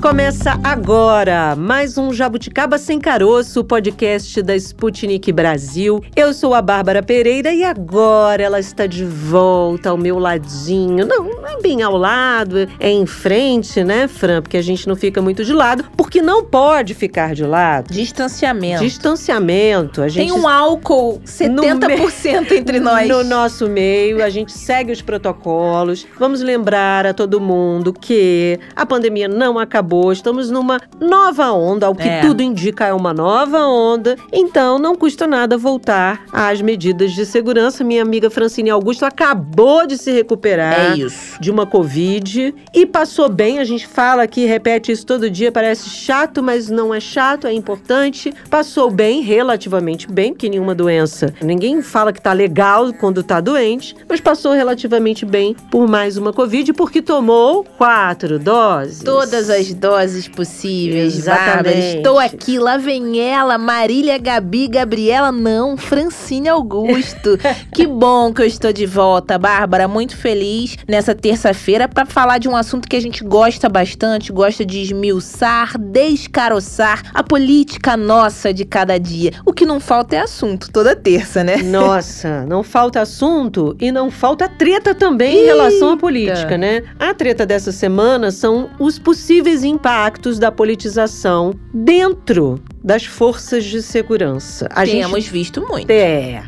Começa 0.00 0.58
agora 0.62 1.56
mais 1.56 1.98
um 1.98 2.12
Jabuticaba 2.12 2.78
Sem 2.78 3.00
Caroço, 3.00 3.64
podcast 3.64 4.40
da 4.42 4.54
Sputnik 4.54 5.32
Brasil. 5.32 6.00
Eu 6.14 6.32
sou 6.32 6.54
a 6.54 6.62
Bárbara 6.62 7.02
Pereira 7.02 7.52
e 7.52 7.64
agora 7.64 8.40
ela 8.40 8.60
está 8.60 8.86
de 8.86 9.04
volta 9.04 9.90
ao 9.90 9.98
meu 9.98 10.16
ladinho. 10.16 11.04
Não, 11.04 11.24
não 11.24 11.48
é 11.48 11.60
bem 11.60 11.82
ao 11.82 11.96
lado, 11.96 12.68
é 12.78 12.88
em 12.88 13.06
frente, 13.06 13.82
né, 13.82 14.06
Fran? 14.06 14.40
Porque 14.40 14.56
a 14.56 14.62
gente 14.62 14.86
não 14.86 14.94
fica 14.94 15.20
muito 15.20 15.44
de 15.44 15.52
lado, 15.52 15.84
porque 15.96 16.22
não 16.22 16.44
pode 16.44 16.94
ficar 16.94 17.34
de 17.34 17.44
lado. 17.44 17.92
Distanciamento. 17.92 18.84
Distanciamento. 18.84 20.00
A 20.00 20.08
gente 20.08 20.28
Tem 20.28 20.40
um 20.40 20.46
álcool 20.46 21.20
70% 21.24 22.52
entre 22.52 22.78
nós. 22.78 23.08
No 23.08 23.24
nosso 23.24 23.68
meio, 23.68 24.22
a 24.22 24.30
gente 24.30 24.52
segue 24.52 24.92
os 24.92 25.02
protocolos. 25.02 26.06
Vamos 26.20 26.40
lembrar 26.40 27.04
a 27.04 27.12
todo 27.12 27.40
mundo 27.40 27.92
que 27.92 28.60
a 28.76 28.86
pandemia 28.86 29.26
não 29.26 29.58
acabou 29.58 29.87
estamos 30.12 30.50
numa 30.50 30.80
nova 31.00 31.50
onda, 31.52 31.86
ao 31.86 31.94
que 31.94 32.08
É. 32.08 32.20
tudo 32.20 32.42
indica 32.42 32.86
é 32.86 32.92
uma 32.92 33.12
nova 33.14 33.66
onda. 33.66 34.16
Então 34.32 34.78
não 34.78 34.94
custa 34.94 35.26
nada 35.26 35.56
voltar 35.56 36.24
às 36.32 36.60
medidas 36.60 37.12
de 37.12 37.24
segurança. 37.24 37.82
Minha 37.82 38.02
amiga 38.02 38.30
Francine 38.30 38.70
Augusto 38.70 39.04
acabou 39.04 39.86
de 39.86 39.96
se 39.96 40.10
recuperar 40.12 40.92
É 40.92 40.94
de 41.40 41.50
uma 41.50 41.66
Covid 41.66 42.54
e 42.74 42.86
passou 42.86 43.28
bem. 43.28 43.58
A 43.58 43.64
gente 43.64 43.86
fala 43.86 44.22
aqui, 44.22 44.44
repete 44.46 44.92
isso 44.92 45.06
todo 45.06 45.30
dia, 45.30 45.50
parece 45.52 45.88
chato, 45.88 46.42
mas 46.42 46.68
não 46.68 46.94
é 46.94 47.00
chato, 47.00 47.46
é 47.46 47.52
importante. 47.52 48.32
Passou 48.50 48.90
bem, 48.90 49.22
relativamente 49.22 50.10
bem, 50.10 50.32
porque 50.32 50.48
nenhuma 50.48 50.74
doença. 50.74 51.32
Ninguém 51.42 51.80
fala 51.82 52.12
que 52.12 52.20
tá 52.20 52.32
legal 52.32 52.92
quando 52.92 53.22
tá 53.22 53.40
doente, 53.40 53.94
mas 54.08 54.20
passou 54.20 54.52
relativamente 54.52 55.24
bem 55.24 55.54
por 55.70 55.88
mais 55.88 56.16
uma 56.16 56.32
Covid, 56.32 56.72
porque 56.72 57.00
tomou 57.00 57.64
quatro 57.64 58.38
doses. 58.38 59.02
Todas 59.02 59.50
as 59.50 59.66
doses 59.78 60.28
possíveis, 60.28 61.16
Exatamente. 61.16 61.54
Bárbara. 61.54 61.78
Estou 61.78 62.18
aqui, 62.18 62.58
lá 62.58 62.76
vem 62.76 63.20
ela, 63.20 63.56
Marília, 63.56 64.18
Gabi, 64.18 64.68
Gabriela, 64.68 65.32
não, 65.32 65.76
Francine 65.76 66.48
Augusto. 66.48 67.38
que 67.72 67.86
bom 67.86 68.32
que 68.32 68.42
eu 68.42 68.46
estou 68.46 68.72
de 68.72 68.86
volta, 68.86 69.38
Bárbara. 69.38 69.88
Muito 69.88 70.16
feliz 70.16 70.76
nessa 70.86 71.14
terça-feira 71.14 71.88
para 71.88 72.04
falar 72.04 72.38
de 72.38 72.48
um 72.48 72.56
assunto 72.56 72.88
que 72.88 72.96
a 72.96 73.00
gente 73.00 73.24
gosta 73.24 73.68
bastante, 73.68 74.32
gosta 74.32 74.64
de 74.64 74.80
esmiuçar, 74.82 75.78
descaroçar 75.78 77.02
a 77.14 77.22
política 77.22 77.96
nossa 77.96 78.52
de 78.52 78.64
cada 78.64 78.98
dia. 78.98 79.32
O 79.44 79.52
que 79.52 79.64
não 79.64 79.80
falta 79.80 80.16
é 80.16 80.20
assunto 80.20 80.70
toda 80.70 80.96
terça, 80.96 81.44
né? 81.44 81.58
Nossa, 81.58 82.44
não 82.46 82.62
falta 82.62 83.00
assunto 83.00 83.76
e 83.80 83.92
não 83.92 84.10
falta 84.10 84.48
treta 84.48 84.94
também 84.94 85.42
em 85.42 85.44
relação 85.44 85.92
à 85.92 85.96
política, 85.96 86.58
né? 86.58 86.82
A 86.98 87.14
treta 87.14 87.46
dessa 87.46 87.72
semana 87.72 88.30
são 88.30 88.70
os 88.78 88.98
possíveis 88.98 89.64
impactos 89.68 90.38
da 90.38 90.50
politização 90.50 91.54
dentro 91.72 92.60
das 92.82 93.04
forças 93.04 93.64
de 93.64 93.82
segurança. 93.82 94.66
A 94.70 94.84
Temos 94.84 95.24
gente 95.24 95.30
visto 95.30 95.66
muito. 95.68 95.90
é. 95.90 96.42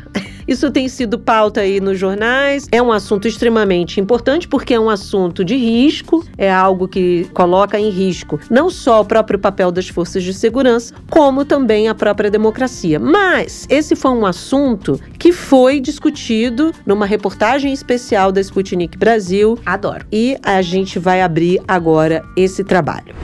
Isso 0.47 0.71
tem 0.71 0.87
sido 0.87 1.17
pauta 1.19 1.61
aí 1.61 1.79
nos 1.79 1.97
jornais. 1.97 2.67
É 2.71 2.81
um 2.81 2.91
assunto 2.91 3.27
extremamente 3.27 3.99
importante 3.99 4.47
porque 4.47 4.73
é 4.73 4.79
um 4.79 4.89
assunto 4.89 5.43
de 5.43 5.55
risco, 5.55 6.25
é 6.37 6.51
algo 6.51 6.87
que 6.87 7.27
coloca 7.33 7.79
em 7.79 7.89
risco 7.89 8.39
não 8.49 8.69
só 8.69 9.01
o 9.01 9.05
próprio 9.05 9.39
papel 9.39 9.71
das 9.71 9.87
forças 9.87 10.23
de 10.23 10.33
segurança, 10.33 10.93
como 11.09 11.45
também 11.45 11.87
a 11.87 11.95
própria 11.95 12.29
democracia. 12.29 12.99
Mas 12.99 13.65
esse 13.69 13.95
foi 13.95 14.11
um 14.11 14.25
assunto 14.25 14.99
que 15.17 15.31
foi 15.31 15.79
discutido 15.79 16.71
numa 16.85 17.05
reportagem 17.05 17.71
especial 17.71 18.31
da 18.31 18.41
Sputnik 18.41 18.97
Brasil 18.97 19.57
Adoro. 19.65 20.05
e 20.11 20.37
a 20.43 20.61
gente 20.61 20.99
vai 20.99 21.21
abrir 21.21 21.61
agora 21.67 22.23
esse 22.35 22.63
trabalho. 22.63 23.15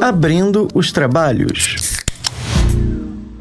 Abrindo 0.00 0.68
os 0.74 0.92
trabalhos. 0.92 1.95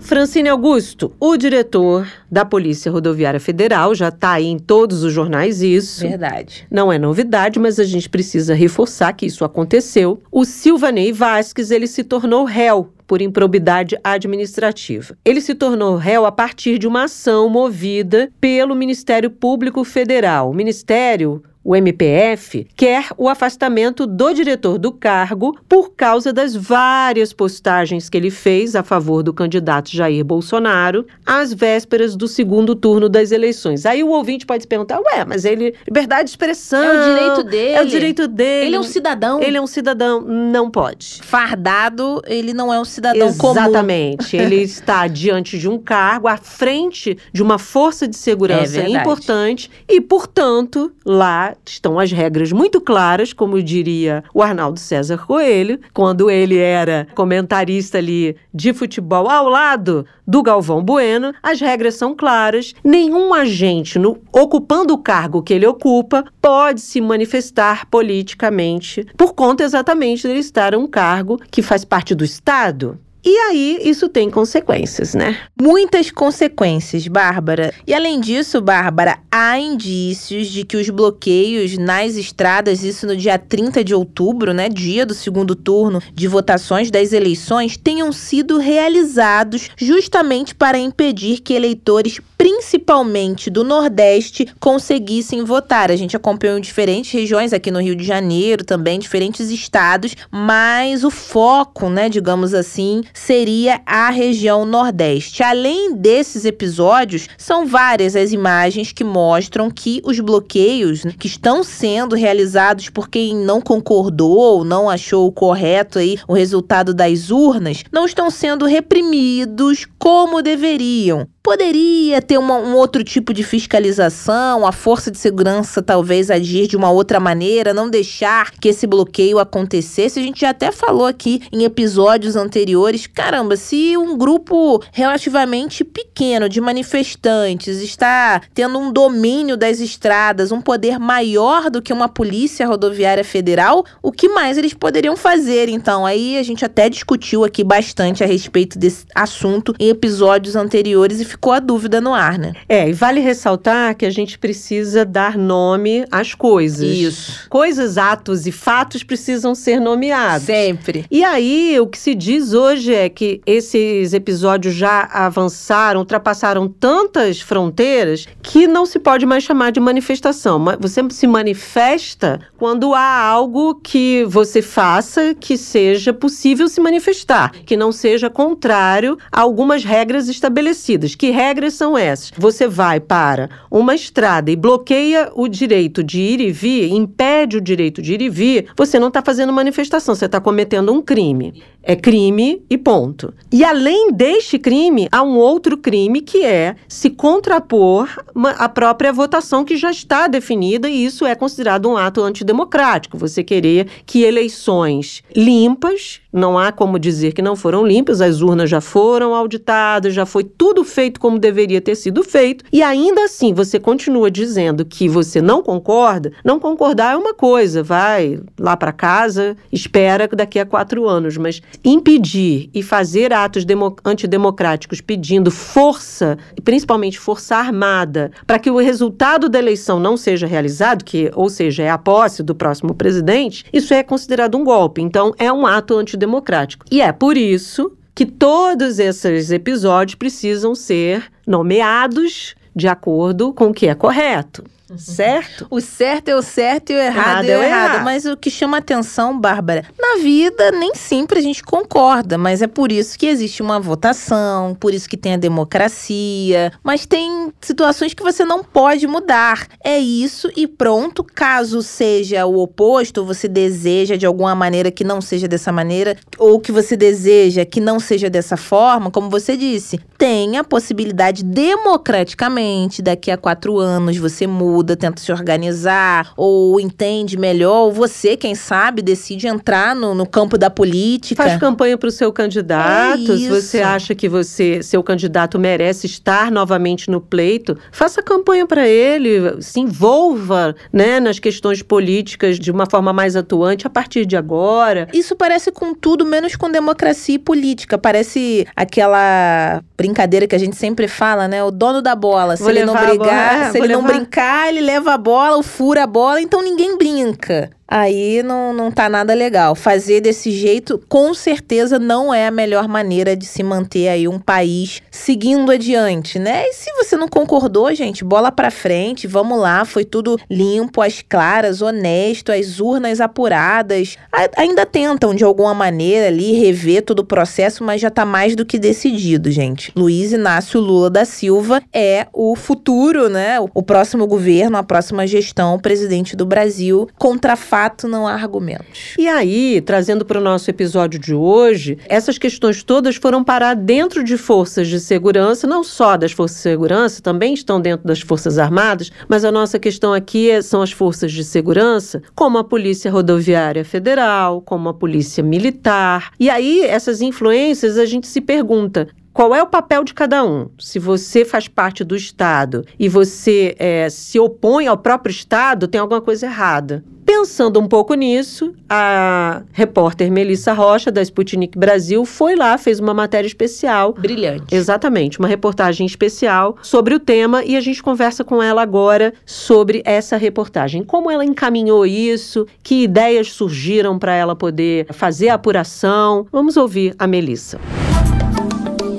Francine 0.06 0.50
Augusto, 0.50 1.12
o 1.20 1.36
diretor 1.36 2.08
da 2.30 2.46
Polícia 2.46 2.92
Rodoviária 2.92 3.40
Federal, 3.40 3.96
já 3.96 4.10
está 4.10 4.34
aí 4.34 4.46
em 4.46 4.60
todos 4.60 5.04
os 5.04 5.12
jornais 5.12 5.64
isso. 5.64 6.08
Verdade. 6.08 6.68
Não 6.70 6.94
é 6.94 7.00
novidade, 7.00 7.58
mas 7.58 7.80
a 7.80 7.84
gente 7.84 8.08
precisa 8.08 8.54
reforçar 8.54 9.14
que 9.14 9.26
isso 9.26 9.44
aconteceu. 9.44 10.22
O 10.32 10.46
Silvanei 10.46 11.12
Vasques, 11.12 11.72
ele 11.72 11.88
se 11.88 12.04
tornou 12.04 12.46
réu 12.46 12.94
por 13.08 13.20
improbidade 13.20 13.98
administrativa. 14.04 15.18
Ele 15.26 15.42
se 15.42 15.56
tornou 15.56 15.96
réu 15.96 16.24
a 16.24 16.32
partir 16.32 16.78
de 16.78 16.88
uma 16.88 17.06
ação 17.06 17.50
movida 17.50 18.32
pelo 18.40 18.76
Ministério 18.76 19.32
Público 19.32 19.84
Federal. 19.84 20.52
O 20.52 20.54
Ministério 20.54 21.42
o 21.66 21.76
MPF 21.76 22.68
quer 22.76 23.08
o 23.18 23.28
afastamento 23.28 24.06
do 24.06 24.32
diretor 24.32 24.78
do 24.78 24.92
cargo 24.92 25.58
por 25.68 25.94
causa 25.96 26.32
das 26.32 26.56
várias 26.56 27.34
postagens 27.34 28.08
que 28.08 28.16
ele 28.16 28.30
fez 28.30 28.76
a 28.76 28.84
favor 28.84 29.24
do 29.24 29.34
candidato 29.34 29.90
Jair 29.90 30.24
Bolsonaro 30.24 31.08
às 31.26 31.52
vésperas 31.52 32.16
do 32.16 32.28
segundo 32.28 32.76
turno 32.76 33.10
das 33.10 33.32
eleições. 33.32 33.84
Aí 33.84 34.04
o 34.04 34.10
ouvinte 34.10 34.46
pode 34.46 34.62
se 34.62 34.68
perguntar: 34.68 35.00
ué, 35.00 35.26
mas 35.26 35.44
ele. 35.44 35.74
Liberdade 35.88 36.26
de 36.26 36.30
expressão. 36.30 36.84
É 36.84 36.94
o 36.94 37.16
direito 37.16 37.44
dele. 37.44 37.74
É 37.74 37.82
o 37.82 37.86
direito 37.88 38.28
dele. 38.28 38.68
Ele 38.68 38.76
é 38.76 38.80
um 38.80 38.84
cidadão. 38.84 39.42
Ele 39.42 39.58
é 39.58 39.62
um 39.62 39.68
cidadão. 39.68 40.22
Não 40.22 40.70
pode. 40.70 41.22
Fardado, 41.24 42.22
ele 42.28 42.54
não 42.54 42.72
é 42.72 42.80
um 42.80 42.86
cidadão 42.86 43.34
comum. 43.34 43.60
Exatamente. 43.60 44.38
Ele 44.46 44.58
está 44.62 45.08
diante 45.08 45.58
de 45.58 45.68
um 45.68 45.80
cargo, 45.80 46.28
à 46.28 46.38
frente 46.38 47.18
de 47.34 47.42
uma 47.42 47.58
força 47.58 48.08
de 48.08 48.16
É 48.16 48.20
segurança 48.20 48.74
verdade. 48.74 48.94
importante 48.94 49.72
e, 49.90 50.00
portanto, 50.00 50.92
lá 51.06 51.55
estão 51.66 52.00
as 52.00 52.12
regras 52.12 52.52
muito 52.52 52.80
claras, 52.82 53.34
como 53.34 53.62
diria 53.62 54.24
o 54.34 54.42
Arnaldo 54.42 54.80
César 54.80 55.18
Coelho, 55.26 55.80
quando 55.94 56.30
ele 56.30 56.58
era 56.58 57.08
comentarista 57.16 57.98
ali 57.98 58.36
de 58.54 58.74
futebol 58.74 59.30
ao 59.30 59.50
lado 59.50 60.06
do 60.28 60.42
Galvão 60.42 60.84
Bueno. 60.84 61.34
As 61.44 61.60
regras 61.62 61.96
são 61.96 62.16
claras. 62.16 62.74
Nenhum 62.84 63.34
agente 63.34 64.00
no- 64.00 64.18
ocupando 64.34 64.94
o 64.94 64.98
cargo 64.98 65.44
que 65.44 65.54
ele 65.54 65.68
ocupa 65.68 66.26
pode 66.42 66.82
se 66.82 67.00
manifestar 67.02 67.86
politicamente 67.90 69.06
por 69.18 69.34
conta 69.34 69.64
exatamente 69.64 70.28
dele 70.28 70.40
estar 70.40 70.74
em 70.74 70.78
um 70.78 70.88
cargo 70.88 71.40
que 71.52 71.62
faz 71.62 71.86
parte 71.86 72.14
do 72.16 72.24
Estado. 72.26 73.00
E 73.28 73.36
aí, 73.40 73.80
isso 73.82 74.08
tem 74.08 74.30
consequências, 74.30 75.16
né? 75.16 75.36
Muitas 75.60 76.12
consequências, 76.12 77.08
Bárbara. 77.08 77.74
E 77.88 77.92
além 77.92 78.20
disso, 78.20 78.62
Bárbara, 78.62 79.18
há 79.32 79.58
indícios 79.58 80.48
de 80.48 80.64
que 80.64 80.78
os 80.78 80.88
bloqueios 80.92 81.76
nas 81.76 82.18
estradas, 82.18 82.84
isso 82.84 83.08
no 83.08 83.18
dia 83.18 83.40
30 83.40 83.84
de 83.84 83.96
outubro, 83.96 84.54
né, 84.54 84.70
dia 84.70 85.08
do 85.08 85.16
segundo 85.16 85.56
turno 85.56 86.04
de 86.14 86.28
votações 86.28 86.92
das 86.92 87.14
eleições, 87.14 87.76
tenham 87.76 88.12
sido 88.12 88.60
realizados 88.60 89.72
justamente 89.76 90.54
para 90.54 90.78
impedir 90.78 91.40
que 91.40 91.56
eleitores, 91.56 92.20
principalmente 92.38 93.50
do 93.50 93.64
Nordeste, 93.64 94.48
conseguissem 94.60 95.44
votar. 95.44 95.90
A 95.90 95.96
gente 95.96 96.16
acompanhou 96.16 96.60
em 96.60 96.62
diferentes 96.62 97.12
regiões 97.12 97.54
aqui 97.54 97.72
no 97.72 97.82
Rio 97.82 97.96
de 97.96 98.04
Janeiro, 98.04 98.64
também 98.64 99.00
diferentes 99.00 99.50
estados, 99.50 100.16
mas 100.30 101.04
o 101.04 101.10
foco, 101.10 101.90
né, 101.90 102.08
digamos 102.08 102.54
assim, 102.54 103.02
seria 103.16 103.82
a 103.86 104.10
região 104.12 104.66
Nordeste. 104.66 105.42
Além 105.42 105.96
desses 105.96 106.46
episódios, 106.46 107.28
são 107.38 107.66
várias 107.66 108.16
as 108.16 108.32
imagens 108.32 108.92
que 108.92 109.04
mostram 109.04 109.72
que 109.72 110.02
os 110.06 110.20
bloqueios 110.20 111.02
que 111.18 111.26
estão 111.26 111.64
sendo 111.64 112.16
realizados 112.16 112.90
por 112.90 113.10
quem 113.10 113.36
não 113.36 113.62
concordou 113.62 114.38
ou 114.38 114.64
não 114.64 114.90
achou 114.90 115.32
correto 115.32 115.98
aí 115.98 116.20
o 116.28 116.34
resultado 116.34 116.94
das 116.94 117.32
urnas 117.32 117.84
não 117.92 118.06
estão 118.06 118.30
sendo 118.30 118.66
reprimidos 118.66 119.88
como 120.06 120.44
deveriam. 120.44 121.28
Poderia 121.42 122.22
ter 122.22 122.40
uma- 122.40 122.58
um 122.58 122.76
outro 122.76 123.04
tipo 123.04 123.32
de 123.34 123.44
fiscalização, 123.44 124.66
a 124.66 124.72
força 124.72 125.12
de 125.12 125.18
segurança 125.18 125.82
talvez 125.82 126.32
agir 126.32 126.68
de 126.68 126.76
uma 126.76 126.90
outra 126.92 127.20
maneira, 127.20 127.74
não 127.74 127.88
deixar 127.88 128.52
que 128.52 128.70
esse 128.70 128.88
bloqueio 128.88 129.38
acontecesse. 129.38 130.20
A 130.20 130.24
gente 130.24 130.42
já 130.42 130.50
até 130.50 130.72
falou 130.72 131.06
aqui 131.06 131.42
em 131.52 131.64
episódios 131.64 132.36
anteriores. 132.36 133.06
Caramba, 133.08 133.56
se 133.56 133.96
um 133.96 134.18
grupo 134.18 134.82
relativamente 134.92 135.84
pequeno 135.84 136.50
de 136.50 136.60
manifestantes 136.60 137.78
está 137.80 138.42
tendo 138.54 138.78
um 138.78 138.92
domínio 138.92 139.56
das 139.56 139.80
estradas, 139.80 140.52
um 140.52 140.62
poder 140.62 141.00
maior 141.00 141.70
do 141.70 141.82
que 141.82 141.94
uma 141.94 142.10
polícia 142.10 142.68
rodoviária 142.68 143.24
federal, 143.24 143.84
o 144.02 144.12
que 144.12 144.30
mais 144.30 144.58
eles 144.58 144.74
poderiam 144.74 145.16
fazer? 145.16 145.70
Então, 145.70 146.08
aí 146.08 146.38
a 146.38 146.44
gente 146.44 146.66
até 146.66 146.90
discutiu 146.90 147.44
aqui 147.44 147.64
bastante 147.64 148.24
a 148.24 148.28
respeito 148.28 148.80
desse 148.80 149.06
assunto 149.14 149.74
em 149.80 149.95
episódios 149.96 150.56
anteriores 150.56 151.20
e 151.20 151.26
ficou 151.26 151.54
a 151.54 151.60
dúvida 151.60 152.00
no 152.00 152.14
ar, 152.14 152.38
né? 152.38 152.54
É, 152.68 152.90
e 152.90 152.94
vale 152.94 153.20
ressaltar 153.20 153.96
que 153.96 154.06
a 154.06 154.10
gente 154.10 154.38
precisa 154.38 155.06
dar 155.06 155.38
nome 155.38 156.06
às 156.12 156.36
coisas. 156.36 156.88
Isso. 156.88 157.50
Coisas, 157.50 157.98
atos 157.98 158.46
e 158.46 158.52
fatos 158.52 159.04
precisam 159.04 159.56
ser 159.56 159.80
nomeados. 159.80 160.46
Sempre. 160.46 161.06
E 161.10 161.24
aí, 161.24 161.80
o 161.80 161.88
que 161.88 161.98
se 161.98 162.14
diz 162.14 162.54
hoje 162.54 162.94
é 162.94 163.08
que 163.10 163.42
esses 163.46 164.14
episódios 164.14 164.76
já 164.76 165.10
avançaram, 165.12 166.02
ultrapassaram 166.02 166.68
tantas 166.68 167.40
fronteiras 167.40 168.28
que 168.42 168.68
não 168.68 168.86
se 168.86 169.00
pode 169.00 169.26
mais 169.26 169.44
chamar 169.44 169.72
de 169.72 169.80
manifestação. 169.80 170.64
Você 170.80 171.02
se 171.10 171.28
manifesta 171.28 172.42
quando 172.58 172.94
há 172.94 173.22
algo 173.22 173.76
que 173.76 174.26
você 174.26 174.62
faça 174.62 175.34
que 175.34 175.58
seja 175.58 176.14
possível 176.14 176.68
se 176.68 176.82
manifestar, 176.82 177.52
que 177.66 177.78
não 177.78 177.92
seja 177.92 178.30
contrário 178.30 179.18
a 179.32 179.42
algumas 179.42 179.85
regras 179.86 180.28
estabelecidas. 180.28 181.16
Que 181.16 181.30
regras 181.32 181.76
são 181.76 181.98
essas? 181.98 182.32
Você 182.38 182.68
vai 182.68 183.00
para 183.00 183.50
uma 183.72 183.96
estrada 183.96 184.52
e 184.52 184.56
bloqueia 184.56 185.32
o 185.36 185.48
direito 185.48 186.04
de 186.04 186.20
ir 186.20 186.42
e 186.42 186.52
vir, 186.52 186.92
impede 186.92 187.58
o 187.58 187.62
direito 187.62 188.02
de 188.02 188.14
ir 188.14 188.22
e 188.22 188.30
vir, 188.30 188.68
você 188.76 189.00
não 189.00 189.08
está 189.08 189.22
fazendo 189.22 189.54
manifestação, 189.54 190.16
você 190.16 190.26
está 190.26 190.42
cometendo 190.42 190.92
um 190.92 191.02
crime. 191.02 191.64
É 191.88 191.96
crime 191.96 192.64
e 192.68 192.80
ponto. 192.80 193.32
E 193.52 193.64
além 193.64 194.12
deste 194.12 194.58
crime, 194.58 195.08
há 195.12 195.22
um 195.22 195.38
outro 195.38 195.78
crime 195.78 196.20
que 196.20 196.44
é 196.44 196.76
se 196.88 197.12
contrapor 197.12 198.10
à 198.58 198.68
própria 198.68 199.14
votação 199.14 199.64
que 199.64 199.78
já 199.78 199.92
está 199.92 200.28
definida, 200.28 200.90
e 200.90 201.06
isso 201.06 201.28
é 201.28 201.36
considerado 201.36 201.88
um 201.88 201.96
ato 201.96 202.24
antidemocrático. 202.24 203.20
Você 203.20 203.44
querer 203.44 203.88
que 204.04 204.24
eleições 204.24 205.22
limpas, 205.36 206.22
não 206.34 206.58
há 206.58 206.72
como 206.72 206.98
dizer 206.98 207.34
que 207.34 207.42
não 207.42 207.56
foram 207.56 207.86
limpas, 207.86 208.20
as 208.20 208.42
urnas 208.42 208.68
já 208.68 208.82
foram 208.82 209.36
auditadas, 209.36 209.75
já 210.10 210.26
foi 210.26 210.44
tudo 210.44 210.84
feito 210.84 211.20
como 211.20 211.40
deveria 211.40 211.82
ter 211.82 211.96
sido 211.96 212.24
feito, 212.24 212.66
e 212.72 212.82
ainda 212.82 213.26
assim 213.26 213.54
você 213.54 213.80
continua 213.80 214.30
dizendo 214.30 214.86
que 214.86 215.08
você 215.08 215.42
não 215.42 215.62
concorda. 215.62 216.32
Não 216.44 216.60
concordar 216.60 217.14
é 217.14 217.18
uma 217.18 217.34
coisa, 217.34 217.84
vai 217.84 218.40
lá 218.60 218.76
para 218.76 218.92
casa, 218.92 219.56
espera 219.72 220.28
daqui 220.28 220.60
a 220.60 220.66
quatro 220.66 221.08
anos, 221.08 221.38
mas 221.38 221.62
impedir 221.84 222.70
e 222.74 222.82
fazer 222.82 223.34
atos 223.34 223.66
antidemocráticos 224.04 225.02
pedindo 225.02 225.52
força, 225.52 226.38
principalmente 226.64 227.20
força 227.20 227.56
armada, 227.56 228.32
para 228.46 228.60
que 228.60 228.70
o 228.70 228.78
resultado 228.78 229.50
da 229.50 229.60
eleição 229.60 230.00
não 230.00 230.18
seja 230.18 230.48
realizado, 230.48 231.04
que, 231.04 231.32
ou 231.34 231.50
seja, 231.50 231.84
é 231.84 231.90
a 231.90 231.98
posse 231.98 232.44
do 232.44 232.56
próximo 232.56 232.94
presidente, 232.94 233.66
isso 233.72 233.94
é 233.94 234.04
considerado 234.04 234.58
um 234.58 234.64
golpe. 234.64 235.02
Então, 235.02 235.34
é 235.38 235.52
um 235.52 235.66
ato 235.66 235.98
antidemocrático. 235.98 236.86
E 236.92 237.02
é 237.02 237.12
por 237.12 237.38
isso 237.38 237.92
que 238.16 238.26
todos 238.26 238.98
esses 238.98 239.52
episódios 239.52 240.16
precisam 240.16 240.74
ser 240.74 241.30
nomeados 241.46 242.56
de 242.74 242.88
acordo 242.88 243.54
com 243.54 243.68
o 243.68 243.74
que 243.74 243.88
é 243.88 243.94
correto. 243.94 244.64
Certo? 244.98 245.66
O 245.70 245.82
certo 245.82 246.30
é 246.30 246.36
o 246.36 246.42
certo 246.42 246.92
e 246.92 246.96
o 246.96 247.00
errado, 247.00 247.46
é 247.46 247.58
o 247.58 247.64
errado. 247.64 247.94
errado. 247.94 248.04
Mas 248.04 248.26
o 248.26 248.38
que 248.38 248.52
chama 248.52 248.78
atenção, 248.78 249.38
Bárbara, 249.38 249.86
na 250.00 250.22
vida 250.22 250.72
nem 250.72 250.94
sempre 250.94 251.40
a 251.40 251.42
gente 251.42 251.64
concorda, 251.64 252.38
mas 252.38 252.62
é 252.62 252.68
por 252.68 252.92
isso 252.92 253.18
que 253.18 253.26
existe 253.26 253.62
uma 253.62 253.80
votação, 253.80 254.76
por 254.76 254.94
isso 254.94 255.10
que 255.10 255.18
tem 255.18 255.34
a 255.34 255.38
democracia. 255.38 256.72
Mas 256.84 257.06
tem 257.06 257.52
situações 257.60 258.14
que 258.14 258.22
você 258.22 258.46
não 258.46 258.64
pode 258.64 259.08
mudar. 259.08 259.68
É 259.84 259.98
isso 259.98 260.52
e 260.56 260.68
pronto. 260.68 261.24
Caso 261.24 261.82
seja 261.82 262.46
o 262.46 262.60
oposto, 262.60 263.26
você 263.26 263.48
deseja 263.48 264.16
de 264.16 264.26
alguma 264.26 264.54
maneira 264.54 264.92
que 264.92 265.04
não 265.04 265.20
seja 265.20 265.48
dessa 265.48 265.72
maneira, 265.72 266.16
ou 266.38 266.60
que 266.60 266.72
você 266.72 266.96
deseja 266.96 267.66
que 267.66 267.82
não 267.82 268.00
seja 268.00 268.30
dessa 268.30 268.56
forma, 268.56 269.10
como 269.10 269.30
você 269.30 269.58
disse, 269.58 270.00
tem 270.18 270.58
a 270.58 270.64
possibilidade 270.64 271.44
democraticamente, 271.44 273.02
daqui 273.02 273.32
a 273.32 273.38
quatro 273.38 273.80
anos, 273.80 274.18
você 274.18 274.46
muda 274.46 274.75
tenta 274.84 275.22
se 275.22 275.32
organizar 275.32 276.34
ou 276.36 276.80
entende 276.80 277.38
melhor, 277.38 277.86
ou 277.86 277.92
você, 277.92 278.36
quem 278.36 278.56
sabe, 278.56 279.02
decide 279.02 279.48
entrar 279.48 279.96
no, 279.96 280.14
no 280.14 280.26
campo 280.26 280.58
da 280.58 280.70
política. 280.70 281.44
Faz 281.44 281.60
campanha 281.60 281.98
para 281.98 282.10
o 282.10 282.12
seu 282.12 282.32
candidato. 282.32 283.34
É 283.34 283.38
se 283.38 283.50
você 283.50 283.82
acha 283.82 284.16
que 284.16 284.28
você, 284.28 284.82
seu 284.82 285.04
candidato 285.04 285.60
merece 285.60 286.06
estar 286.06 286.52
novamente 286.52 287.10
no 287.10 287.22
pleito, 287.22 287.78
faça 287.92 288.22
campanha 288.22 288.66
para 288.66 288.88
ele, 288.88 289.62
se 289.62 289.80
envolva 289.80 290.76
né, 290.92 291.20
nas 291.20 291.40
questões 291.40 291.82
políticas 291.82 292.60
de 292.60 292.72
uma 292.72 292.86
forma 292.90 293.14
mais 293.14 293.36
atuante 293.36 293.88
a 293.88 293.90
partir 293.90 294.26
de 294.26 294.36
agora. 294.36 295.08
Isso 295.14 295.36
parece 295.36 295.72
com 295.72 295.94
tudo 295.94 296.26
menos 296.26 296.56
com 296.56 296.70
democracia 296.70 297.36
e 297.36 297.40
política. 297.40 297.98
Parece 297.98 298.66
aquela 298.76 299.82
brincadeira 299.98 300.48
que 300.48 300.56
a 300.56 300.60
gente 300.60 300.76
sempre 300.76 301.08
fala, 301.08 301.48
né? 301.48 301.64
O 301.64 301.72
dono 301.72 302.02
da 302.02 302.16
bola. 302.16 302.58
Se 302.58 302.64
vou 302.64 302.72
ele 302.72 302.86
não 302.86 302.94
brigar, 302.94 303.72
se 303.72 303.78
ele 303.78 303.88
levar... 303.88 304.02
não 304.02 304.08
brincar, 304.08 304.65
ele 304.70 304.82
leva 304.82 305.14
a 305.14 305.18
bola, 305.18 305.56
ou 305.56 305.64
fura 305.64 306.04
a 306.04 306.08
bola, 306.08 306.42
então 306.42 306.62
ninguém 306.62 306.98
brinca 306.98 307.72
aí 307.88 308.42
não, 308.44 308.74
não 308.74 308.92
tá 308.92 309.08
nada 309.08 309.34
legal. 309.34 309.76
Fazer 309.76 310.22
desse 310.22 310.52
jeito, 310.52 311.02
com 311.08 311.34
certeza, 311.34 312.00
não 312.00 312.34
é 312.34 312.48
a 312.48 312.52
melhor 312.52 312.88
maneira 312.88 313.36
de 313.36 313.46
se 313.46 313.64
manter 313.64 314.08
aí 314.08 314.28
um 314.28 314.40
país 314.40 315.02
seguindo 315.12 315.72
adiante, 315.72 316.40
né? 316.40 316.68
E 316.68 316.74
se 316.74 316.92
você 316.94 317.16
não 317.16 317.28
concordou, 317.28 317.94
gente, 317.94 318.24
bola 318.24 318.52
pra 318.52 318.72
frente, 318.72 319.28
vamos 319.28 319.60
lá, 319.60 319.86
foi 319.86 320.04
tudo 320.04 320.40
limpo, 320.50 321.02
as 321.02 321.22
claras, 321.22 321.82
honesto, 321.82 322.52
as 322.52 322.80
urnas 322.80 323.22
apuradas. 323.22 324.18
A, 324.32 324.62
ainda 324.62 324.86
tentam, 324.86 325.34
de 325.34 325.44
alguma 325.44 325.74
maneira, 325.74 326.28
ali, 326.28 326.54
rever 326.54 327.04
todo 327.04 327.20
o 327.20 327.26
processo, 327.26 327.84
mas 327.84 328.02
já 328.02 328.10
tá 328.10 328.26
mais 328.26 328.56
do 328.56 328.66
que 328.66 328.80
decidido, 328.80 329.52
gente. 329.52 329.92
Luiz 329.96 330.32
Inácio 330.32 330.80
Lula 330.80 331.10
da 331.10 331.26
Silva 331.26 331.82
é 331.94 332.28
o 332.34 332.56
futuro, 332.56 333.30
né? 333.30 333.60
O, 333.60 333.70
o 333.74 333.84
próximo 333.84 334.28
governo, 334.28 334.78
a 334.78 334.84
próxima 334.84 335.28
gestão, 335.28 335.80
presidente 335.80 336.36
do 336.36 336.46
Brasil, 336.46 337.08
contra 337.18 337.56
fato 337.76 338.08
não 338.08 338.26
há 338.26 338.32
argumentos. 338.32 339.16
E 339.20 339.28
aí, 339.28 339.82
trazendo 339.82 340.24
para 340.24 340.40
o 340.40 340.42
nosso 340.42 340.70
episódio 340.70 341.20
de 341.20 341.34
hoje, 341.34 341.98
essas 342.08 342.38
questões 342.38 342.82
todas 342.82 343.18
foram 343.18 343.44
parar 343.44 343.74
dentro 343.74 344.24
de 344.24 344.38
forças 344.38 344.88
de 344.88 344.98
segurança, 344.98 345.68
não 345.68 345.84
só 345.84 346.16
das 346.16 346.32
forças 346.32 346.56
de 346.56 346.64
segurança, 346.64 347.22
também 347.22 347.54
estão 347.54 347.82
dentro 347.82 348.08
das 348.08 348.22
Forças 348.22 348.58
Armadas, 348.58 349.12
mas 349.28 349.44
a 349.44 349.52
nossa 349.52 349.78
questão 349.78 350.14
aqui 350.14 350.50
é, 350.50 350.62
são 350.62 350.82
as 350.82 350.94
forças 350.94 351.34
de 351.34 351.44
segurança, 351.44 352.22
como 352.34 352.58
a 352.58 352.64
Polícia 352.64 353.12
Rodoviária 353.12 353.84
Federal, 353.84 354.62
como 354.62 354.88
a 354.88 354.94
Polícia 354.94 355.44
Militar. 355.44 356.32
E 356.40 356.50
aí, 356.50 356.80
essas 356.82 357.20
influências, 357.20 357.98
a 357.98 358.06
gente 358.06 358.26
se 358.26 358.40
pergunta: 358.40 359.10
qual 359.36 359.54
é 359.54 359.62
o 359.62 359.68
papel 359.68 360.06
de 360.06 360.14
cada 360.14 360.46
um? 360.46 360.70
Se 360.80 360.98
você 360.98 361.44
faz 361.44 361.68
parte 361.68 362.06
do 362.06 362.16
Estado 362.16 362.86
e 362.98 363.10
você 363.10 363.76
é, 363.78 364.10
se 364.10 364.40
opõe 364.40 364.88
ao 364.88 364.98
próprio 364.98 365.30
Estado, 365.30 365.90
tem 365.90 366.00
alguma 366.00 366.22
coisa 366.22 366.46
errada. 366.46 367.04
Pensando 367.26 367.78
um 367.82 367.86
pouco 367.86 368.14
nisso, 368.14 368.74
a 368.90 369.64
repórter 369.74 370.32
Melissa 370.32 370.72
Rocha, 370.72 371.12
da 371.12 371.22
Sputnik 371.22 371.78
Brasil, 371.78 372.24
foi 372.24 372.56
lá, 372.56 372.78
fez 372.78 373.02
uma 373.02 373.14
matéria 373.14 373.46
especial. 373.46 374.14
Brilhante. 374.14 374.74
Exatamente, 374.74 375.38
uma 375.38 375.50
reportagem 375.50 376.08
especial 376.08 376.78
sobre 376.82 377.14
o 377.14 377.20
tema 377.20 377.62
e 377.66 377.76
a 377.76 377.82
gente 377.82 378.02
conversa 378.02 378.42
com 378.42 378.64
ela 378.64 378.82
agora 378.82 379.34
sobre 379.46 380.02
essa 380.06 380.38
reportagem. 380.38 381.04
Como 381.04 381.30
ela 381.30 381.44
encaminhou 381.44 382.06
isso, 382.06 382.66
que 382.82 383.04
ideias 383.04 383.52
surgiram 383.52 384.18
para 384.18 384.34
ela 384.34 384.56
poder 384.56 385.08
fazer 385.12 385.50
a 385.50 385.56
apuração. 385.56 386.48
Vamos 386.54 386.78
ouvir 386.78 387.14
a 387.20 387.28
Melissa. 387.28 387.78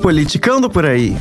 Politicando 0.07 0.71
por 0.71 0.87
aí. 0.87 1.17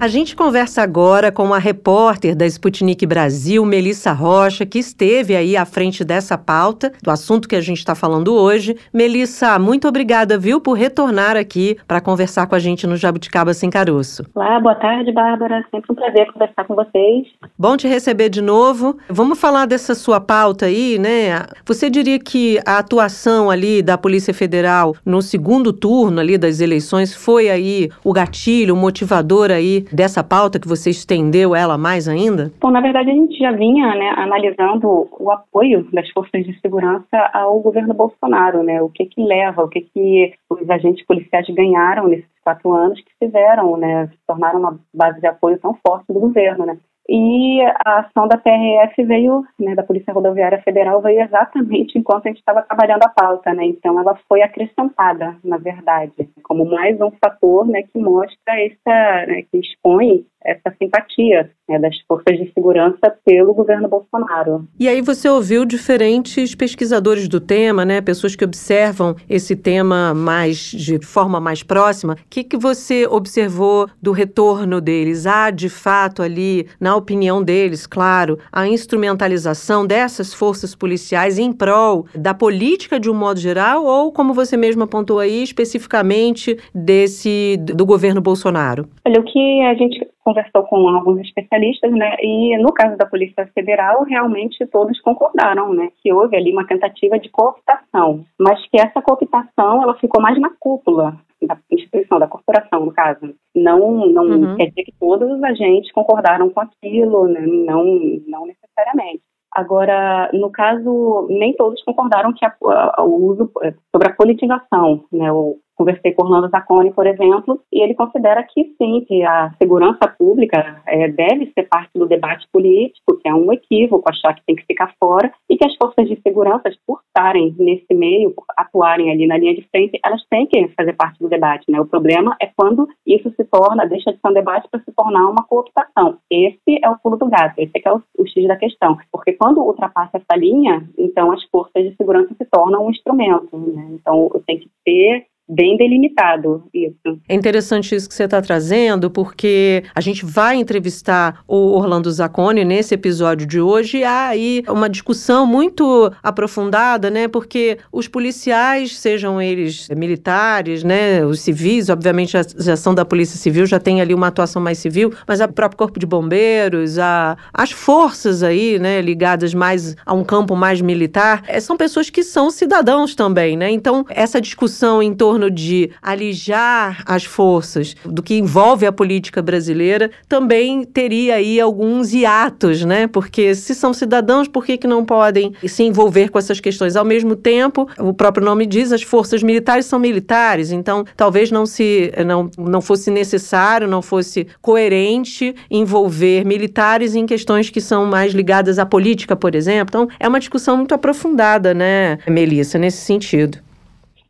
A 0.00 0.06
gente 0.06 0.36
conversa 0.36 0.80
agora 0.80 1.32
com 1.32 1.52
a 1.52 1.58
repórter 1.58 2.36
da 2.36 2.46
Sputnik 2.46 3.04
Brasil, 3.04 3.64
Melissa 3.64 4.12
Rocha, 4.12 4.64
que 4.64 4.78
esteve 4.78 5.34
aí 5.34 5.56
à 5.56 5.64
frente 5.64 6.04
dessa 6.04 6.38
pauta, 6.38 6.92
do 7.02 7.10
assunto 7.10 7.48
que 7.48 7.56
a 7.56 7.60
gente 7.60 7.78
está 7.78 7.96
falando 7.96 8.32
hoje. 8.32 8.76
Melissa, 8.94 9.58
muito 9.58 9.88
obrigada, 9.88 10.38
viu, 10.38 10.60
por 10.60 10.74
retornar 10.74 11.36
aqui 11.36 11.76
para 11.84 12.00
conversar 12.00 12.46
com 12.46 12.54
a 12.54 12.60
gente 12.60 12.86
no 12.86 12.96
Jabuticaba 12.96 13.52
Sem 13.52 13.68
Caroço. 13.70 14.24
Olá, 14.36 14.60
boa 14.60 14.76
tarde, 14.76 15.10
Bárbara. 15.10 15.64
Sempre 15.68 15.90
um 15.90 15.96
prazer 15.96 16.32
conversar 16.32 16.64
com 16.64 16.76
vocês. 16.76 17.26
Bom 17.58 17.76
te 17.76 17.88
receber 17.88 18.28
de 18.28 18.40
novo. 18.40 18.96
Vamos 19.08 19.40
falar 19.40 19.66
dessa 19.66 19.96
sua 19.96 20.20
pauta 20.20 20.66
aí, 20.66 20.96
né? 20.96 21.44
Você 21.66 21.90
diria 21.90 22.20
que 22.20 22.60
a 22.64 22.78
atuação 22.78 23.50
ali 23.50 23.82
da 23.82 23.98
Polícia 23.98 24.32
Federal 24.32 24.94
no 25.04 25.20
segundo 25.20 25.72
turno 25.72 26.20
ali 26.20 26.38
das 26.38 26.60
eleições 26.60 27.12
foi 27.12 27.50
aí 27.50 27.90
o 28.04 28.12
gatilho, 28.12 28.74
o 28.74 28.78
motivador 28.78 29.50
aí 29.50 29.87
dessa 29.92 30.22
pauta 30.22 30.58
que 30.58 30.68
você 30.68 30.90
estendeu 30.90 31.54
ela 31.54 31.78
mais 31.78 32.08
ainda? 32.08 32.52
Bom, 32.60 32.70
na 32.70 32.80
verdade 32.80 33.10
a 33.10 33.14
gente 33.14 33.38
já 33.38 33.52
vinha 33.52 33.94
né, 33.94 34.14
analisando 34.16 35.08
o 35.18 35.30
apoio 35.30 35.86
das 35.92 36.08
forças 36.10 36.44
de 36.44 36.58
segurança 36.60 37.16
ao 37.32 37.58
governo 37.60 37.94
Bolsonaro, 37.94 38.62
né? 38.62 38.80
O 38.82 38.88
que 38.88 39.06
que 39.06 39.22
leva, 39.22 39.62
o 39.62 39.68
que 39.68 39.82
que 39.82 40.34
os 40.50 40.68
agentes 40.68 41.04
policiais 41.06 41.46
ganharam 41.50 42.08
nesses 42.08 42.28
quatro 42.42 42.72
anos 42.72 43.00
que 43.00 43.26
fizeram, 43.26 43.76
né? 43.76 44.06
Se 44.08 44.18
tornaram 44.26 44.60
uma 44.60 44.80
base 44.94 45.20
de 45.20 45.26
apoio 45.26 45.58
tão 45.58 45.76
forte 45.86 46.12
do 46.12 46.20
governo, 46.20 46.64
né? 46.64 46.78
E 47.08 47.62
a 47.86 48.00
ação 48.00 48.28
da 48.28 48.36
PRF 48.36 49.02
veio, 49.04 49.44
né, 49.58 49.74
da 49.74 49.82
Polícia 49.82 50.12
Rodoviária 50.12 50.60
Federal, 50.62 51.00
veio 51.00 51.22
exatamente 51.22 51.98
enquanto 51.98 52.26
a 52.26 52.28
gente 52.28 52.38
estava 52.38 52.62
trabalhando 52.62 53.02
a 53.04 53.08
pauta, 53.08 53.54
né, 53.54 53.64
então 53.64 53.98
ela 53.98 54.14
foi 54.28 54.42
acrescentada, 54.42 55.36
na 55.42 55.56
verdade, 55.56 56.28
como 56.42 56.66
mais 56.66 57.00
um 57.00 57.10
fator, 57.12 57.66
né, 57.66 57.82
que 57.82 57.98
mostra 57.98 58.60
essa, 58.60 59.26
né, 59.26 59.42
que 59.50 59.58
expõe 59.58 60.26
essa 60.44 60.74
simpatia 60.80 61.50
né, 61.68 61.78
das 61.78 61.98
forças 62.06 62.38
de 62.38 62.50
segurança 62.52 63.14
pelo 63.24 63.52
governo 63.52 63.88
Bolsonaro. 63.88 64.66
E 64.78 64.88
aí 64.88 65.00
você 65.00 65.28
ouviu 65.28 65.64
diferentes 65.64 66.54
pesquisadores 66.54 67.28
do 67.28 67.40
tema, 67.40 67.84
né, 67.84 68.00
pessoas 68.00 68.34
que 68.34 68.44
observam 68.44 69.14
esse 69.28 69.54
tema 69.54 70.14
mais 70.14 70.56
de 70.58 70.98
forma 71.04 71.40
mais 71.40 71.62
próxima. 71.62 72.14
O 72.14 72.16
que, 72.30 72.44
que 72.44 72.56
você 72.56 73.06
observou 73.06 73.88
do 74.00 74.12
retorno 74.12 74.80
deles? 74.80 75.26
Há, 75.26 75.50
de 75.50 75.68
fato, 75.68 76.22
ali, 76.22 76.66
na 76.80 76.96
opinião 76.96 77.42
deles, 77.42 77.86
claro, 77.86 78.38
a 78.52 78.66
instrumentalização 78.66 79.86
dessas 79.86 80.32
forças 80.32 80.74
policiais 80.74 81.38
em 81.38 81.52
prol 81.52 82.06
da 82.14 82.32
política 82.32 82.98
de 82.98 83.10
um 83.10 83.14
modo 83.14 83.40
geral 83.40 83.84
ou, 83.84 84.12
como 84.12 84.32
você 84.32 84.56
mesmo 84.56 84.84
apontou 84.84 85.18
aí, 85.18 85.42
especificamente 85.42 86.56
desse 86.74 87.56
do 87.58 87.84
governo 87.84 88.20
Bolsonaro? 88.20 88.88
Olha, 89.04 89.20
o 89.20 89.24
que 89.24 89.62
a 89.62 89.74
gente 89.74 90.06
conversou 90.28 90.62
com 90.64 90.86
alguns 90.88 91.20
especialistas, 91.20 91.90
né, 91.90 92.16
e 92.20 92.58
no 92.58 92.70
caso 92.70 92.98
da 92.98 93.06
Polícia 93.06 93.46
Federal, 93.54 94.04
realmente 94.04 94.66
todos 94.66 95.00
concordaram, 95.00 95.72
né, 95.72 95.88
que 96.02 96.12
houve 96.12 96.36
ali 96.36 96.52
uma 96.52 96.66
tentativa 96.66 97.18
de 97.18 97.30
cooptação, 97.30 98.26
mas 98.38 98.60
que 98.68 98.78
essa 98.78 99.00
cooptação, 99.00 99.82
ela 99.82 99.94
ficou 99.94 100.20
mais 100.20 100.38
na 100.38 100.50
cúpula 100.60 101.16
da 101.40 101.56
instituição, 101.72 102.18
da 102.18 102.26
corporação, 102.26 102.84
no 102.84 102.92
caso. 102.92 103.32
Não, 103.54 104.06
não 104.08 104.24
uhum. 104.24 104.56
quer 104.56 104.66
dizer 104.66 104.82
que 104.82 104.94
todos 105.00 105.30
os 105.30 105.42
agentes 105.42 105.92
concordaram 105.92 106.50
com 106.50 106.60
aquilo, 106.60 107.26
né, 107.26 107.40
não, 107.40 107.84
não 108.26 108.46
necessariamente. 108.46 109.22
Agora, 109.50 110.28
no 110.34 110.50
caso, 110.50 111.26
nem 111.30 111.54
todos 111.54 111.82
concordaram 111.84 112.34
que 112.34 112.44
a, 112.44 112.54
a, 112.98 113.02
o 113.02 113.14
uso 113.24 113.50
sobre 113.90 114.08
a 114.08 114.14
politização, 114.14 115.04
né, 115.10 115.32
o, 115.32 115.56
Conversei 115.78 116.12
com 116.12 116.24
Orlando 116.24 116.48
Zacconi, 116.48 116.92
por 116.92 117.06
exemplo, 117.06 117.60
e 117.72 117.80
ele 117.80 117.94
considera 117.94 118.42
que 118.42 118.74
sim, 118.76 119.04
que 119.06 119.22
a 119.22 119.52
segurança 119.62 120.08
pública 120.08 120.82
é, 120.84 121.06
deve 121.06 121.52
ser 121.54 121.68
parte 121.68 121.90
do 121.94 122.04
debate 122.04 122.48
político, 122.52 123.16
que 123.16 123.28
é 123.28 123.32
um 123.32 123.52
equívoco 123.52 124.10
achar 124.10 124.34
que 124.34 124.42
tem 124.44 124.56
que 124.56 124.66
ficar 124.66 124.92
fora, 124.98 125.32
e 125.48 125.56
que 125.56 125.64
as 125.64 125.76
forças 125.76 126.08
de 126.08 126.20
segurança, 126.20 126.64
por 126.84 127.00
estarem 127.06 127.54
nesse 127.56 127.94
meio, 127.94 128.32
por 128.32 128.44
atuarem 128.56 129.12
ali 129.12 129.24
na 129.28 129.38
linha 129.38 129.54
de 129.54 129.62
frente, 129.70 130.00
elas 130.04 130.20
têm 130.28 130.46
que 130.46 130.66
fazer 130.76 130.94
parte 130.94 131.20
do 131.20 131.28
debate. 131.28 131.70
Né? 131.70 131.80
O 131.80 131.86
problema 131.86 132.36
é 132.42 132.50
quando 132.56 132.88
isso 133.06 133.30
se 133.36 133.44
torna, 133.44 133.86
deixa 133.86 134.12
de 134.12 134.18
ser 134.18 134.28
um 134.28 134.34
debate 134.34 134.68
para 134.68 134.80
se 134.80 134.90
tornar 134.90 135.28
uma 135.28 135.44
cooptação. 135.44 136.18
Esse 136.28 136.80
é 136.82 136.90
o 136.90 136.98
pulo 136.98 137.16
do 137.16 137.28
gato, 137.28 137.54
esse 137.56 137.70
é, 137.76 137.82
é 137.84 137.92
o, 137.92 138.02
o 138.18 138.26
X 138.26 138.48
da 138.48 138.56
questão. 138.56 138.98
Porque 139.12 139.32
quando 139.34 139.58
ultrapassa 139.60 140.18
essa 140.18 140.36
linha, 140.36 140.88
então 140.98 141.30
as 141.30 141.44
forças 141.44 141.84
de 141.84 141.94
segurança 141.94 142.34
se 142.34 142.44
tornam 142.50 142.84
um 142.84 142.90
instrumento. 142.90 143.56
Né? 143.56 143.90
Então 143.92 144.28
tem 144.44 144.58
que 144.58 144.68
ter 144.84 145.26
bem 145.48 145.76
delimitado 145.76 146.64
isso. 146.74 147.18
É 147.28 147.34
interessante 147.34 147.94
isso 147.94 148.08
que 148.08 148.14
você 148.14 148.24
está 148.24 148.42
trazendo, 148.42 149.10
porque 149.10 149.82
a 149.94 150.00
gente 150.00 150.24
vai 150.24 150.56
entrevistar 150.56 151.42
o 151.48 151.72
Orlando 151.72 152.10
Zacconi 152.10 152.64
nesse 152.64 152.94
episódio 152.94 153.46
de 153.46 153.60
hoje 153.60 153.98
e 153.98 154.04
há 154.04 154.28
aí 154.28 154.62
uma 154.68 154.88
discussão 154.88 155.46
muito 155.46 156.12
aprofundada, 156.22 157.10
né? 157.10 157.28
Porque 157.28 157.78
os 157.90 158.06
policiais, 158.06 158.98
sejam 158.98 159.40
eles 159.40 159.88
militares, 159.96 160.84
né? 160.84 161.24
Os 161.24 161.40
civis, 161.40 161.88
obviamente 161.88 162.36
a 162.36 162.40
ação 162.40 162.94
da 162.94 163.04
Polícia 163.04 163.38
Civil 163.38 163.64
já 163.66 163.80
tem 163.80 164.00
ali 164.00 164.12
uma 164.12 164.26
atuação 164.26 164.60
mais 164.60 164.78
civil, 164.78 165.12
mas 165.26 165.40
o 165.40 165.48
próprio 165.48 165.78
Corpo 165.78 165.98
de 165.98 166.06
Bombeiros, 166.06 166.98
a, 166.98 167.36
as 167.52 167.70
forças 167.70 168.42
aí, 168.42 168.78
né? 168.78 169.00
Ligadas 169.00 169.54
mais 169.54 169.96
a 170.04 170.12
um 170.12 170.24
campo 170.24 170.54
mais 170.54 170.80
militar, 170.80 171.42
é, 171.46 171.58
são 171.60 171.76
pessoas 171.76 172.10
que 172.10 172.22
são 172.22 172.50
cidadãos 172.50 173.14
também, 173.14 173.56
né? 173.56 173.70
Então, 173.70 174.04
essa 174.10 174.40
discussão 174.40 175.02
em 175.02 175.14
torno 175.14 175.37
torno 175.38 175.50
de 175.50 175.90
alijar 176.02 177.02
as 177.06 177.24
forças 177.24 177.94
do 178.04 178.22
que 178.22 178.34
envolve 178.34 178.84
a 178.84 178.92
política 178.92 179.40
brasileira, 179.40 180.10
também 180.28 180.82
teria 180.82 181.36
aí 181.36 181.60
alguns 181.60 182.12
hiatos, 182.12 182.84
né? 182.84 183.06
Porque 183.06 183.54
se 183.54 183.74
são 183.74 183.92
cidadãos, 183.92 184.48
por 184.48 184.64
que, 184.66 184.76
que 184.76 184.86
não 184.86 185.04
podem 185.04 185.52
se 185.66 185.84
envolver 185.84 186.30
com 186.30 186.38
essas 186.38 186.58
questões? 186.58 186.96
Ao 186.96 187.04
mesmo 187.04 187.36
tempo, 187.36 187.88
o 187.98 188.12
próprio 188.12 188.44
nome 188.44 188.66
diz, 188.66 188.92
as 188.92 189.02
forças 189.02 189.42
militares 189.42 189.86
são 189.86 189.98
militares, 189.98 190.72
então 190.72 191.04
talvez 191.16 191.52
não 191.52 191.64
se 191.64 192.12
não, 192.26 192.50
não 192.58 192.80
fosse 192.80 193.10
necessário, 193.10 193.86
não 193.86 194.02
fosse 194.02 194.48
coerente 194.60 195.54
envolver 195.70 196.44
militares 196.44 197.14
em 197.14 197.26
questões 197.26 197.70
que 197.70 197.80
são 197.80 198.06
mais 198.06 198.32
ligadas 198.32 198.78
à 198.78 198.84
política, 198.84 199.36
por 199.36 199.54
exemplo. 199.54 199.88
Então, 199.88 200.08
é 200.18 200.26
uma 200.26 200.40
discussão 200.40 200.76
muito 200.76 200.94
aprofundada, 200.94 201.72
né, 201.72 202.18
Melissa, 202.26 202.78
nesse 202.78 202.98
sentido 202.98 203.67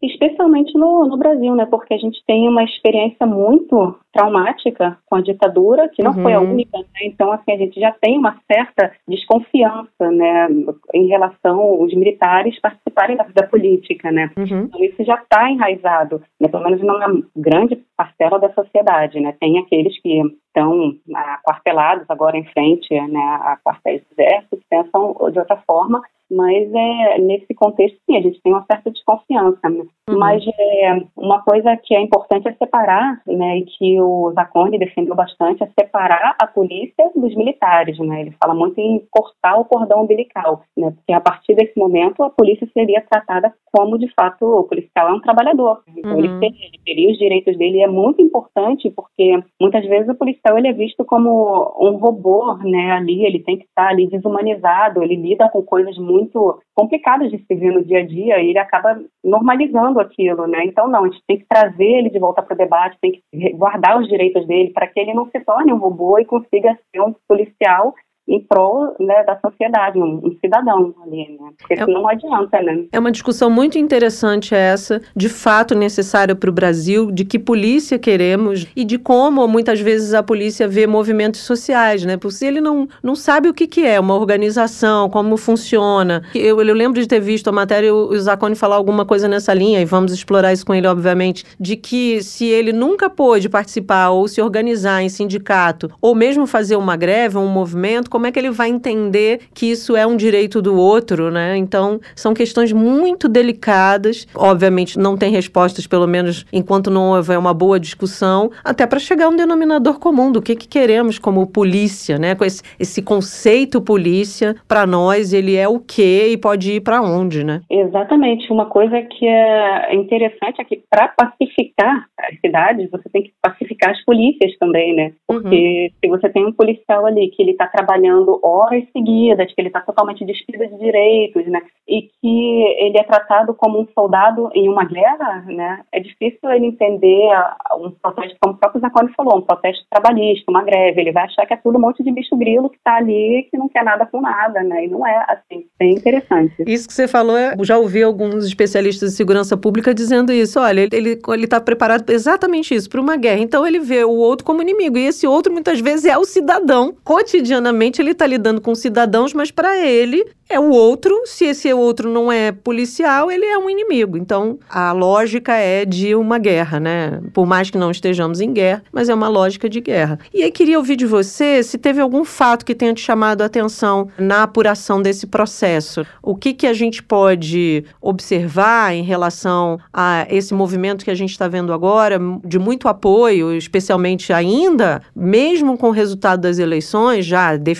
especialmente 0.02 0.72
no, 0.78 1.06
no 1.06 1.16
Brasil, 1.16 1.54
né? 1.54 1.66
Porque 1.66 1.94
a 1.94 1.98
gente 1.98 2.22
tem 2.26 2.48
uma 2.48 2.62
experiência 2.62 3.26
muito 3.26 3.98
traumática 4.12 4.96
com 5.06 5.16
a 5.16 5.20
ditadura, 5.20 5.88
que 5.88 6.02
não 6.02 6.12
uhum. 6.12 6.22
foi 6.22 6.32
a 6.32 6.40
uhum. 6.40 6.52
única, 6.52 6.78
né? 6.78 6.84
Então, 7.02 7.32
assim, 7.32 7.52
a 7.52 7.56
gente 7.56 7.78
já 7.80 7.92
tem 8.00 8.16
uma 8.16 8.36
certa 8.50 8.92
desconfiança, 9.06 10.10
né, 10.10 10.48
em 10.94 11.06
relação 11.06 11.60
aos 11.60 11.92
militares 11.94 12.60
participarem 12.60 13.16
da 13.16 13.24
vida 13.24 13.46
política, 13.46 14.10
né? 14.10 14.30
Uhum. 14.36 14.64
Então, 14.64 14.84
isso 14.84 15.04
já 15.04 15.16
está 15.16 15.50
enraizado, 15.50 16.22
né? 16.40 16.48
Pelo 16.48 16.64
menos 16.64 16.80
numa 16.80 17.22
grande 17.36 17.76
parcela 17.96 18.38
da 18.38 18.52
sociedade, 18.52 19.20
né? 19.20 19.34
Tem 19.40 19.58
aqueles 19.58 20.00
que 20.00 20.22
estão 20.46 20.94
aquartelados 21.14 22.04
agora 22.08 22.36
em 22.36 22.44
frente, 22.44 22.88
né, 22.92 23.20
a 23.20 23.58
quartéis 23.64 24.02
do 24.02 24.20
exército, 24.20 24.56
que 24.56 24.64
pensam 24.68 25.14
de 25.30 25.38
outra 25.38 25.56
forma, 25.66 26.02
mas 26.30 26.70
é, 26.72 27.18
nesse 27.18 27.54
contexto, 27.54 27.98
sim, 28.06 28.16
a 28.16 28.20
gente 28.20 28.40
tem 28.42 28.52
uma 28.52 28.64
certa 28.70 28.90
desconfiança. 28.90 29.68
Né? 29.68 29.84
Uhum. 30.08 30.18
Mas 30.18 30.44
é, 30.46 31.02
uma 31.16 31.42
coisa 31.42 31.76
que 31.76 31.94
é 31.94 32.00
importante 32.00 32.48
é 32.48 32.52
separar, 32.52 33.20
né, 33.26 33.58
e 33.58 33.64
que 33.64 34.00
o 34.00 34.32
Zacone 34.34 34.78
defendeu 34.78 35.14
bastante, 35.14 35.62
é 35.62 35.68
separar 35.78 36.36
a 36.40 36.46
polícia 36.46 37.10
dos 37.14 37.34
militares. 37.34 37.98
Né? 37.98 38.22
Ele 38.22 38.36
fala 38.42 38.54
muito 38.54 38.78
em 38.78 39.02
cortar 39.10 39.58
o 39.58 39.64
cordão 39.64 40.02
umbilical, 40.02 40.62
né? 40.76 40.90
porque 40.90 41.12
a 41.12 41.20
partir 41.20 41.54
desse 41.54 41.78
momento 41.78 42.22
a 42.22 42.30
polícia 42.30 42.68
seria 42.72 43.04
tratada 43.08 43.52
como, 43.72 43.98
de 43.98 44.12
fato, 44.14 44.44
o 44.44 44.64
policial 44.64 45.08
é 45.08 45.12
um 45.12 45.20
trabalhador. 45.20 45.82
Então 45.96 46.12
uhum. 46.12 46.18
ele, 46.18 46.40
teria, 46.40 46.66
ele 46.66 46.80
teria 46.84 47.10
os 47.10 47.18
direitos 47.18 47.56
dele. 47.56 47.78
E 47.78 47.82
é 47.82 47.88
muito 47.88 48.20
importante 48.20 48.90
porque 48.90 49.42
muitas 49.60 49.84
vezes 49.86 50.08
o 50.08 50.14
policial 50.14 50.58
ele 50.58 50.68
é 50.68 50.72
visto 50.72 51.04
como 51.04 51.74
um 51.80 51.96
robô 51.96 52.54
né, 52.56 52.92
ali, 52.92 53.24
ele 53.24 53.40
tem 53.40 53.56
que 53.56 53.64
estar 53.64 53.88
ali 53.88 54.06
desumanizado, 54.08 55.02
ele 55.02 55.16
lida 55.16 55.48
com 55.48 55.62
coisas 55.62 55.96
muito 55.96 56.17
muito 56.18 56.60
complicadas 56.74 57.30
de 57.30 57.38
se 57.38 57.54
ver 57.54 57.72
no 57.72 57.84
dia 57.84 58.00
a 58.00 58.06
dia 58.06 58.40
e 58.40 58.50
ele 58.50 58.58
acaba 58.58 59.00
normalizando 59.24 60.00
aquilo, 60.00 60.46
né? 60.46 60.64
Então, 60.64 60.88
não, 60.88 61.04
a 61.04 61.08
gente 61.08 61.22
tem 61.26 61.38
que 61.38 61.46
trazer 61.48 61.84
ele 61.84 62.10
de 62.10 62.18
volta 62.18 62.42
para 62.42 62.54
o 62.54 62.58
debate, 62.58 62.98
tem 63.00 63.12
que 63.12 63.52
guardar 63.54 64.00
os 64.00 64.08
direitos 64.08 64.46
dele 64.46 64.70
para 64.70 64.86
que 64.86 64.98
ele 64.98 65.14
não 65.14 65.30
se 65.30 65.40
torne 65.40 65.72
um 65.72 65.78
robô 65.78 66.18
e 66.18 66.24
consiga 66.24 66.78
ser 66.90 67.00
um 67.00 67.14
policial 67.26 67.94
em 68.28 68.40
prol 68.40 68.94
né, 69.00 69.24
da 69.24 69.38
sociedade, 69.40 69.98
um, 69.98 70.20
um, 70.22 70.36
cidadão 70.40 70.94
ali, 71.02 71.38
né? 71.40 71.50
Porque 71.58 71.74
é, 71.74 71.86
não 71.86 72.06
adianta, 72.06 72.60
né? 72.60 72.84
É 72.92 72.98
uma 72.98 73.10
discussão 73.10 73.48
muito 73.48 73.78
interessante 73.78 74.54
essa, 74.54 75.00
de 75.16 75.28
fato 75.30 75.74
necessária 75.74 76.34
para 76.34 76.50
o 76.50 76.52
Brasil, 76.52 77.10
de 77.10 77.24
que 77.24 77.38
polícia 77.38 77.98
queremos 77.98 78.66
e 78.76 78.84
de 78.84 78.98
como 78.98 79.48
muitas 79.48 79.80
vezes 79.80 80.12
a 80.12 80.22
polícia 80.22 80.68
vê 80.68 80.86
movimentos 80.86 81.40
sociais, 81.40 82.04
né? 82.04 82.18
Porque 82.18 82.44
ele 82.44 82.60
não, 82.60 82.86
não 83.02 83.14
sabe 83.14 83.48
o 83.48 83.54
que, 83.54 83.66
que 83.66 83.84
é 83.86 83.98
uma 83.98 84.14
organização, 84.14 85.08
como 85.08 85.36
funciona. 85.38 86.22
Eu, 86.34 86.60
eu 86.60 86.74
lembro 86.74 87.00
de 87.00 87.08
ter 87.08 87.20
visto 87.20 87.48
a 87.48 87.52
matéria 87.52 87.94
o, 87.94 88.10
o 88.10 88.18
Zacone 88.18 88.54
falar 88.54 88.76
alguma 88.76 89.06
coisa 89.06 89.26
nessa 89.26 89.54
linha, 89.54 89.80
e 89.80 89.86
vamos 89.86 90.12
explorar 90.12 90.52
isso 90.52 90.66
com 90.66 90.74
ele, 90.74 90.86
obviamente, 90.86 91.44
de 91.58 91.76
que 91.76 92.22
se 92.22 92.44
ele 92.44 92.72
nunca 92.72 93.08
pôde 93.08 93.48
participar 93.48 94.10
ou 94.10 94.28
se 94.28 94.42
organizar 94.42 95.02
em 95.02 95.08
sindicato, 95.08 95.90
ou 96.00 96.14
mesmo 96.14 96.46
fazer 96.46 96.76
uma 96.76 96.94
greve, 96.94 97.38
um 97.38 97.48
movimento, 97.48 98.10
como 98.18 98.26
é 98.26 98.32
que 98.32 98.38
ele 98.40 98.50
vai 98.50 98.68
entender 98.68 99.42
que 99.54 99.70
isso 99.70 99.96
é 99.96 100.04
um 100.04 100.16
direito 100.16 100.60
do 100.60 100.76
outro, 100.76 101.30
né? 101.30 101.56
Então, 101.56 102.00
são 102.16 102.34
questões 102.34 102.72
muito 102.72 103.28
delicadas. 103.28 104.26
Obviamente, 104.34 104.98
não 104.98 105.16
tem 105.16 105.30
respostas, 105.30 105.86
pelo 105.86 106.04
menos 106.04 106.44
enquanto 106.52 106.90
não 106.90 107.10
houver 107.10 107.38
uma 107.38 107.54
boa 107.54 107.78
discussão, 107.78 108.50
até 108.64 108.88
para 108.88 108.98
chegar 108.98 109.26
a 109.26 109.28
um 109.28 109.36
denominador 109.36 110.00
comum 110.00 110.32
do 110.32 110.42
que, 110.42 110.56
que 110.56 110.66
queremos 110.66 111.16
como 111.16 111.46
polícia, 111.46 112.18
né? 112.18 112.34
Com 112.34 112.44
esse, 112.44 112.60
esse 112.76 113.00
conceito 113.00 113.80
polícia, 113.80 114.56
para 114.66 114.84
nós, 114.84 115.32
ele 115.32 115.54
é 115.54 115.68
o 115.68 115.78
quê 115.78 116.30
e 116.32 116.36
pode 116.36 116.72
ir 116.72 116.80
para 116.80 117.00
onde, 117.00 117.44
né? 117.44 117.60
Exatamente. 117.70 118.52
Uma 118.52 118.66
coisa 118.66 119.00
que 119.00 119.28
é 119.28 119.94
interessante 119.94 120.60
é 120.60 120.64
que 120.64 120.82
para 120.90 121.06
pacificar 121.06 122.04
as 122.18 122.40
cidades, 122.40 122.90
você 122.90 123.08
tem 123.10 123.22
que 123.22 123.32
pacificar 123.40 123.90
as 123.90 124.04
polícias 124.04 124.58
também, 124.58 124.92
né? 124.96 125.12
Porque 125.24 125.92
uhum. 125.92 125.98
se 126.00 126.08
você 126.08 126.28
tem 126.30 126.44
um 126.44 126.52
policial 126.52 127.06
ali 127.06 127.30
que 127.30 127.40
ele 127.40 127.52
está 127.52 127.68
trabalhando 127.68 128.07
apanhando 128.08 128.40
horas 128.42 128.84
seguidas, 128.92 129.52
que 129.52 129.60
ele 129.60 129.68
está 129.68 129.80
totalmente 129.80 130.24
despido 130.24 130.66
de 130.66 130.78
direitos, 130.78 131.46
né? 131.46 131.60
E 131.86 132.02
que 132.02 132.64
ele 132.78 132.98
é 132.98 133.02
tratado 133.02 133.54
como 133.54 133.80
um 133.80 133.86
soldado 133.94 134.50
em 134.54 134.68
uma 134.68 134.84
guerra, 134.84 135.44
né? 135.46 135.80
É 135.92 136.00
difícil 136.00 136.50
ele 136.50 136.66
entender 136.66 137.28
um 137.76 137.90
protesto, 137.90 138.36
como 138.40 138.54
o 138.54 138.56
próprio 138.58 138.80
Zacone 138.80 139.12
falou, 139.14 139.38
um 139.38 139.42
protesto 139.42 139.84
trabalhista, 139.90 140.50
uma 140.50 140.62
greve. 140.62 141.00
Ele 141.00 141.12
vai 141.12 141.24
achar 141.24 141.46
que 141.46 141.54
é 141.54 141.56
tudo 141.56 141.78
um 141.78 141.80
monte 141.80 142.02
de 142.02 142.12
bicho 142.12 142.36
grilo 142.36 142.70
que 142.70 142.76
está 142.76 142.96
ali, 142.96 143.46
que 143.50 143.56
não 143.58 143.68
quer 143.68 143.84
nada 143.84 144.06
com 144.06 144.20
nada, 144.20 144.62
né? 144.62 144.84
E 144.84 144.88
não 144.88 145.06
é 145.06 145.24
assim. 145.28 145.66
Bem 145.78 145.94
interessante. 145.94 146.54
Isso 146.66 146.88
que 146.88 146.94
você 146.94 147.08
falou, 147.08 147.36
já 147.62 147.78
ouvi 147.78 148.02
alguns 148.02 148.46
especialistas 148.46 149.10
de 149.10 149.16
segurança 149.16 149.56
pública 149.56 149.94
dizendo 149.94 150.32
isso. 150.32 150.58
Olha, 150.60 150.88
ele 150.92 151.18
ele 151.28 151.44
está 151.44 151.60
preparado 151.60 152.08
exatamente 152.10 152.74
isso 152.74 152.88
para 152.88 153.00
uma 153.00 153.16
guerra. 153.16 153.40
Então 153.40 153.66
ele 153.66 153.78
vê 153.78 154.04
o 154.04 154.10
outro 154.10 154.44
como 154.44 154.62
inimigo 154.62 154.98
e 154.98 155.06
esse 155.06 155.26
outro 155.26 155.52
muitas 155.52 155.80
vezes 155.80 156.04
é 156.04 156.16
o 156.16 156.24
cidadão. 156.24 156.94
Cotidianamente 157.04 157.87
ele 157.96 158.10
está 158.10 158.26
lidando 158.26 158.60
com 158.60 158.74
cidadãos, 158.74 159.32
mas 159.32 159.50
para 159.50 159.78
ele 159.78 160.24
é 160.48 160.58
o 160.58 160.70
outro. 160.70 161.22
Se 161.26 161.44
esse 161.44 161.72
outro 161.72 162.10
não 162.10 162.32
é 162.32 162.50
policial, 162.50 163.30
ele 163.30 163.44
é 163.44 163.58
um 163.58 163.68
inimigo. 163.68 164.16
Então 164.16 164.58
a 164.68 164.92
lógica 164.92 165.54
é 165.54 165.84
de 165.84 166.14
uma 166.14 166.38
guerra, 166.38 166.80
né? 166.80 167.20
Por 167.32 167.46
mais 167.46 167.70
que 167.70 167.78
não 167.78 167.90
estejamos 167.90 168.40
em 168.40 168.52
guerra, 168.52 168.82
mas 168.92 169.08
é 169.08 169.14
uma 169.14 169.28
lógica 169.28 169.68
de 169.68 169.80
guerra. 169.80 170.18
E 170.32 170.42
aí 170.42 170.50
queria 170.50 170.78
ouvir 170.78 170.96
de 170.96 171.06
você 171.06 171.62
se 171.62 171.76
teve 171.78 172.00
algum 172.00 172.24
fato 172.24 172.64
que 172.64 172.74
tenha 172.74 172.94
te 172.94 173.00
chamado 173.00 173.42
a 173.42 173.46
atenção 173.46 174.08
na 174.18 174.42
apuração 174.42 175.02
desse 175.02 175.26
processo. 175.26 176.04
O 176.22 176.34
que 176.34 176.54
que 176.54 176.66
a 176.66 176.72
gente 176.72 177.02
pode 177.02 177.84
observar 178.00 178.94
em 178.94 179.02
relação 179.02 179.78
a 179.92 180.26
esse 180.30 180.54
movimento 180.54 181.04
que 181.04 181.10
a 181.10 181.14
gente 181.14 181.30
está 181.30 181.48
vendo 181.48 181.72
agora, 181.72 182.18
de 182.44 182.58
muito 182.58 182.88
apoio, 182.88 183.54
especialmente 183.54 184.32
ainda, 184.32 185.02
mesmo 185.14 185.76
com 185.76 185.88
o 185.88 185.92
resultado 185.92 186.40
das 186.40 186.58
eleições 186.58 187.24
já 187.24 187.56
definido, 187.56 187.77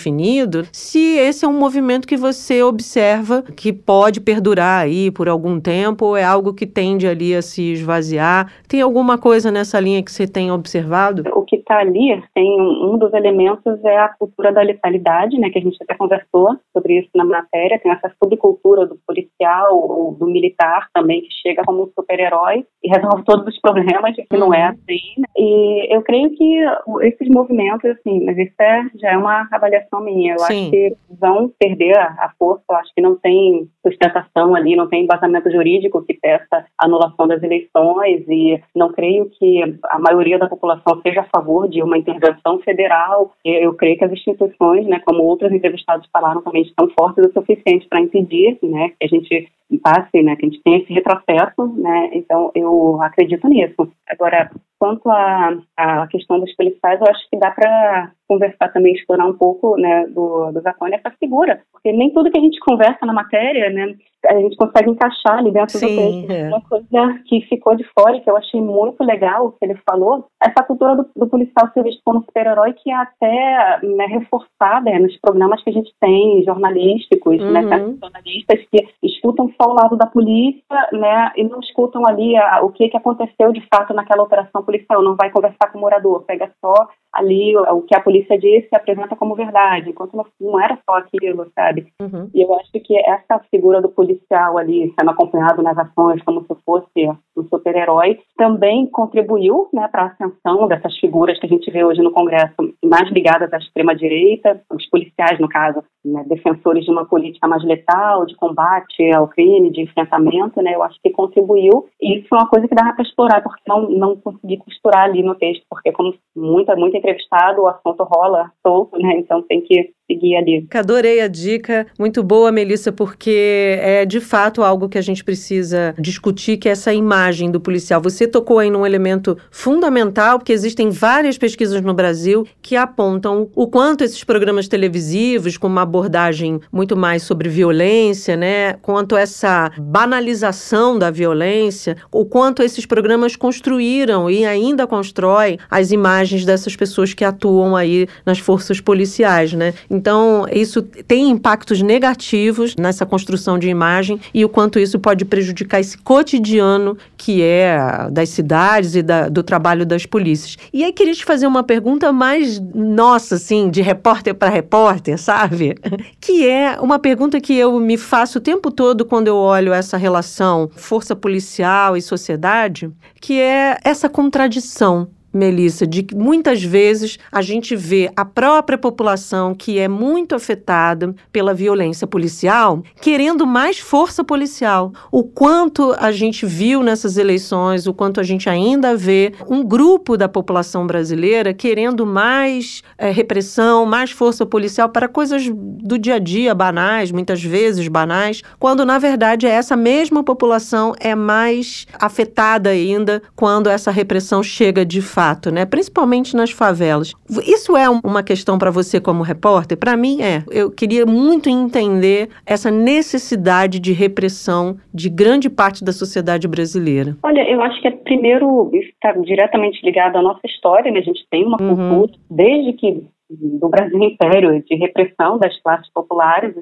se 0.71 0.99
esse 1.17 1.45
é 1.45 1.47
um 1.47 1.57
movimento 1.57 2.07
que 2.07 2.17
você 2.17 2.63
observa 2.63 3.43
que 3.55 3.71
pode 3.71 4.19
perdurar 4.19 4.83
aí 4.83 5.11
por 5.11 5.29
algum 5.29 5.59
tempo 5.59 6.05
ou 6.05 6.17
é 6.17 6.23
algo 6.23 6.53
que 6.53 6.65
tende 6.65 7.07
ali 7.07 7.35
a 7.35 7.41
se 7.41 7.73
esvaziar? 7.73 8.51
Tem 8.67 8.81
alguma 8.81 9.17
coisa 9.17 9.51
nessa 9.51 9.79
linha 9.79 10.01
que 10.03 10.11
você 10.11 10.27
tem 10.27 10.51
observado? 10.51 11.23
O 11.35 11.43
que 11.43 11.58
está 11.69 11.77
ali, 11.77 12.21
tem 12.33 12.59
um 12.59 12.97
dos 12.97 13.13
elementos 13.13 13.83
é 13.85 13.97
a 13.97 14.09
cultura 14.09 14.51
da 14.51 14.63
letalidade, 14.63 15.37
né, 15.37 15.51
que 15.51 15.59
a 15.59 15.61
gente 15.61 15.77
até 15.83 15.93
conversou 15.93 16.57
sobre 16.75 16.99
isso 16.99 17.09
na 17.13 17.23
matéria, 17.23 17.79
tem 17.79 17.91
essa 17.91 18.11
subcultura 18.21 18.87
do 18.87 18.97
policial 19.05 19.77
ou 19.77 20.15
do 20.15 20.25
militar 20.25 20.87
também 20.91 21.21
que 21.21 21.29
chega 21.31 21.63
como 21.63 21.83
um 21.83 21.91
super-herói 21.95 22.65
e 22.83 22.89
resolve 22.89 23.23
todos 23.23 23.45
os 23.47 23.59
problemas, 23.61 24.15
que 24.15 24.37
não 24.37 24.53
é 24.53 24.65
uhum. 24.65 24.69
assim. 24.69 24.99
Né? 25.17 25.27
E 25.37 25.95
eu 25.95 26.01
creio 26.01 26.31
que 26.35 26.59
esses 27.01 27.29
movimentos, 27.29 27.89
assim, 27.91 28.25
mas 28.25 28.37
isso 28.37 28.55
é, 28.59 28.89
já 28.95 29.11
é 29.11 29.17
uma 29.17 29.47
avaliação 29.51 30.01
minha. 30.01 30.33
Eu 30.33 30.39
Sim. 30.39 30.61
acho 30.63 30.71
que 30.71 30.95
vão 31.19 31.51
perder 31.59 31.97
a 31.97 32.31
força, 32.37 32.63
eu 32.69 32.75
acho 32.77 32.93
que 32.95 33.01
não 33.01 33.15
tem 33.15 33.69
sustentação 33.85 34.55
ali, 34.55 34.75
não 34.75 34.87
tem 34.87 35.03
embasamento 35.03 35.51
jurídico 35.51 36.03
que 36.03 36.13
peça 36.13 36.65
anulação 36.77 37.27
das 37.27 37.43
eleições 37.43 38.25
e 38.27 38.61
não 38.75 38.91
creio 38.91 39.29
que 39.37 39.61
a 39.89 39.99
maioria 39.99 40.39
da 40.39 40.47
população 40.47 41.01
seja 41.01 41.21
a 41.21 41.29
favor 41.35 41.58
de 41.67 41.81
uma 41.81 41.97
intervenção 41.97 42.59
federal. 42.59 43.33
Eu 43.43 43.73
creio 43.73 43.97
que 43.97 44.05
as 44.05 44.11
instituições, 44.11 44.87
né, 44.87 44.99
como 45.05 45.23
outros 45.23 45.51
entrevistados 45.51 46.07
falaram, 46.11 46.41
também 46.41 46.63
estão 46.63 46.89
fortes 46.97 47.25
o 47.25 47.33
suficiente 47.33 47.87
para 47.87 48.01
impedir, 48.01 48.57
né, 48.63 48.89
que 48.89 49.05
a 49.05 49.07
gente 49.07 49.49
passe, 49.81 50.21
né, 50.21 50.35
que 50.35 50.45
a 50.45 50.49
gente 50.49 50.61
tenha 50.63 50.77
esse 50.79 50.93
retrocesso, 50.93 51.67
né, 51.77 52.09
então 52.13 52.51
eu 52.55 53.01
acredito 53.01 53.47
nisso. 53.47 53.91
Agora, 54.07 54.49
quanto 54.79 55.09
à, 55.09 56.07
questão 56.09 56.39
dos 56.39 56.55
policiais, 56.55 56.99
eu 56.99 57.07
acho 57.07 57.29
que 57.29 57.37
dá 57.37 57.51
para 57.51 58.11
conversar 58.27 58.71
também, 58.71 58.93
explorar 58.93 59.25
um 59.25 59.33
pouco, 59.33 59.75
né, 59.77 60.05
do, 60.07 60.51
do 60.51 60.61
Zacone 60.61 60.95
essa 60.95 61.11
figura, 61.19 61.61
porque 61.71 61.91
nem 61.91 62.13
tudo 62.13 62.31
que 62.31 62.37
a 62.37 62.41
gente 62.41 62.59
conversa 62.59 63.05
na 63.05 63.11
matéria, 63.11 63.69
né, 63.71 63.95
a 64.27 64.35
gente 64.35 64.55
consegue 64.55 64.91
encaixar 64.91 65.39
ali 65.39 65.51
dentro 65.51 65.77
Sim, 65.77 65.87
do 65.87 66.27
texto. 66.27 66.31
É. 66.31 66.47
Uma 66.49 66.61
coisa 66.61 67.19
que 67.25 67.41
ficou 67.41 67.75
de 67.75 67.83
fora 67.85 68.17
e 68.17 68.21
que 68.21 68.29
eu 68.29 68.37
achei 68.37 68.61
muito 68.61 69.03
legal 69.03 69.51
que 69.53 69.65
ele 69.65 69.79
falou, 69.89 70.27
essa 70.41 70.63
cultura 70.63 70.95
do, 70.95 71.09
do 71.15 71.27
policial 71.27 71.69
ser 71.73 71.83
visto 71.83 72.01
como 72.05 72.21
super-herói 72.23 72.73
que 72.73 72.91
é 72.91 72.95
até 72.95 73.79
né, 73.83 74.05
reforçada 74.05 74.89
é, 74.89 74.99
nos 74.99 75.17
programas 75.17 75.63
que 75.63 75.69
a 75.69 75.73
gente 75.73 75.91
tem, 75.99 76.43
jornalísticos, 76.43 77.39
né, 77.39 77.61
uhum. 77.61 77.69
né, 77.69 77.97
jornalistas 78.01 78.59
que 78.71 78.87
escutam 79.01 79.49
só 79.59 79.71
o 79.71 79.73
lado 79.73 79.95
da 79.97 80.05
polícia, 80.05 80.89
né, 80.91 81.31
e 81.35 81.43
não 81.43 81.59
escutam 81.59 82.05
ali 82.05 82.35
a, 82.37 82.61
o 82.61 82.71
que, 82.71 82.89
que 82.89 82.97
aconteceu 82.97 83.51
de 83.51 83.65
fato 83.73 83.93
naquela 83.93 84.23
operação 84.23 84.63
policial, 84.69 85.01
não 85.01 85.15
vai 85.15 85.31
conversar 85.31 85.71
com 85.71 85.79
o 85.79 85.81
morador, 85.81 86.23
pega 86.23 86.51
só 86.61 86.73
ali 87.13 87.55
o, 87.57 87.81
que 87.81 87.95
a 87.95 88.01
polícia 88.01 88.37
disse 88.37 88.67
e 88.71 88.75
apresenta 88.75 89.15
como 89.15 89.35
verdade, 89.35 89.89
enquanto 89.89 90.15
não, 90.15 90.25
não 90.39 90.59
era 90.59 90.77
só 90.85 90.97
aquilo, 90.97 91.47
sabe? 91.55 91.87
Uhum. 92.01 92.29
E 92.33 92.41
eu 92.41 92.53
acho 92.55 92.71
que 92.71 92.97
essa 92.99 93.39
figura 93.51 93.81
do 93.81 93.89
policial 93.89 94.57
ali 94.57 94.93
sendo 94.99 95.11
acompanhado 95.11 95.61
nas 95.61 95.77
ações 95.77 96.21
como 96.23 96.41
se 96.41 96.55
fosse 96.63 97.09
um 97.35 97.43
super-herói 97.47 98.19
também 98.37 98.87
contribuiu, 98.87 99.67
né, 99.73 99.87
para 99.87 100.03
a 100.03 100.07
ascensão 100.07 100.67
dessas 100.67 100.97
figuras 100.97 101.39
que 101.39 101.45
a 101.45 101.49
gente 101.49 101.69
vê 101.71 101.83
hoje 101.83 102.01
no 102.01 102.11
Congresso, 102.11 102.53
mais 102.83 103.09
ligadas 103.11 103.51
à 103.53 103.57
extrema-direita, 103.57 104.61
os 104.71 104.87
policiais, 104.89 105.39
no 105.39 105.49
caso, 105.49 105.83
né, 106.03 106.23
defensores 106.27 106.85
de 106.85 106.91
uma 106.91 107.05
política 107.05 107.47
mais 107.47 107.63
letal, 107.63 108.25
de 108.25 108.35
combate 108.35 109.11
ao 109.13 109.27
crime, 109.27 109.71
de 109.71 109.81
enfrentamento, 109.81 110.61
né, 110.61 110.75
eu 110.75 110.83
acho 110.83 110.99
que 111.01 111.09
contribuiu. 111.09 111.87
E 112.01 112.19
isso 112.19 112.27
é 112.33 112.37
uma 112.37 112.47
coisa 112.47 112.67
que 112.67 112.75
dava 112.75 112.93
para 112.93 113.03
explorar, 113.03 113.41
porque 113.41 113.61
não, 113.67 113.89
não 113.89 114.15
consegui 114.15 114.57
costurar 114.57 115.05
ali 115.05 115.23
no 115.23 115.35
texto, 115.35 115.63
porque 115.69 115.91
como 115.91 116.13
muita, 116.35 116.75
muito 116.75 116.98
entrevistado, 116.99 117.61
o 117.61 117.67
assunto 117.67 118.03
rola 118.03 118.51
solto, 118.61 118.97
né, 118.97 119.17
então 119.17 119.41
tem 119.41 119.61
que 119.61 119.93
seguir 120.09 120.35
ali. 120.35 120.67
Adorei 120.73 121.21
a 121.21 121.27
dica, 121.27 121.85
muito 121.97 122.23
boa, 122.23 122.51
Melissa, 122.51 122.91
porque 122.91 123.77
é 123.79 124.05
de 124.05 124.19
fato 124.19 124.63
algo 124.63 124.89
que 124.89 124.97
a 124.97 125.01
gente 125.01 125.23
precisa 125.23 125.93
discutir, 125.99 126.57
que 126.57 126.67
é 126.67 126.71
essa 126.71 126.93
imagem 126.93 127.51
do 127.51 127.59
policial. 127.59 128.01
Você 128.01 128.27
tocou 128.27 128.57
aí 128.57 128.71
num 128.71 128.85
elemento 128.85 129.37
fundamental, 129.51 130.39
porque 130.39 130.53
existem 130.53 130.89
várias 130.89 131.37
pesquisas 131.37 131.81
no 131.81 131.93
Brasil 131.93 132.47
que 132.61 132.75
apontam 132.75 133.49
o 133.55 133.67
quanto 133.67 134.03
esses 134.03 134.23
programas 134.23 134.67
televisivos, 134.67 135.57
com 135.57 135.67
uma 135.67 135.83
abordagem 135.83 136.59
muito 136.71 136.97
mais 136.97 137.23
sobre 137.23 137.49
violência, 137.49 138.35
né, 138.35 138.73
quanto 138.81 139.15
essa 139.15 139.71
banalização 139.77 140.97
da 140.97 141.11
violência, 141.11 141.97
o 142.11 142.25
quanto 142.25 142.63
esses 142.63 142.85
programas 142.85 143.35
construíram 143.35 144.29
e 144.29 144.45
ainda 144.45 144.87
constrói 144.87 145.57
as 145.69 145.91
imagens 145.91 146.45
dessas 146.45 146.75
pessoas 146.75 147.13
que 147.13 147.25
atuam 147.25 147.75
aí 147.75 148.07
nas 148.25 148.39
forças 148.39 148.79
policiais, 148.79 149.53
né? 149.53 149.73
Então, 149.99 150.45
isso 150.49 150.81
tem 150.81 151.29
impactos 151.29 151.81
negativos 151.81 152.73
nessa 152.77 153.05
construção 153.05 153.59
de 153.59 153.67
imagem 153.67 154.17
e 154.33 154.45
o 154.45 154.49
quanto 154.49 154.79
isso 154.79 154.97
pode 154.97 155.25
prejudicar 155.25 155.81
esse 155.81 155.97
cotidiano 155.97 156.97
que 157.17 157.43
é 157.43 158.07
das 158.09 158.29
cidades 158.29 158.95
e 158.95 159.03
da, 159.03 159.27
do 159.27 159.43
trabalho 159.43 159.85
das 159.85 160.05
polícias. 160.05 160.57
E 160.71 160.85
aí, 160.85 160.93
queria 160.93 161.13
te 161.13 161.25
fazer 161.25 161.47
uma 161.47 161.63
pergunta 161.63 162.13
mais 162.13 162.61
nossa, 162.73 163.35
assim, 163.35 163.69
de 163.69 163.81
repórter 163.81 164.33
para 164.33 164.47
repórter, 164.49 165.17
sabe? 165.17 165.75
Que 166.21 166.47
é 166.47 166.79
uma 166.79 166.99
pergunta 166.99 167.41
que 167.41 167.53
eu 167.53 167.79
me 167.79 167.97
faço 167.97 168.37
o 168.37 168.41
tempo 168.41 168.71
todo 168.71 169.05
quando 169.05 169.27
eu 169.27 169.35
olho 169.35 169.73
essa 169.73 169.97
relação 169.97 170.69
força 170.75 171.15
policial 171.15 171.97
e 171.97 172.01
sociedade, 172.01 172.89
que 173.19 173.39
é 173.39 173.77
essa 173.83 174.07
contradição 174.07 175.09
Melissa, 175.31 175.85
de 175.85 176.03
que 176.03 176.15
muitas 176.15 176.63
vezes 176.63 177.17
a 177.31 177.41
gente 177.41 177.75
vê 177.75 178.11
a 178.15 178.25
própria 178.25 178.77
população 178.77 179.53
que 179.53 179.77
é 179.77 179.87
muito 179.87 180.33
afetada 180.33 181.13
pela 181.31 181.53
violência 181.53 182.07
policial 182.07 182.83
querendo 182.99 183.45
mais 183.45 183.79
força 183.79 184.23
policial. 184.23 184.91
O 185.11 185.23
quanto 185.23 185.95
a 185.99 186.11
gente 186.11 186.45
viu 186.45 186.81
nessas 186.81 187.17
eleições, 187.17 187.85
o 187.85 187.93
quanto 187.93 188.19
a 188.19 188.23
gente 188.23 188.49
ainda 188.49 188.95
vê 188.95 189.33
um 189.47 189.63
grupo 189.63 190.17
da 190.17 190.27
população 190.27 190.87
brasileira 190.87 191.53
querendo 191.53 192.05
mais 192.05 192.81
é, 192.97 193.11
repressão, 193.11 193.85
mais 193.85 194.11
força 194.11 194.45
policial 194.45 194.89
para 194.89 195.07
coisas 195.07 195.43
do 195.49 195.97
dia 195.97 196.15
a 196.15 196.19
dia, 196.19 196.55
banais, 196.55 197.11
muitas 197.11 197.43
vezes 197.43 197.87
banais, 197.87 198.41
quando 198.57 198.83
na 198.83 198.97
verdade 198.97 199.45
essa 199.45 199.75
mesma 199.75 200.23
população 200.23 200.93
é 200.99 201.13
mais 201.13 201.85
afetada 201.99 202.69
ainda 202.69 203.21
quando 203.35 203.69
essa 203.69 203.91
repressão 203.91 204.41
chega 204.41 204.85
de 204.85 205.01
fato 205.01 205.19
fato, 205.29 205.51
né? 205.51 205.65
Principalmente 205.65 206.35
nas 206.35 206.51
favelas. 206.51 207.13
Isso 207.45 207.75
é 207.77 207.87
uma 207.89 208.23
questão 208.23 208.57
para 208.57 208.71
você 208.71 208.99
como 208.99 209.23
repórter? 209.23 209.77
Para 209.77 209.95
mim 209.95 210.21
é. 210.21 210.43
Eu 210.51 210.71
queria 210.71 211.05
muito 211.05 211.49
entender 211.49 212.29
essa 212.45 212.71
necessidade 212.71 213.79
de 213.79 213.91
repressão 213.93 214.77
de 214.93 215.09
grande 215.09 215.49
parte 215.49 215.83
da 215.83 215.91
sociedade 215.91 216.47
brasileira. 216.47 217.15
Olha, 217.23 217.41
eu 217.49 217.61
acho 217.61 217.81
que 217.81 217.87
é, 217.87 217.91
primeiro 217.91 218.71
está 218.73 219.11
diretamente 219.13 219.83
ligado 219.83 220.17
à 220.17 220.21
nossa 220.21 220.45
história, 220.45 220.91
né? 220.91 220.99
A 220.99 221.03
gente 221.03 221.25
tem 221.29 221.45
uma 221.45 221.61
uhum. 221.61 221.75
cultura 221.75 222.19
desde 222.29 222.73
que 222.73 223.03
do 223.29 223.69
Brasil 223.69 224.01
Império, 224.01 224.63
de 224.63 224.75
repressão 224.75 225.37
das 225.37 225.59
classes 225.61 225.91
populares 225.93 226.55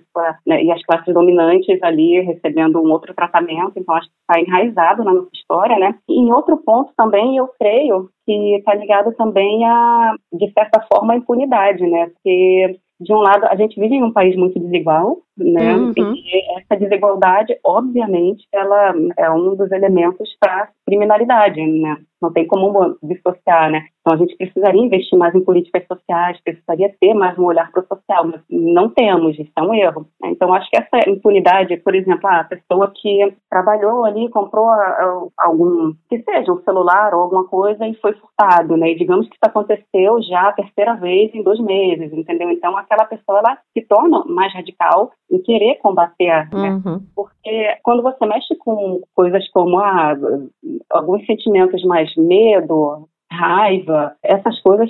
né, 0.46 0.64
e 0.64 0.72
as 0.72 0.84
classes 0.84 1.14
dominantes 1.14 1.82
ali 1.82 2.20
recebendo 2.22 2.82
um 2.82 2.92
outro 2.92 3.14
tratamento, 3.14 3.74
então 3.78 3.96
acho 3.96 4.08
que 4.08 4.14
está 4.20 4.42
enraizado 4.42 5.04
na 5.04 5.14
nossa 5.14 5.30
história, 5.34 5.78
né? 5.80 5.96
E 6.10 6.20
em 6.20 6.32
outro 6.32 6.58
ponto 6.58 6.92
também, 6.98 7.38
eu 7.38 7.48
creio 7.60 8.10
que 8.26 8.56
está 8.56 8.74
ligado 8.76 9.14
também 9.14 9.66
a, 9.66 10.16
de 10.34 10.52
certa 10.52 10.86
forma, 10.92 11.14
a 11.14 11.18
impunidade, 11.18 11.86
né? 11.88 12.08
Porque 12.08 12.80
de 13.00 13.14
um 13.14 13.20
lado, 13.20 13.46
a 13.46 13.56
gente 13.56 13.80
vive 13.80 13.96
em 13.96 14.04
um 14.04 14.12
país 14.12 14.36
muito 14.36 14.60
desigual, 14.60 15.20
né? 15.38 15.76
Uhum. 15.76 15.94
E 15.98 16.60
essa 16.60 16.80
desigualdade, 16.80 17.58
obviamente, 17.64 18.48
ela 18.54 18.94
é 19.18 19.30
um 19.32 19.56
dos 19.56 19.72
elementos 19.72 20.36
para 20.40 20.70
criminalidade, 20.86 21.62
né? 21.62 21.98
Não 22.22 22.34
tem 22.34 22.48
como 22.48 22.98
dissociar, 23.04 23.70
né? 23.70 23.86
Então 24.02 24.16
a 24.16 24.18
gente 24.18 24.36
precisaria 24.38 24.82
investir 24.82 25.20
mais 25.20 25.36
em 25.36 25.44
políticas 25.44 25.86
sociais, 25.86 26.42
precisaria 26.42 26.96
ter 27.00 27.14
mais 27.14 27.38
um 27.38 27.44
olhar 27.44 27.70
para 27.72 27.84
o 27.84 27.86
social, 27.86 28.26
mas 28.26 28.42
não 28.50 28.90
temos, 28.90 29.38
isso 29.38 29.52
é 29.56 29.62
um 29.62 29.74
erro. 29.74 30.08
Né? 30.22 30.30
Então 30.32 30.54
acho 30.54 30.70
que 30.70 30.78
essa 30.78 31.10
impunidade, 31.10 31.76
por 31.78 31.94
exemplo, 31.94 32.28
a 32.28 32.46
pessoa 32.46 32.92
que 32.96 33.34
trabalhou 33.50 34.06
ali, 34.06 34.30
comprou 34.30 34.68
algum, 35.38 35.94
que 36.10 36.24
seja 36.24 36.52
um 36.52 36.62
celular 36.64 37.14
ou 37.14 37.22
alguma 37.22 37.44
coisa 37.48 37.86
e 37.86 37.94
foi 37.96 38.14
furtado, 38.14 38.78
né? 38.78 38.92
E 38.92 38.98
digamos 38.98 39.28
que 39.28 39.36
isso 39.36 39.46
aconteceu 39.46 40.22
já 40.24 40.48
a 40.48 40.54
terceira 40.54 40.96
vez 40.96 41.36
em 41.36 41.44
dois 41.44 41.60
meses, 41.60 42.12
entendeu? 42.14 42.50
Então 42.50 42.78
aquela 42.78 43.06
pessoa 43.06 43.40
ela 43.40 43.58
se 43.78 43.86
torna 43.86 44.24
mais 44.26 44.54
radical 44.54 45.12
em 45.30 45.42
querer 45.42 45.76
combater, 45.76 46.48
né? 46.54 46.82
Uhum. 46.86 47.02
Porque 47.16 47.78
quando 47.84 48.02
você 48.02 48.26
mexe 48.26 48.56
com 48.58 49.02
coisas 49.16 49.48
como 49.52 49.80
ah, 49.80 50.16
alguns 50.90 51.26
sentimentos 51.26 51.84
mais 51.84 52.14
medo, 52.16 53.08
raiva, 53.32 54.14
essas 54.24 54.60
coisas 54.62 54.90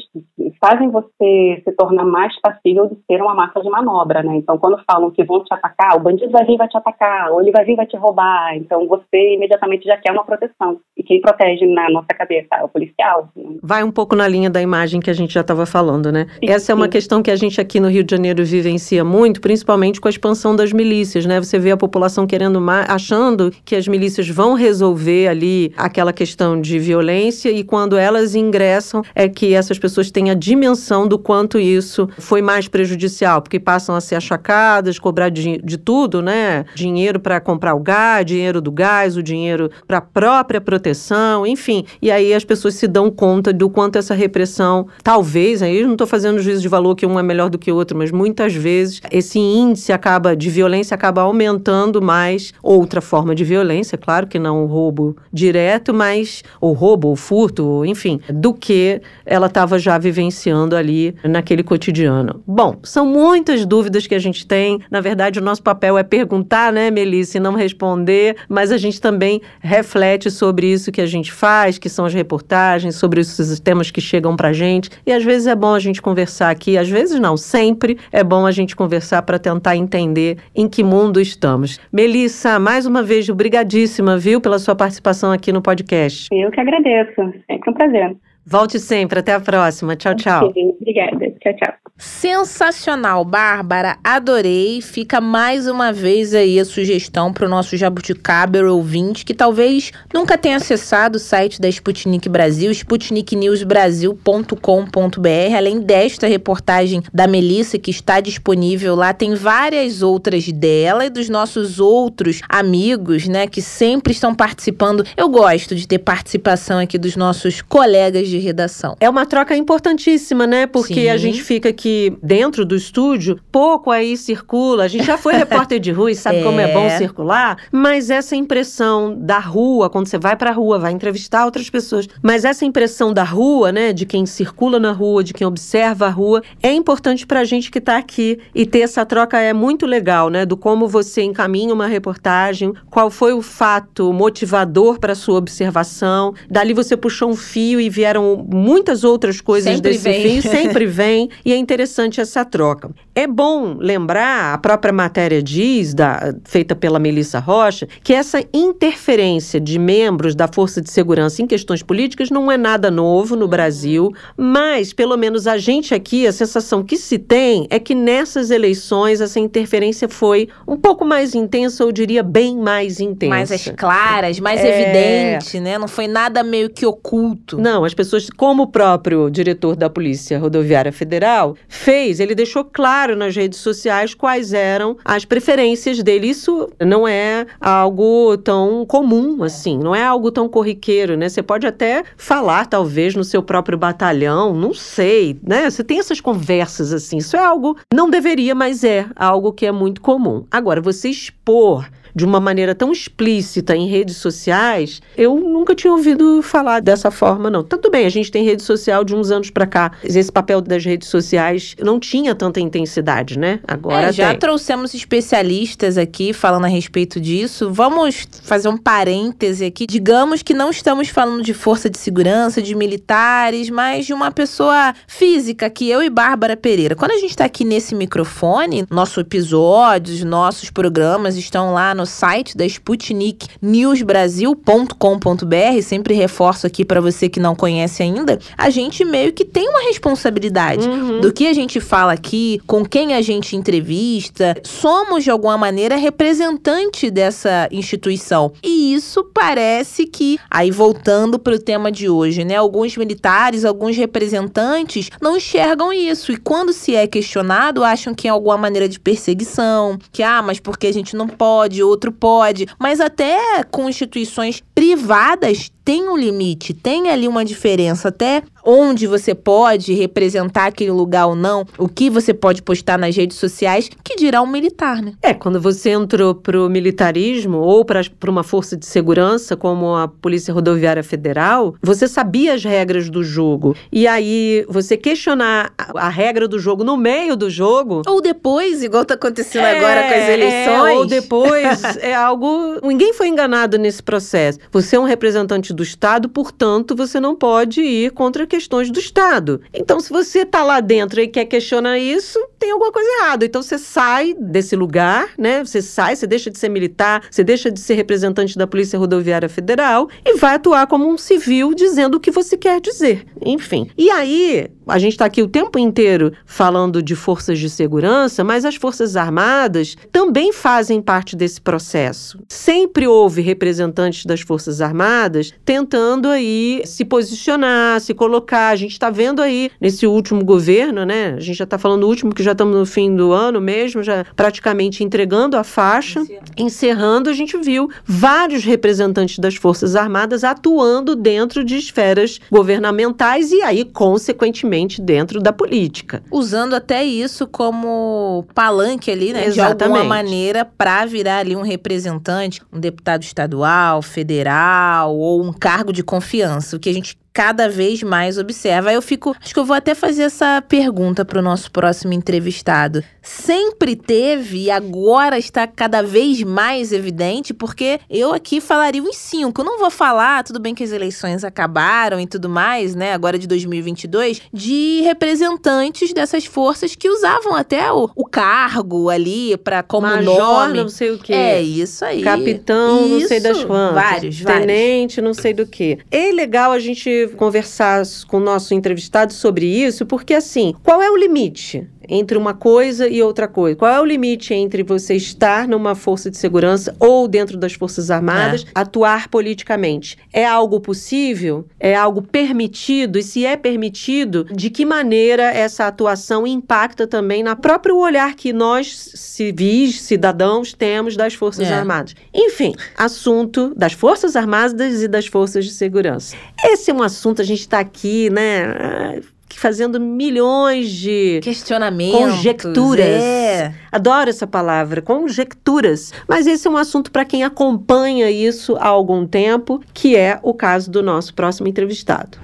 fazem 0.60 0.90
você 0.90 1.62
se 1.64 1.72
tornar 1.74 2.06
mais 2.06 2.34
passível 2.42 2.88
de 2.88 2.98
ser 3.06 3.22
uma 3.22 3.34
massa 3.34 3.62
de 3.62 3.70
manobra, 3.70 4.24
né? 4.24 4.38
Então, 4.38 4.58
quando 4.58 4.82
falam 4.90 5.12
que 5.12 5.24
vão 5.24 5.44
te 5.44 5.54
atacar, 5.54 5.98
o 5.98 6.00
bandido 6.00 6.32
vai 6.32 6.46
vir 6.46 6.54
e 6.54 6.58
vai 6.58 6.68
te 6.68 6.78
atacar, 6.78 7.32
ou 7.32 7.42
ele 7.42 7.52
vai 7.52 7.66
vir 7.66 7.74
e 7.74 7.76
vai 7.76 7.86
te 7.86 7.98
roubar, 7.98 8.56
então 8.56 8.88
você 8.88 9.36
imediatamente 9.36 9.86
já 9.86 9.98
quer 9.98 10.12
uma 10.12 10.24
proteção. 10.24 10.80
E 10.96 11.04
quem 11.04 11.22
protege 11.22 11.66
na 11.66 11.90
nossa 11.90 12.08
cabeça 12.08 12.48
é 12.54 12.64
o 12.64 12.70
policial. 12.70 13.30
Né? 13.36 13.58
Vai 13.62 13.84
um 13.84 13.92
pouco 13.92 14.16
na 14.16 14.28
linha 14.28 14.50
da 14.50 14.62
imagem 14.62 15.00
que 15.00 15.10
a 15.10 15.14
gente 15.14 15.34
já 15.34 15.42
estava 15.42 15.66
falando, 15.66 16.12
né? 16.12 16.28
Sim, 16.40 16.50
Essa 16.50 16.72
é 16.72 16.76
uma 16.76 16.88
questão 16.88 17.22
que 17.22 17.32
a 17.32 17.36
gente 17.36 17.60
aqui 17.60 17.80
no 17.80 17.90
Rio 17.90 18.04
de 18.04 18.16
Janeiro 18.16 18.44
vivencia 18.44 19.04
muito, 19.04 19.42
principalmente 19.42 20.00
com 20.00 20.08
a 20.08 20.12
expansão 20.12 20.56
das 20.56 20.72
milícias, 20.72 21.26
né? 21.26 21.40
Você 21.40 21.60
vê 21.60 21.72
a 21.72 21.78
população 21.78 22.26
querendo 22.26 22.60
mais, 22.62 22.90
achando 22.90 23.52
que 23.66 23.76
as 23.76 23.88
milícias 23.88 24.28
vão 24.30 24.54
resolver 24.54 25.28
ali 25.28 25.74
aquela 25.78 26.14
questão 26.14 26.60
de 26.60 26.80
violência 26.80 27.50
e 27.50 27.64
quando 27.64 27.98
elas 27.98 28.27
elas 28.28 28.36
ingressam 28.36 29.02
é 29.16 29.30
que 29.30 29.54
essas 29.54 29.80
pessoas 29.80 30.12
têm 30.12 30.30
a 30.30 30.34
dimensão 30.34 31.08
do 31.08 31.18
quanto 31.18 31.58
isso 31.58 32.10
foi 32.18 32.42
mais 32.42 32.68
prejudicial, 32.68 33.42
porque 33.42 33.60
passam 33.60 33.96
a 33.96 34.02
ser 34.02 34.16
achacadas, 34.16 35.00
cobrar 35.00 35.30
de, 35.30 35.62
de 35.64 35.78
tudo, 35.78 36.22
né? 36.22 36.66
Dinheiro 36.76 37.20
para 37.20 37.40
comprar 37.40 37.74
o 37.74 37.80
gás, 37.80 38.26
dinheiro 38.26 38.60
do 38.60 38.72
gás, 38.72 39.16
o 39.16 39.24
dinheiro 39.24 39.70
para 39.88 40.00
a 40.00 40.02
própria 40.02 40.60
proteção, 40.60 41.46
enfim. 41.46 41.86
E 42.02 42.12
aí 42.12 42.34
as 42.34 42.44
pessoas 42.44 42.76
se 42.76 42.88
dão 42.88 43.10
conta 43.10 43.54
do 43.54 43.70
quanto 43.70 43.98
essa 43.98 44.14
repressão, 44.14 44.88
talvez, 45.04 45.62
aí 45.62 45.80
eu 45.80 45.86
não 45.86 45.94
estou 45.94 46.08
fazendo 46.08 46.40
juízo 46.40 46.62
de 46.62 46.68
valor 46.68 46.96
que 46.96 47.06
um 47.06 47.20
é 47.20 47.24
melhor 47.24 47.50
do 47.50 47.58
que 47.58 47.72
o 47.72 47.76
outro, 47.76 47.98
mas 47.98 48.12
muitas 48.12 48.54
vezes 48.54 49.02
esse 49.12 49.40
índice 49.40 49.94
acaba 49.94 50.36
de 50.36 50.50
violência 50.50 50.96
acaba 50.96 51.22
aumentando 51.22 52.02
mais 52.02 52.54
outra 52.62 53.00
forma 53.00 53.34
de 53.34 53.44
violência, 53.44 53.98
claro 53.98 54.28
que 54.28 54.40
não 54.40 54.64
o 54.64 54.68
roubo 54.68 55.16
direto, 55.32 55.94
mas 55.94 56.44
o 56.60 56.72
roubo, 56.72 57.12
o 57.12 57.16
furto, 57.16 57.86
enfim, 57.86 58.17
do 58.30 58.54
que 58.54 59.02
ela 59.26 59.48
estava 59.48 59.78
já 59.80 59.98
vivenciando 59.98 60.76
ali 60.76 61.16
naquele 61.24 61.64
cotidiano. 61.64 62.42
Bom, 62.46 62.78
são 62.84 63.06
muitas 63.06 63.66
dúvidas 63.66 64.08
que 64.08 64.16
a 64.16 64.20
gente 64.20 64.46
tem. 64.46 64.80
Na 64.90 65.02
verdade, 65.02 65.40
o 65.40 65.44
nosso 65.44 65.64
papel 65.64 65.98
é 65.98 66.04
perguntar, 66.04 66.72
né, 66.72 66.90
Melissa, 66.92 67.38
e 67.38 67.42
não 67.42 67.54
responder, 67.54 68.36
mas 68.48 68.72
a 68.72 68.78
gente 68.78 69.02
também 69.02 69.42
reflete 69.60 70.30
sobre 70.32 70.72
isso 70.72 70.92
que 70.92 71.02
a 71.02 71.06
gente 71.06 71.32
faz, 71.32 71.78
que 71.78 71.90
são 71.90 72.06
as 72.06 72.14
reportagens, 72.14 72.96
sobre 72.96 73.20
os 73.20 73.60
temas 73.60 73.92
que 73.92 74.02
chegam 74.02 74.36
pra 74.36 74.54
gente. 74.54 74.90
E 75.06 75.12
às 75.12 75.24
vezes 75.24 75.48
é 75.48 75.56
bom 75.56 75.74
a 75.74 75.80
gente 75.80 76.02
conversar 76.02 76.50
aqui, 76.50 76.78
às 76.78 76.90
vezes 76.90 77.20
não, 77.20 77.36
sempre 77.38 77.98
é 78.12 78.24
bom 78.24 78.46
a 78.46 78.52
gente 78.52 78.76
conversar 78.76 79.22
para 79.22 79.40
tentar 79.40 79.76
entender 79.76 80.38
em 80.56 80.68
que 80.68 80.84
mundo 80.84 81.20
estamos. 81.20 81.80
Melissa, 81.92 82.60
mais 82.60 82.86
uma 82.86 83.04
vez, 83.04 83.30
obrigadíssima, 83.30 84.18
viu, 84.18 84.40
pela 84.40 84.60
sua 84.60 84.76
participação 84.76 85.32
aqui 85.32 85.52
no 85.52 85.62
podcast. 85.62 86.28
Eu 86.32 86.52
que 86.52 86.60
agradeço. 86.60 87.34
Sempre 87.50 87.70
um 87.70 87.74
prazer. 87.74 88.07
Volte 88.50 88.80
sempre. 88.80 89.20
Até 89.20 89.34
a 89.34 89.42
próxima. 89.42 89.98
Tchau, 89.98 90.16
tchau. 90.16 90.54
Obrigada. 90.80 91.30
Tchau, 91.42 91.54
tchau. 91.58 91.74
Sensacional, 91.98 93.26
Bárbara. 93.26 93.98
Adorei. 94.04 94.80
Fica 94.82 95.20
mais 95.20 95.68
uma 95.68 95.92
vez 95.92 96.36
aí 96.36 96.60
a 96.60 96.66
sugestão 96.66 97.34
para 97.34 97.48
o 97.48 97.50
nosso 97.50 97.76
Jabuticaber 97.76 98.66
ouvinte 98.66 99.26
que 99.26 99.34
talvez 99.34 99.92
nunca 100.14 100.38
tenha 100.38 100.58
acessado 100.58 101.16
o 101.16 101.20
site 101.20 101.60
da 101.60 101.68
Sputnik 101.68 102.30
Brasil, 102.30 102.70
sputniknewsbrasil.com.br. 102.72 105.58
Além 105.58 105.82
desta 105.82 106.28
reportagem 106.28 107.02
da 107.12 107.26
Melissa 107.28 107.80
que 107.80 107.90
está 107.90 108.22
disponível 108.22 108.94
lá, 108.96 109.12
tem 109.12 109.34
várias 109.34 110.04
outras 110.04 110.48
dela 110.52 111.06
e 111.06 111.10
dos 111.10 111.30
nossos 111.30 111.80
outros 111.80 112.42
amigos, 112.48 113.28
né, 113.28 113.48
que 113.48 113.62
sempre 113.62 114.14
estão 114.14 114.36
participando. 114.36 115.04
Eu 115.18 115.28
gosto 115.30 115.76
de 115.76 115.88
ter 115.88 116.00
participação 116.00 116.80
aqui 116.80 116.98
dos 116.98 117.16
nossos 117.16 117.62
colegas 117.62 118.28
de 118.28 118.37
de 118.38 118.44
redação. 118.44 118.96
É 119.00 119.10
uma 119.10 119.26
troca 119.26 119.56
importantíssima, 119.56 120.46
né? 120.46 120.68
Porque 120.68 120.94
Sim. 120.94 121.10
a 121.10 121.18
gente 121.18 121.42
fica 121.42 121.70
aqui 121.70 122.18
dentro 122.22 122.66
do 122.66 122.76
estúdio, 122.76 123.40
pouco 123.52 123.92
aí 123.92 124.16
circula. 124.16 124.84
A 124.84 124.88
gente 124.88 125.06
já 125.06 125.18
foi 125.18 125.34
repórter 125.38 125.80
de 125.80 125.92
rua 125.92 126.12
e 126.12 126.16
sabe 126.16 126.40
é. 126.40 126.44
como 126.44 126.60
é 126.60 126.72
bom 126.72 126.90
circular, 126.98 127.58
mas 127.72 128.10
essa 128.10 128.36
impressão 128.36 129.16
da 129.18 129.40
rua, 129.40 129.90
quando 129.90 130.08
você 130.08 130.18
vai 130.18 130.36
pra 130.36 130.52
rua, 130.52 130.78
vai 130.78 130.92
entrevistar 130.92 131.46
outras 131.46 131.70
pessoas, 131.70 132.08
mas 132.22 132.46
essa 132.46 132.66
impressão 132.66 133.12
da 133.12 133.24
rua, 133.24 133.72
né, 133.72 133.92
de 133.94 134.06
quem 134.06 134.26
circula 134.26 134.80
na 134.80 134.92
rua, 134.92 135.24
de 135.24 135.34
quem 135.34 135.46
observa 135.46 136.08
a 136.08 136.10
rua, 136.10 136.44
é 136.62 136.72
importante 136.72 137.26
pra 137.26 137.44
gente 137.44 137.72
que 137.72 137.82
tá 137.82 137.98
aqui 137.98 138.40
e 138.54 138.66
ter 138.66 138.82
essa 138.82 139.06
troca 139.06 139.40
é 139.40 139.54
muito 139.54 139.86
legal, 139.86 140.30
né, 140.30 140.46
do 140.46 140.56
como 140.56 140.88
você 140.88 141.24
encaminha 141.24 141.74
uma 141.74 141.88
reportagem, 141.88 142.74
qual 142.90 143.10
foi 143.10 143.34
o 143.34 143.42
fato 143.42 144.14
motivador 144.14 145.00
para 145.00 145.16
sua 145.16 145.38
observação, 145.38 146.34
dali 146.50 146.74
você 146.74 146.96
puxou 146.96 147.30
um 147.30 147.36
fio 147.36 147.80
e 147.80 147.90
vieram 147.90 148.27
muitas 148.36 149.04
outras 149.04 149.40
coisas 149.40 149.76
sempre 149.76 149.92
desse 149.92 150.04
vem. 150.04 150.42
fim, 150.42 150.50
sempre 150.50 150.86
vem, 150.88 151.30
e 151.46 151.54
é 151.54 151.56
interessante 151.56 152.20
essa 152.20 152.44
troca. 152.44 152.90
É 153.14 153.28
bom 153.28 153.78
lembrar, 153.80 154.54
a 154.54 154.58
própria 154.58 154.92
matéria 154.92 155.42
diz, 155.42 155.94
da, 155.94 156.34
feita 156.44 156.76
pela 156.76 157.00
Melissa 157.00 157.40
Rocha, 157.40 157.88
que 158.04 158.14
essa 158.14 158.44
interferência 158.54 159.60
de 159.60 159.78
membros 159.78 160.36
da 160.36 160.48
Força 160.48 160.82
de 160.82 160.90
Segurança 160.90 161.42
em 161.42 161.48
questões 161.48 161.84
políticas 161.84 162.30
não 162.30 162.52
é 162.52 162.58
nada 162.58 162.90
novo 162.90 163.36
no 163.36 163.48
Brasil, 163.48 164.14
mas, 164.36 164.94
pelo 164.94 165.16
menos 165.18 165.48
a 165.48 165.58
gente 165.58 165.94
aqui, 165.94 166.26
a 166.28 166.32
sensação 166.32 166.84
que 166.84 166.98
se 166.98 167.18
tem 167.18 167.68
é 167.70 167.80
que 167.80 167.94
nessas 167.94 168.52
eleições 168.52 169.22
essa 169.22 169.40
interferência 169.40 170.08
foi 170.08 170.50
um 170.68 170.78
pouco 170.78 171.06
mais 171.06 171.36
intensa, 171.36 171.84
eu 171.84 171.92
diria 171.92 172.24
bem 172.24 172.58
mais 172.58 173.00
intensa. 173.00 173.30
Mais 173.30 173.52
as 173.52 173.68
claras, 173.76 174.40
mais 174.40 174.62
é... 174.62 174.82
evidente, 174.82 175.60
né? 175.60 175.78
Não 175.78 175.88
foi 175.88 176.08
nada 176.08 176.44
meio 176.44 176.70
que 176.70 176.86
oculto. 176.86 177.58
Não, 177.60 177.84
as 177.84 177.94
pessoas, 177.94 178.17
como 178.36 178.64
o 178.64 178.68
próprio 178.68 179.30
diretor 179.30 179.76
da 179.76 179.90
Polícia 179.90 180.40
Rodoviária 180.40 180.92
Federal 180.92 181.56
fez, 181.68 182.20
ele 182.20 182.36
deixou 182.36 182.66
claro 182.66 183.16
nas 183.16 183.36
redes 183.36 183.60
sociais 183.60 184.14
quais 184.14 184.54
eram 184.54 184.98
as 185.04 185.26
preferências 185.26 186.02
dele. 186.02 186.28
Isso 186.28 186.70
não 186.80 187.08
é 187.08 187.46
algo 187.60 188.38
tão 188.38 188.86
comum 188.86 189.44
assim, 189.44 189.78
não 189.78 189.96
é 189.96 190.04
algo 190.04 190.32
tão 190.32 190.50
corriqueiro, 190.50 191.16
né? 191.16 191.30
Você 191.30 191.42
pode 191.42 191.68
até 191.68 192.04
falar, 192.16 192.66
talvez, 192.66 193.16
no 193.16 193.24
seu 193.24 193.42
próprio 193.42 193.78
batalhão, 193.78 194.54
não 194.54 194.74
sei, 194.74 195.40
né? 195.44 195.70
Você 195.70 195.84
tem 195.84 196.00
essas 196.00 196.22
conversas 196.22 196.94
assim. 196.94 197.18
Isso 197.18 197.36
é 197.36 197.44
algo, 197.44 197.78
não 197.94 198.10
deveria, 198.10 198.56
mas 198.56 198.84
é 198.84 199.06
algo 199.16 199.54
que 199.54 199.66
é 199.66 199.72
muito 199.72 200.02
comum. 200.02 200.46
Agora, 200.52 200.82
você 200.82 201.10
expor 201.10 201.88
de 202.18 202.26
uma 202.26 202.40
maneira 202.40 202.74
tão 202.74 202.92
explícita 202.92 203.76
em 203.76 203.88
redes 203.88 204.18
sociais, 204.18 205.04
eu 205.16 205.36
nunca 205.36 205.76
tinha 205.76 205.94
ouvido 205.94 206.42
falar 206.42 206.82
dessa 206.82 207.12
forma, 207.12 207.48
não. 207.48 207.64
Tudo 207.64 207.92
bem, 207.92 208.08
a 208.08 208.10
gente 208.10 208.32
tem 208.32 208.44
rede 208.44 208.64
social 208.64 209.04
de 209.04 209.16
uns 209.16 209.30
anos 209.30 209.52
para 209.52 209.68
cá. 209.68 209.92
Esse 210.04 210.32
papel 210.32 210.60
das 210.60 210.84
redes 210.84 211.10
sociais 211.10 211.76
não 211.80 212.00
tinha 212.00 212.34
tanta 212.34 212.60
intensidade, 212.60 213.38
né? 213.38 213.60
Agora 213.68 214.08
é, 214.08 214.12
já 214.12 214.30
tem. 214.30 214.40
trouxemos 214.40 214.96
especialistas 214.96 215.96
aqui 215.96 216.34
falando 216.34 216.66
a 216.66 216.68
respeito 216.68 217.20
disso. 217.20 217.70
Vamos 217.72 218.28
fazer 218.42 218.68
um 218.68 218.78
parêntese 218.78 219.66
aqui. 219.66 219.86
Digamos 219.86 220.42
que 220.42 220.56
não 220.56 220.72
estamos 220.72 221.10
falando 221.10 221.44
de 221.44 221.54
força 221.54 221.88
de 221.88 222.00
segurança, 222.00 222.64
de 222.64 222.74
militares, 222.74 223.70
mas 223.70 224.08
de 224.08 224.14
uma 224.14 224.32
pessoa 224.32 224.96
física, 225.06 225.70
que 225.70 225.88
eu 225.88 226.02
e 226.02 226.10
Bárbara 226.10 226.58
Pereira. 226.58 226.96
Quando 226.96 227.12
a 227.12 227.18
gente 227.18 227.30
está 227.30 227.46
aqui 227.46 227.64
nesse 227.64 227.94
microfone, 227.94 228.88
nosso 228.90 229.20
episódio, 229.20 230.16
os 230.16 230.24
nossos 230.24 230.72
programas 230.72 231.38
estão 231.38 231.74
lá 231.76 231.94
no 231.94 232.07
site 232.08 232.58
da 232.58 232.66
Sputnik 232.66 233.48
newsbrasil.com.br, 233.62 235.82
sempre 235.84 236.14
reforço 236.14 236.66
aqui 236.66 236.84
para 236.84 237.02
você 237.02 237.30
que 237.30 237.40
não 237.40 237.56
conhece 237.56 238.02
ainda, 238.02 238.40
a 238.58 238.70
gente 238.70 239.06
meio 239.06 239.34
que 239.34 239.46
tem 239.46 239.68
uma 239.70 239.84
responsabilidade 239.84 240.88
uhum. 240.88 241.22
do 241.22 241.32
que 241.32 241.48
a 241.48 241.54
gente 241.54 241.80
fala 241.80 242.14
aqui, 242.14 242.62
com 242.66 242.86
quem 242.86 243.14
a 243.14 243.22
gente 243.22 243.56
entrevista, 243.56 244.56
somos 244.64 245.24
de 245.24 245.32
alguma 245.32 245.58
maneira 245.58 245.96
representante 245.96 247.12
dessa 247.12 247.68
instituição. 247.72 248.54
E 248.64 248.94
isso 248.94 249.24
parece 249.34 250.06
que, 250.06 250.40
aí 250.50 250.72
voltando 250.72 251.38
para 251.38 251.56
o 251.56 251.60
tema 251.60 251.92
de 251.92 252.10
hoje, 252.10 252.44
né, 252.44 252.56
alguns 252.56 252.96
militares, 252.96 253.66
alguns 253.66 253.98
representantes 253.98 255.10
não 255.22 255.38
enxergam 255.38 255.92
isso. 255.92 256.32
E 256.32 256.38
quando 256.38 256.74
se 256.74 256.96
é 256.96 257.08
questionado, 257.08 257.84
acham 257.84 258.14
que 258.14 258.28
é 258.28 258.32
alguma 258.32 258.58
maneira 258.58 258.88
de 258.88 259.00
perseguição, 259.00 259.98
que 260.12 260.24
ah, 260.24 260.42
mas 260.42 260.60
porque 260.60 260.88
a 260.88 260.94
gente 260.94 261.16
não 261.16 261.28
pode, 261.28 261.84
outro 261.98 262.12
pode, 262.12 262.68
mas 262.80 263.02
até 263.02 263.64
com 263.64 263.90
instituições 263.90 264.64
privadas 264.74 265.72
tem 265.88 266.10
um 266.10 266.18
limite, 266.18 266.74
tem 266.74 267.10
ali 267.10 267.30
uma 267.30 267.46
diferença 267.46 268.10
até 268.10 268.44
onde 268.66 269.08
você 269.08 269.34
pode 269.34 269.94
representar 269.94 270.66
aquele 270.66 270.92
lugar 270.92 271.28
ou 271.28 271.36
não, 271.36 271.66
o 271.78 271.88
que 271.88 272.10
você 272.10 272.34
pode 272.34 272.62
postar 272.62 273.00
nas 273.00 273.16
redes 273.16 273.38
sociais, 273.38 273.90
que 274.04 274.18
dirá 274.18 274.42
um 274.42 274.48
militar, 274.48 275.02
né? 275.02 275.14
É, 275.22 275.34
quando 275.34 275.62
você 275.62 275.92
entrou 275.92 276.36
pro 276.36 276.70
militarismo 276.70 277.60
ou 277.60 277.86
para 277.86 278.02
uma 278.28 278.44
força 278.44 278.76
de 278.76 278.86
segurança 278.86 279.56
como 279.56 279.96
a 279.96 280.10
Polícia 280.10 280.54
Rodoviária 280.54 281.02
Federal, 281.02 281.76
você 281.82 282.06
sabia 282.10 282.56
as 282.56 282.66
regras 282.66 283.10
do 283.10 283.24
jogo. 283.24 283.74
E 283.90 284.06
aí 284.06 284.66
você 284.68 284.98
questionar 284.98 285.72
a, 285.78 286.08
a 286.08 286.10
regra 286.10 286.50
do 286.50 286.60
jogo 286.60 286.84
no 286.84 286.98
meio 286.98 287.38
do 287.38 287.50
jogo, 287.50 288.02
ou 288.06 288.22
depois, 288.22 288.84
igual 288.84 289.06
tá 289.06 289.14
acontecendo 289.14 289.64
é, 289.64 289.78
agora 289.78 290.04
com 290.10 290.22
as 290.22 290.28
eleições, 290.28 290.92
é, 290.92 290.98
ou 290.98 291.06
depois 291.06 291.96
é 292.04 292.14
algo, 292.14 292.82
ninguém 292.84 293.14
foi 293.14 293.30
enganado 293.30 293.78
nesse 293.78 294.04
processo. 294.04 294.60
Você 294.74 294.98
é 294.98 295.00
um 295.00 295.06
representante 295.06 295.77
do 295.78 295.84
Estado, 295.84 296.28
portanto, 296.28 296.96
você 296.96 297.20
não 297.20 297.36
pode 297.36 297.82
ir 297.82 298.12
contra 298.12 298.48
questões 298.48 298.92
do 298.92 299.00
Estado. 299.00 299.62
Então, 299.74 300.00
se 300.00 300.10
você 300.10 300.40
está 300.40 300.64
lá 300.64 300.80
dentro 300.80 301.22
e 301.22 301.28
quer 301.28 301.46
questionar 301.46 302.00
isso, 302.00 302.40
tem 302.60 302.72
alguma 302.72 302.92
coisa 302.92 303.08
errada. 303.22 303.46
Então, 303.46 303.62
você 303.62 303.78
sai 303.78 304.36
desse 304.38 304.76
lugar, 304.76 305.30
né? 305.38 305.64
Você 305.64 305.82
sai, 305.82 306.16
você 306.16 306.26
deixa 306.26 306.50
de 306.50 306.58
ser 306.58 306.70
militar, 306.70 307.24
você 307.30 307.44
deixa 307.44 307.72
de 307.72 307.80
ser 307.80 307.94
representante 307.94 308.58
da 308.58 308.68
Polícia 308.68 308.98
Rodoviária 308.98 309.48
Federal 309.48 310.10
e 310.26 310.36
vai 310.38 310.56
atuar 310.56 310.88
como 310.88 311.08
um 311.08 311.18
civil 311.18 311.74
dizendo 311.74 312.16
o 312.16 312.20
que 312.20 312.32
você 312.32 312.58
quer 312.58 312.82
dizer. 312.82 313.26
Enfim. 313.46 313.90
E 313.98 314.10
aí, 314.10 314.70
a 314.88 314.98
gente 314.98 315.14
está 315.14 315.26
aqui 315.26 315.42
o 315.42 315.48
tempo 315.48 315.78
inteiro 315.78 316.32
falando 316.46 317.02
de 317.02 317.16
forças 317.16 317.60
de 317.60 317.70
segurança, 317.70 318.44
mas 318.44 318.66
as 318.66 318.76
Forças 318.76 319.16
Armadas 319.16 319.96
também 320.12 320.54
fazem 320.54 321.02
parte 321.02 321.36
desse 321.36 321.60
processo. 321.60 322.40
Sempre 322.48 323.06
houve 323.06 323.42
representantes 323.42 324.26
das 324.26 324.42
Forças 324.42 324.82
Armadas 324.82 325.54
tentando 325.68 326.30
aí 326.30 326.82
se 326.86 327.04
posicionar, 327.04 328.00
se 328.00 328.14
colocar. 328.14 328.70
A 328.70 328.76
gente 328.78 328.94
está 328.94 329.10
vendo 329.10 329.42
aí 329.42 329.70
nesse 329.82 330.08
último 330.08 330.42
governo, 330.46 331.04
né? 331.04 331.34
A 331.36 331.42
gente 331.42 331.58
já 331.58 331.66
está 331.66 331.78
falando 331.78 332.02
do 332.02 332.08
último, 332.08 332.34
que 332.34 332.42
já 332.42 332.54
estamos 332.54 332.74
no 332.74 332.86
fim 332.86 333.14
do 333.14 333.34
ano 333.34 333.60
mesmo, 333.60 334.02
já 334.02 334.26
praticamente 334.34 335.04
entregando 335.04 335.58
a 335.58 335.66
faixa. 335.66 336.24
Encerrando, 336.56 337.30
a 337.30 337.34
gente 337.34 337.58
viu 337.58 337.90
vários 338.06 338.64
representantes 338.64 339.40
das 339.40 339.56
Forças 339.56 339.94
Armadas 339.94 340.46
atuando 340.46 341.18
dentro 341.18 341.66
de 341.66 341.76
esferas 341.76 342.40
governamentais 342.50 343.52
e 343.52 343.62
aí, 343.62 343.84
consequentemente, 343.84 345.02
dentro 345.02 345.42
da 345.42 345.52
política. 345.52 346.24
Usando 346.32 346.76
até 346.76 347.04
isso 347.04 347.46
como 347.46 348.46
palanque 348.56 349.12
ali, 349.12 349.34
né? 349.34 349.46
Exatamente. 349.46 349.78
De 349.78 349.84
alguma 349.84 350.04
maneira, 350.06 350.64
para 350.64 351.06
virar 351.06 351.40
ali 351.40 351.58
um 351.58 351.62
representante, 351.62 352.62
um 352.72 352.80
deputado 352.80 353.24
estadual, 353.24 354.02
federal 354.02 355.14
ou 355.14 355.44
um 355.44 355.57
cargo 355.58 355.92
de 355.92 356.04
confiança, 356.04 356.76
o 356.76 356.80
que 356.80 356.90
a 356.90 356.94
gente 356.94 357.18
cada 357.38 357.70
vez 357.70 358.02
mais 358.02 358.40
observa. 358.40 358.92
Eu 358.92 359.00
fico, 359.00 359.36
acho 359.40 359.54
que 359.54 359.60
eu 359.60 359.64
vou 359.64 359.76
até 359.76 359.94
fazer 359.94 360.24
essa 360.24 360.60
pergunta 360.60 361.24
para 361.24 361.38
o 361.38 361.42
nosso 361.44 361.70
próximo 361.70 362.12
entrevistado. 362.12 363.04
Sempre 363.22 363.96
teve 363.96 364.64
e 364.64 364.72
agora 364.72 365.38
está 365.38 365.68
cada 365.68 366.02
vez 366.02 366.42
mais 366.42 366.92
evidente, 366.92 367.54
porque 367.54 368.00
eu 368.10 368.34
aqui 368.34 368.60
falaria 368.60 369.04
uns 369.04 369.18
cinco. 369.18 369.62
Eu 369.62 369.66
não 369.66 369.78
vou 369.78 369.92
falar, 369.92 370.44
tudo 370.44 370.60
bem 370.60 370.74
que 370.74 370.84
as 370.84 370.92
eleições 370.92 371.44
acabaram 371.44 372.20
e 372.20 372.26
tudo 372.26 372.50
mais, 372.50 372.96
né, 372.96 373.14
agora 373.14 373.38
de 373.38 373.46
2022, 373.46 374.42
de 374.52 375.02
representantes 375.04 376.12
dessas 376.14 376.44
forças 376.44 376.96
que 376.96 377.08
usavam 377.08 377.54
até 377.54 377.92
o, 377.92 378.10
o 378.16 378.26
cargo 378.26 379.12
ali 379.12 379.56
para 379.58 379.84
como 379.84 380.08
Major, 380.08 380.40
nome. 380.40 380.78
não 380.80 380.90
sei 380.90 381.12
o 381.12 381.20
quê. 381.20 381.34
É 381.34 381.62
isso 381.62 382.04
aí. 382.04 382.24
Capitão, 382.24 383.06
isso. 383.06 383.20
não 383.20 383.28
sei 383.28 383.40
das 383.40 383.64
quantas. 383.64 383.94
Vários, 383.94 384.40
vários. 384.40 384.66
Tenente, 384.66 385.22
não 385.22 385.36
sei 385.36 385.54
do 385.54 385.68
que. 385.68 386.00
É 386.10 386.32
legal 386.32 386.72
a 386.72 386.80
gente 386.80 387.27
conversar 387.36 388.04
com 388.28 388.38
o 388.38 388.42
nosso 388.42 388.74
entrevistado 388.74 389.34
sobre 389.34 389.66
isso, 389.66 390.06
porque 390.06 390.34
assim, 390.34 390.74
qual 390.84 391.02
é 391.02 391.10
o 391.10 391.18
limite? 391.18 391.88
Entre 392.08 392.38
uma 392.38 392.54
coisa 392.54 393.08
e 393.08 393.22
outra 393.22 393.48
coisa? 393.48 393.76
Qual 393.76 393.92
é 393.92 394.00
o 394.00 394.06
limite 394.06 394.54
entre 394.54 394.84
você 394.84 395.16
estar 395.16 395.68
numa 395.68 395.96
força 395.96 396.30
de 396.30 396.38
segurança 396.38 396.96
ou 397.00 397.28
dentro 397.28 397.58
das 397.58 397.74
Forças 397.74 398.10
Armadas, 398.12 398.64
é. 398.64 398.68
atuar 398.74 399.28
politicamente? 399.28 400.18
É 400.32 400.46
algo 400.46 400.80
possível? 400.80 401.66
É 401.80 401.96
algo 401.96 402.22
permitido? 402.22 403.18
E 403.18 403.24
se 403.24 403.46
é 403.46 403.56
permitido, 403.56 404.46
de 404.46 404.70
que 404.70 404.86
maneira 404.86 405.44
essa 405.44 405.88
atuação 405.88 406.46
impacta 406.46 407.08
também 407.08 407.44
na 407.44 407.56
próprio 407.56 407.98
olhar 407.98 408.36
que 408.36 408.54
nós, 408.54 409.12
civis, 409.16 410.02
cidadãos, 410.02 410.74
temos 410.74 411.16
das 411.16 411.34
Forças 411.34 411.68
é. 411.68 411.74
Armadas? 411.74 412.16
Enfim, 412.34 412.74
assunto 412.98 413.74
das 413.76 413.94
Forças 413.94 414.36
Armadas 414.36 415.02
e 415.02 415.08
das 415.08 415.28
Forças 415.28 415.66
de 415.66 415.72
Segurança. 415.72 416.36
Esse 416.64 416.92
é 416.92 416.94
um 416.94 417.02
assunto, 417.04 417.42
a 417.42 417.46
gente 417.46 417.62
está 417.62 417.80
aqui, 417.80 418.30
né? 418.30 419.22
Fazendo 419.58 420.00
milhões 420.00 420.92
de 420.92 421.40
questionamentos, 421.42 422.20
conjecturas. 422.20 423.06
É. 423.06 423.74
Adoro 423.92 424.30
essa 424.30 424.46
palavra, 424.46 425.02
conjecturas. 425.02 426.14
Mas 426.28 426.46
esse 426.46 426.68
é 426.68 426.70
um 426.70 426.78
assunto 426.78 427.12
para 427.12 427.26
quem 427.26 427.44
acompanha 427.44 428.30
isso 428.30 428.76
há 428.76 428.88
algum 428.88 429.26
tempo, 429.26 429.82
que 429.96 430.16
é 430.16 430.40
o 430.44 430.54
caso 430.54 430.92
do 430.92 431.02
nosso 431.02 431.34
próximo 431.34 431.68
entrevistado. 431.68 432.38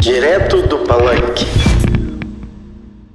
Direto 0.00 0.62
do 0.62 0.78
Palanque. 0.78 1.67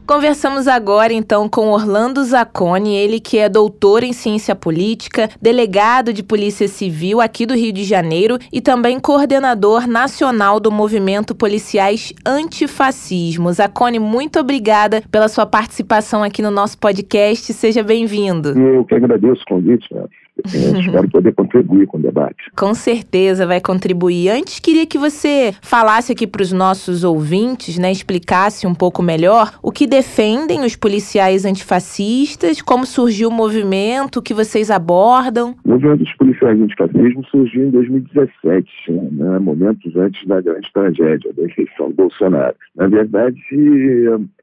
Conversamos 0.05 0.67
agora 0.67 1.13
então 1.13 1.47
com 1.47 1.69
Orlando 1.69 2.21
Zacconi, 2.25 2.93
ele 2.93 3.21
que 3.21 3.37
é 3.37 3.47
doutor 3.47 4.03
em 4.03 4.11
ciência 4.11 4.53
política, 4.53 5.29
delegado 5.41 6.11
de 6.11 6.21
Polícia 6.21 6.67
Civil 6.67 7.21
aqui 7.21 7.45
do 7.45 7.53
Rio 7.53 7.71
de 7.71 7.85
Janeiro 7.85 8.37
e 8.51 8.59
também 8.59 8.99
coordenador 8.99 9.87
nacional 9.87 10.59
do 10.59 10.69
movimento 10.69 11.33
Policiais 11.33 12.13
Antifascismo. 12.25 13.51
Zacconi, 13.53 13.97
muito 13.97 14.39
obrigada 14.39 15.01
pela 15.09 15.29
sua 15.29 15.45
participação 15.45 16.21
aqui 16.21 16.41
no 16.41 16.51
nosso 16.51 16.77
podcast. 16.77 17.53
Seja 17.53 17.81
bem-vindo. 17.81 18.49
Eu 18.59 18.83
que 18.83 18.95
agradeço 18.95 19.41
o 19.43 19.45
convite. 19.45 19.87
Né? 19.93 20.03
Eu 20.37 20.79
espero 20.79 21.09
poder 21.09 21.33
contribuir 21.33 21.87
com 21.87 21.97
o 21.97 22.01
debate. 22.01 22.51
Com 22.57 22.73
certeza 22.73 23.45
vai 23.45 23.61
contribuir. 23.61 24.29
Antes, 24.29 24.59
queria 24.59 24.85
que 24.85 24.97
você 24.97 25.53
falasse 25.61 26.11
aqui 26.11 26.25
para 26.25 26.41
os 26.41 26.51
nossos 26.51 27.03
ouvintes, 27.03 27.77
né, 27.77 27.91
explicasse 27.91 28.65
um 28.65 28.73
pouco 28.73 29.03
melhor 29.03 29.51
o 29.61 29.71
que 29.71 29.85
defendem 29.85 30.65
os 30.65 30.75
policiais 30.75 31.45
antifascistas, 31.45 32.61
como 32.61 32.85
surgiu 32.85 33.29
o 33.29 33.31
movimento, 33.31 34.17
o 34.17 34.21
que 34.21 34.33
vocês 34.33 34.71
abordam. 34.71 35.55
O 35.63 35.69
movimento 35.69 35.99
dos 35.99 36.13
policiais 36.15 36.59
antifascismo 36.59 37.25
surgiu 37.25 37.67
em 37.67 37.71
2017, 37.71 38.91
né, 38.91 39.39
momentos 39.39 39.95
antes 39.95 40.25
da 40.27 40.41
grande 40.41 40.71
tragédia 40.73 41.33
da 41.33 41.43
eleição 41.43 41.89
do 41.89 41.95
Bolsonaro. 41.95 42.55
Na 42.75 42.87
verdade, 42.87 43.39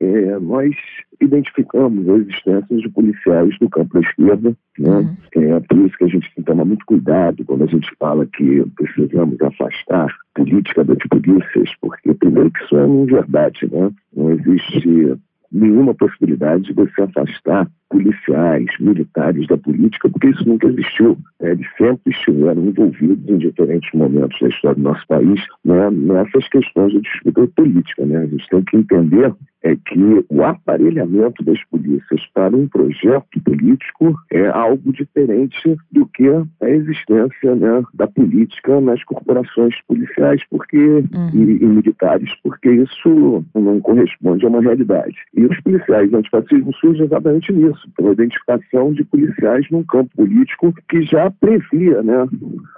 é, 0.00 0.38
nós 0.40 0.74
identificamos 1.20 2.08
a 2.08 2.16
existência 2.16 2.76
de 2.76 2.88
policiais 2.88 3.56
do 3.58 3.68
campo 3.68 3.94
da 3.94 4.00
esquerda. 4.00 4.56
Né? 4.78 4.90
Uhum. 4.90 5.54
É 5.54 5.60
por 5.60 5.78
isso 5.78 5.96
que 5.98 6.04
a 6.04 6.08
gente 6.08 6.34
tem 6.34 6.44
que 6.44 6.50
tomar 6.50 6.64
muito 6.64 6.84
cuidado 6.86 7.44
quando 7.44 7.64
a 7.64 7.66
gente 7.66 7.88
fala 7.98 8.26
que 8.26 8.64
precisamos 8.76 9.40
afastar 9.40 10.14
política 10.34 10.84
das 10.84 10.98
polícias, 11.08 11.70
porque, 11.80 12.14
primeiro, 12.14 12.50
que 12.50 12.64
isso 12.64 12.76
é 12.76 12.84
uma 12.84 13.06
verdade. 13.06 13.68
Né? 13.70 13.90
Não 14.16 14.30
existe 14.32 15.18
nenhuma 15.52 15.94
possibilidade 15.94 16.64
de 16.64 16.72
você 16.72 17.02
afastar 17.02 17.68
policiais, 17.90 18.66
militares 18.78 19.46
da 19.48 19.58
política, 19.58 20.08
porque 20.08 20.28
isso 20.28 20.48
nunca 20.48 20.68
existiu. 20.68 21.18
Eles 21.40 21.66
sempre 21.76 22.12
estiveram 22.12 22.64
envolvidos 22.64 23.28
em 23.28 23.38
diferentes 23.38 23.90
momentos 23.92 24.38
da 24.40 24.48
história 24.48 24.76
do 24.76 24.82
nosso 24.82 25.06
país 25.06 25.40
né? 25.64 25.90
nessas 25.90 26.48
questões 26.48 26.92
de 26.92 27.00
disputa 27.00 27.46
política. 27.56 28.06
Né? 28.06 28.18
A 28.18 28.26
gente 28.26 28.48
tem 28.48 28.62
que 28.62 28.76
entender 28.76 29.34
é 29.62 29.76
que 29.76 30.24
o 30.28 30.42
aparelhamento 30.42 31.44
das 31.44 31.62
polícias 31.64 32.20
para 32.32 32.56
um 32.56 32.66
projeto 32.66 33.40
político 33.44 34.14
é 34.30 34.48
algo 34.48 34.92
diferente 34.92 35.76
do 35.92 36.06
que 36.06 36.28
a 36.28 36.70
existência 36.70 37.54
né, 37.54 37.82
da 37.92 38.06
política 38.06 38.80
nas 38.80 39.02
corporações 39.04 39.74
policiais 39.86 40.42
porque, 40.48 40.78
uhum. 40.78 41.30
e, 41.34 41.62
e, 41.62 41.66
militares, 41.66 42.30
porque 42.42 42.70
isso 42.70 43.44
não 43.54 43.80
corresponde 43.80 44.46
a 44.46 44.48
uma 44.48 44.62
realidade. 44.62 45.16
E 45.34 45.44
os 45.44 45.60
policiais 45.60 46.12
antifascismo 46.12 46.74
surgem 46.76 47.04
exatamente 47.04 47.52
nisso, 47.52 47.79
pela 47.96 48.12
identificação 48.12 48.92
de 48.92 49.04
policiais 49.04 49.66
num 49.70 49.82
campo 49.84 50.10
político 50.16 50.72
que 50.88 51.02
já 51.02 51.30
previa 51.30 52.02
né, 52.02 52.26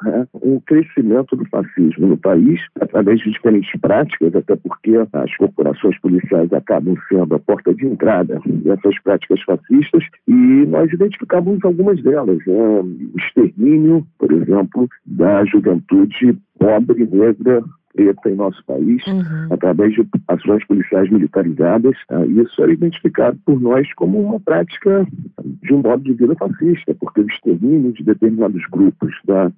né, 0.03 0.27
um 0.43 0.61
crescimento 0.61 1.37
do 1.37 1.45
fascismo 1.49 2.07
no 2.07 2.17
país, 2.17 2.61
através 2.81 3.21
de 3.21 3.31
diferentes 3.31 3.71
práticas, 3.81 4.35
até 4.35 4.57
porque 4.57 4.93
as 5.13 5.37
corporações 5.37 5.99
policiais 6.01 6.53
acabam 6.53 6.97
sendo 7.09 7.35
a 7.35 7.39
porta 7.39 7.75
de 7.75 7.87
entrada 7.87 8.41
dessas 8.47 8.99
práticas 9.03 9.41
fascistas, 9.43 10.05
e 10.27 10.33
nós 10.33 10.93
identificamos 10.93 11.59
algumas 11.65 12.03
delas. 12.03 12.39
Né? 12.47 12.55
O 12.55 13.19
extermínio, 13.19 14.07
por 14.19 14.33
exemplo, 14.33 14.89
da 15.07 15.45
juventude 15.45 16.39
pobre, 16.59 17.09
negra, 17.11 17.63
preta 17.95 18.31
em 18.31 18.35
nosso 18.35 18.65
país, 18.65 19.07
uhum. 19.07 19.49
através 19.51 19.95
de 19.95 20.07
ações 20.29 20.65
policiais 20.67 21.11
militarizadas. 21.11 21.97
Tá? 22.09 22.25
Isso 22.27 22.63
é 22.65 22.71
identificado 22.71 23.39
por 23.45 23.61
nós 23.61 23.93
como 23.95 24.21
uma 24.21 24.41
prática 24.41 25.07
de 25.63 25.75
um 25.75 25.83
modo 25.83 26.03
de 26.03 26.15
vida 26.15 26.35
fascista, 26.37 26.95
porque 26.99 27.21
o 27.21 27.27
extermínio 27.27 27.93
de 27.93 28.03
determinados 28.05 28.63
grupos 28.71 29.15
da, 29.25 29.51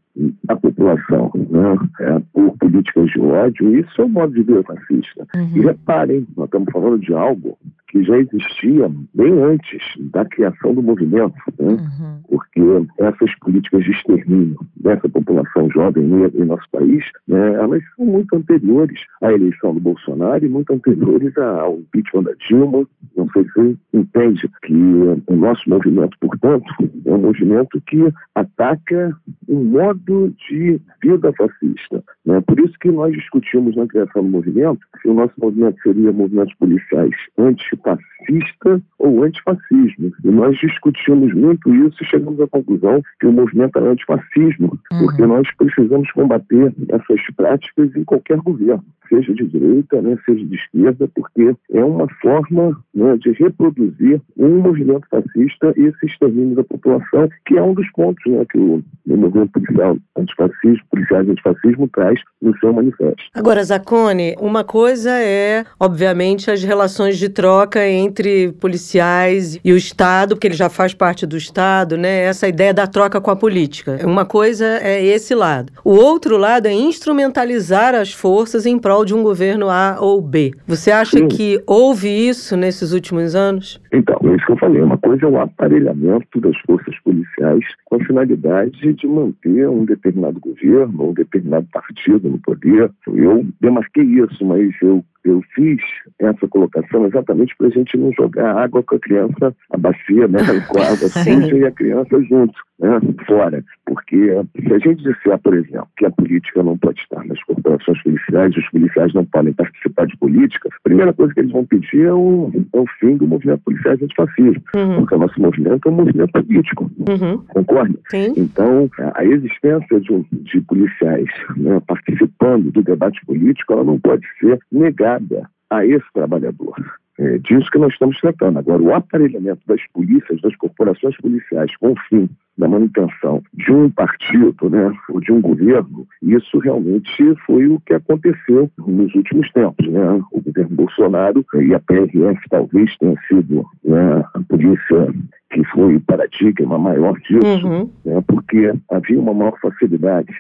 da 0.44 0.57
população 0.57 1.31
né, 1.35 1.77
é, 2.01 2.23
por 2.33 2.57
políticas 2.59 3.11
de 3.11 3.20
ódio, 3.20 3.79
isso 3.79 4.03
é 4.03 4.05
um 4.05 4.09
modo 4.09 4.33
de 4.33 4.42
vida 4.42 4.62
fascista. 4.62 5.27
Uhum. 5.35 5.57
E 5.57 5.61
reparem, 5.61 6.27
nós 6.37 6.47
estamos 6.47 6.73
falando 6.73 6.99
de 6.99 7.12
algo 7.14 7.59
que 7.94 8.02
já 8.02 8.18
existia 8.18 8.90
bem 9.14 9.33
antes 9.40 9.80
da 10.11 10.24
criação 10.24 10.74
do 10.74 10.83
movimento, 10.83 11.37
né? 11.61 11.74
uhum. 11.74 12.20
porque 12.28 12.61
essas 12.98 13.33
políticas 13.38 13.85
de 13.85 13.92
extermínio 13.92 14.57
dessa 14.74 15.09
população 15.09 15.70
jovem 15.70 16.02
negra 16.02 16.42
em 16.42 16.44
nosso 16.44 16.68
país, 16.72 17.04
né, 17.28 17.54
elas 17.54 17.85
são 17.94 18.04
muito 18.04 18.35
anteriores 18.35 19.00
à 19.22 19.33
eleição 19.33 19.74
do 19.74 19.80
Bolsonaro 19.80 20.44
e 20.44 20.48
muito 20.48 20.72
anteriores 20.72 21.38
ao 21.38 21.78
impeachment 21.78 22.24
da 22.24 22.33
Dilma. 22.48 22.85
Não 23.16 23.28
sei 23.30 23.44
se 23.44 23.78
entende 23.92 24.50
que 24.64 24.74
o 24.74 25.37
nosso 25.37 25.70
movimento, 25.70 26.16
portanto, 26.20 26.64
é 27.07 27.14
um 27.14 27.18
movimento 27.18 27.80
que 27.87 28.12
ataca 28.35 29.16
um 29.48 29.64
modo 29.66 30.35
de 30.48 30.80
vida 31.00 31.33
fascista. 31.35 32.02
Né? 32.26 32.40
Por 32.40 32.59
isso 32.59 32.74
que 32.80 32.90
nós 32.90 33.12
discutimos 33.12 33.76
na 33.76 33.87
criação 33.87 34.24
do 34.24 34.30
movimento 34.30 34.80
se 35.00 35.09
o 35.09 35.14
nosso 35.14 35.35
movimento 35.38 35.80
seria 35.83 36.11
movimentos 36.11 36.54
policiais 36.54 37.14
anti 37.38 37.76
fascista 37.85 38.83
ou 38.99 39.23
antifascismo. 39.23 40.12
E 40.25 40.29
nós 40.29 40.57
discutimos 40.59 41.33
muito 41.35 41.75
isso 41.75 42.03
e 42.03 42.07
chegamos 42.07 42.40
à 42.40 42.47
conclusão 42.49 43.03
que 43.20 43.27
o 43.27 43.33
movimento 43.33 43.79
é 43.79 43.88
antifascismo, 43.88 44.79
uhum. 44.92 44.99
porque 45.01 45.27
nós 45.27 45.47
precisamos 45.57 46.11
combater 46.12 46.73
essas 46.88 47.20
práticas 47.37 47.94
em 47.94 48.05
qualquer 48.05 48.38
governo, 48.38 48.85
seja 49.09 49.33
de 49.35 49.47
direita, 49.47 50.01
né, 50.01 50.16
seja 50.25 50.44
de 50.44 50.57
esquerda, 50.57 51.09
porque 51.14 51.55
é 51.73 51.85
uma 51.85 52.09
forma 52.20 52.77
né, 52.94 53.16
de 53.18 53.33
reproduzir 53.33 54.20
um 54.37 54.61
movimento 54.61 55.07
fascista 55.11 55.75
e 55.77 55.85
esse 55.85 56.07
extermínio 56.07 56.57
da 56.57 56.64
população, 56.64 57.29
que 57.47 57.57
é 57.57 57.62
um 57.62 57.75
dos 57.75 57.90
pontos 57.92 58.25
né, 58.27 58.44
que 58.51 58.59
o, 58.59 58.83
o 59.07 59.16
movimento 59.16 59.53
policial 59.53 59.97
antifascismo, 60.16 60.85
policiais 60.90 61.29
antifascismo 61.29 61.88
traz 61.88 62.20
no 62.40 62.57
seu 62.59 62.73
manifesto. 62.73 63.23
Agora, 63.35 63.62
Zacone, 63.62 64.35
uma 64.40 64.64
coisa 64.64 65.11
é, 65.11 65.64
obviamente, 65.79 66.51
as 66.51 66.62
relações 66.62 67.18
de 67.18 67.29
troca 67.29 67.73
troca 67.74 67.88
entre 67.88 68.52
policiais 68.52 69.58
e 69.64 69.72
o 69.72 69.76
Estado, 69.76 70.37
porque 70.37 70.46
ele 70.46 70.54
já 70.54 70.68
faz 70.68 70.94
parte 70.94 71.26
do 71.26 71.37
Estado, 71.37 71.96
né? 71.96 72.22
Essa 72.24 72.46
ideia 72.46 72.72
da 72.72 72.87
troca 72.87 73.20
com 73.20 73.30
a 73.30 73.37
política. 73.37 73.98
Uma 74.04 74.24
coisa 74.24 74.64
é 74.80 75.04
esse 75.04 75.34
lado. 75.34 75.72
O 75.84 75.90
outro 75.90 76.37
lado 76.37 76.66
é 76.66 76.72
instrumentalizar 76.72 77.94
as 77.94 78.12
forças 78.12 78.64
em 78.64 78.78
prol 78.78 79.04
de 79.04 79.14
um 79.14 79.22
governo 79.22 79.68
A 79.68 79.96
ou 80.00 80.20
B. 80.20 80.52
Você 80.66 80.92
acha 80.92 81.18
Sim. 81.18 81.26
que 81.26 81.60
houve 81.66 82.08
isso 82.08 82.56
nesses 82.56 82.92
últimos 82.92 83.34
anos? 83.34 83.80
Então, 83.92 84.18
é 84.24 84.37
isso 84.37 84.46
que 84.46 84.52
eu 84.52 84.58
falei. 84.58 84.80
Uma 84.80 84.98
coisa 84.98 85.26
é 85.26 85.28
o 85.28 85.40
aparelhamento 85.40 86.40
das 86.40 86.56
forças 86.66 86.94
policiais 87.02 87.64
com 87.87 87.96
a 87.96 88.04
finalidade 88.04 88.92
de 88.92 89.06
manter 89.06 89.68
um 89.68 89.84
determinado 89.84 90.38
governo, 90.38 91.10
um 91.10 91.12
determinado 91.12 91.66
partido 91.72 92.28
no 92.28 92.38
poder. 92.38 92.90
Eu 93.08 93.44
demarquei 93.60 94.04
isso, 94.04 94.44
mas 94.44 94.70
eu 94.82 95.04
eu 95.24 95.42
fiz 95.54 95.80
essa 96.18 96.46
colocação 96.48 97.06
exatamente 97.06 97.56
para 97.56 97.68
a 97.68 97.70
gente 97.70 97.96
não 97.96 98.12
jogar 98.12 98.56
água 98.56 98.82
com 98.82 98.96
a 98.96 98.98
criança, 98.98 99.56
a 99.70 99.76
bacia, 99.76 100.28
né, 100.28 100.40
com 100.68 100.78
a 100.78 100.84
água 100.84 101.08
suja 101.08 101.56
e 101.56 101.64
a 101.64 101.70
criança 101.70 102.22
junto, 102.22 102.54
né, 102.85 103.01
fora. 103.27 103.64
Porque 103.87 104.16
se 104.61 104.73
a 104.73 104.79
gente 104.79 105.03
disser, 105.03 105.38
por 105.38 105.55
exemplo, 105.55 105.88
que 105.97 106.07
a 106.07 106.11
política 106.11 106.62
não 106.62 106.77
pode 106.77 107.01
estar 107.01 107.25
nas 107.25 107.42
corporações 107.44 108.03
policiais, 108.03 108.57
os 108.57 108.68
policiais 108.70 109.14
não 109.14 109.25
podem 109.25 109.53
participar 109.53 110.07
de 110.07 110.16
política, 110.16 110.68
a 110.68 110.83
primeira 110.83 111.12
coisa 111.12 111.33
que 111.33 111.40
eles 111.40 111.53
vão 111.53 111.64
pedir 111.64 112.03
é 112.03 112.12
o, 112.12 112.51
é 112.73 112.79
o 112.79 112.87
fim 113.01 113.16
do 113.16 113.27
movimento 113.27 113.62
policiais 113.64 114.03
antifascismo, 114.03 114.62
uhum. 114.75 114.97
porque 114.97 115.14
o 115.14 115.18
nosso 115.18 115.40
movimento 115.40 115.88
é 115.88 115.90
um 115.90 115.94
movimento 115.94 116.33
político, 116.33 116.90
uhum. 117.09 117.38
concorda? 117.49 117.99
Sim. 118.11 118.35
Então, 118.37 118.90
a 119.14 119.25
existência 119.25 120.01
de, 120.01 120.25
de 120.33 120.61
policiais 120.62 121.29
né, 121.57 121.81
participando 121.87 122.70
do 122.70 122.83
debate 122.83 123.25
político, 123.25 123.73
ela 123.73 123.85
não 123.85 123.99
pode 123.99 124.27
ser 124.38 124.59
negada 124.70 125.49
a 125.70 125.85
esse 125.85 126.07
trabalhador. 126.12 126.75
É 127.18 127.38
disso 127.38 127.70
que 127.70 127.79
nós 127.79 127.92
estamos 127.92 128.18
tratando. 128.20 128.59
Agora, 128.59 128.83
o 128.83 128.94
aparelhamento 128.94 129.61
das 129.66 129.81
polícias, 129.92 130.40
das 130.40 130.57
corporações 130.57 131.16
policiais, 131.18 131.74
com 131.77 131.92
o 131.92 131.98
fim 132.09 132.29
da 132.57 132.68
manutenção 132.68 133.42
de 133.53 133.72
um 133.72 133.90
partido, 133.90 134.70
né, 134.70 134.92
ou 135.09 135.20
de 135.20 135.33
um 135.33 135.40
governo, 135.40 136.07
isso 136.22 136.59
realmente 136.59 137.35
foi 137.46 137.66
o 137.66 137.81
que 137.81 137.94
aconteceu 137.94 138.70
nos 138.79 139.14
últimos 139.14 139.50
tempos, 139.53 139.87
né? 139.88 140.22
O 140.33 140.40
governo 140.40 140.77
Bolsonaro 140.77 141.44
e 141.55 141.74
a 141.74 141.81
PRF 141.81 142.40
talvez 142.48 142.96
tenha 142.98 143.16
sido 143.29 143.64
né, 143.85 144.24
a 144.35 144.40
polícia 144.48 145.12
que 145.50 145.64
foi 145.66 146.00
paradigma 146.00 146.79
maior 146.79 147.18
disso, 147.20 147.66
uhum. 147.66 147.90
né, 148.05 148.22
porque 148.27 148.72
havia 148.90 149.20
uma 149.20 149.35
maior 149.35 149.59
facilidade 149.61 150.33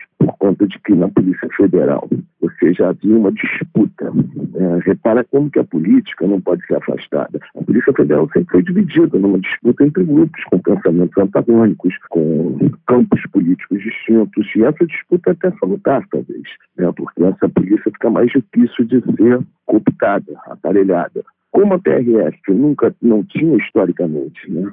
conta 0.44 0.66
de 0.66 0.78
que 0.80 0.94
na 0.94 1.08
Polícia 1.08 1.48
Federal, 1.56 2.06
ou 2.42 2.50
seja, 2.60 2.90
havia 2.90 3.16
uma 3.16 3.32
disputa. 3.32 4.12
É, 4.54 4.78
repara 4.84 5.24
como 5.24 5.50
que 5.50 5.58
a 5.58 5.64
política 5.64 6.26
não 6.26 6.38
pode 6.38 6.64
ser 6.66 6.76
afastada. 6.76 7.40
A 7.56 7.62
Polícia 7.62 7.94
Federal 7.94 8.28
sempre 8.30 8.52
foi 8.52 8.62
dividida 8.62 9.18
numa 9.18 9.38
disputa 9.38 9.86
entre 9.86 10.04
grupos 10.04 10.44
com 10.44 10.58
pensamentos 10.58 11.16
antagônicos, 11.16 11.94
com 12.10 12.58
campos 12.86 13.22
políticos 13.32 13.82
distintos, 13.82 14.46
e 14.54 14.64
essa 14.64 14.86
disputa 14.86 15.30
até 15.30 15.50
salutar, 15.52 16.06
talvez, 16.10 16.44
né, 16.76 16.92
porque 16.94 17.24
essa 17.24 17.48
polícia 17.48 17.90
fica 17.90 18.10
mais 18.10 18.30
difícil 18.30 18.84
de 18.84 19.00
ser 19.16 19.40
cooptada, 19.64 20.30
aparelhada. 20.46 21.24
Como 21.52 21.72
a 21.72 21.78
PRF 21.78 22.38
nunca 22.50 22.94
não 23.00 23.24
tinha 23.24 23.56
historicamente 23.56 24.50
né, 24.50 24.70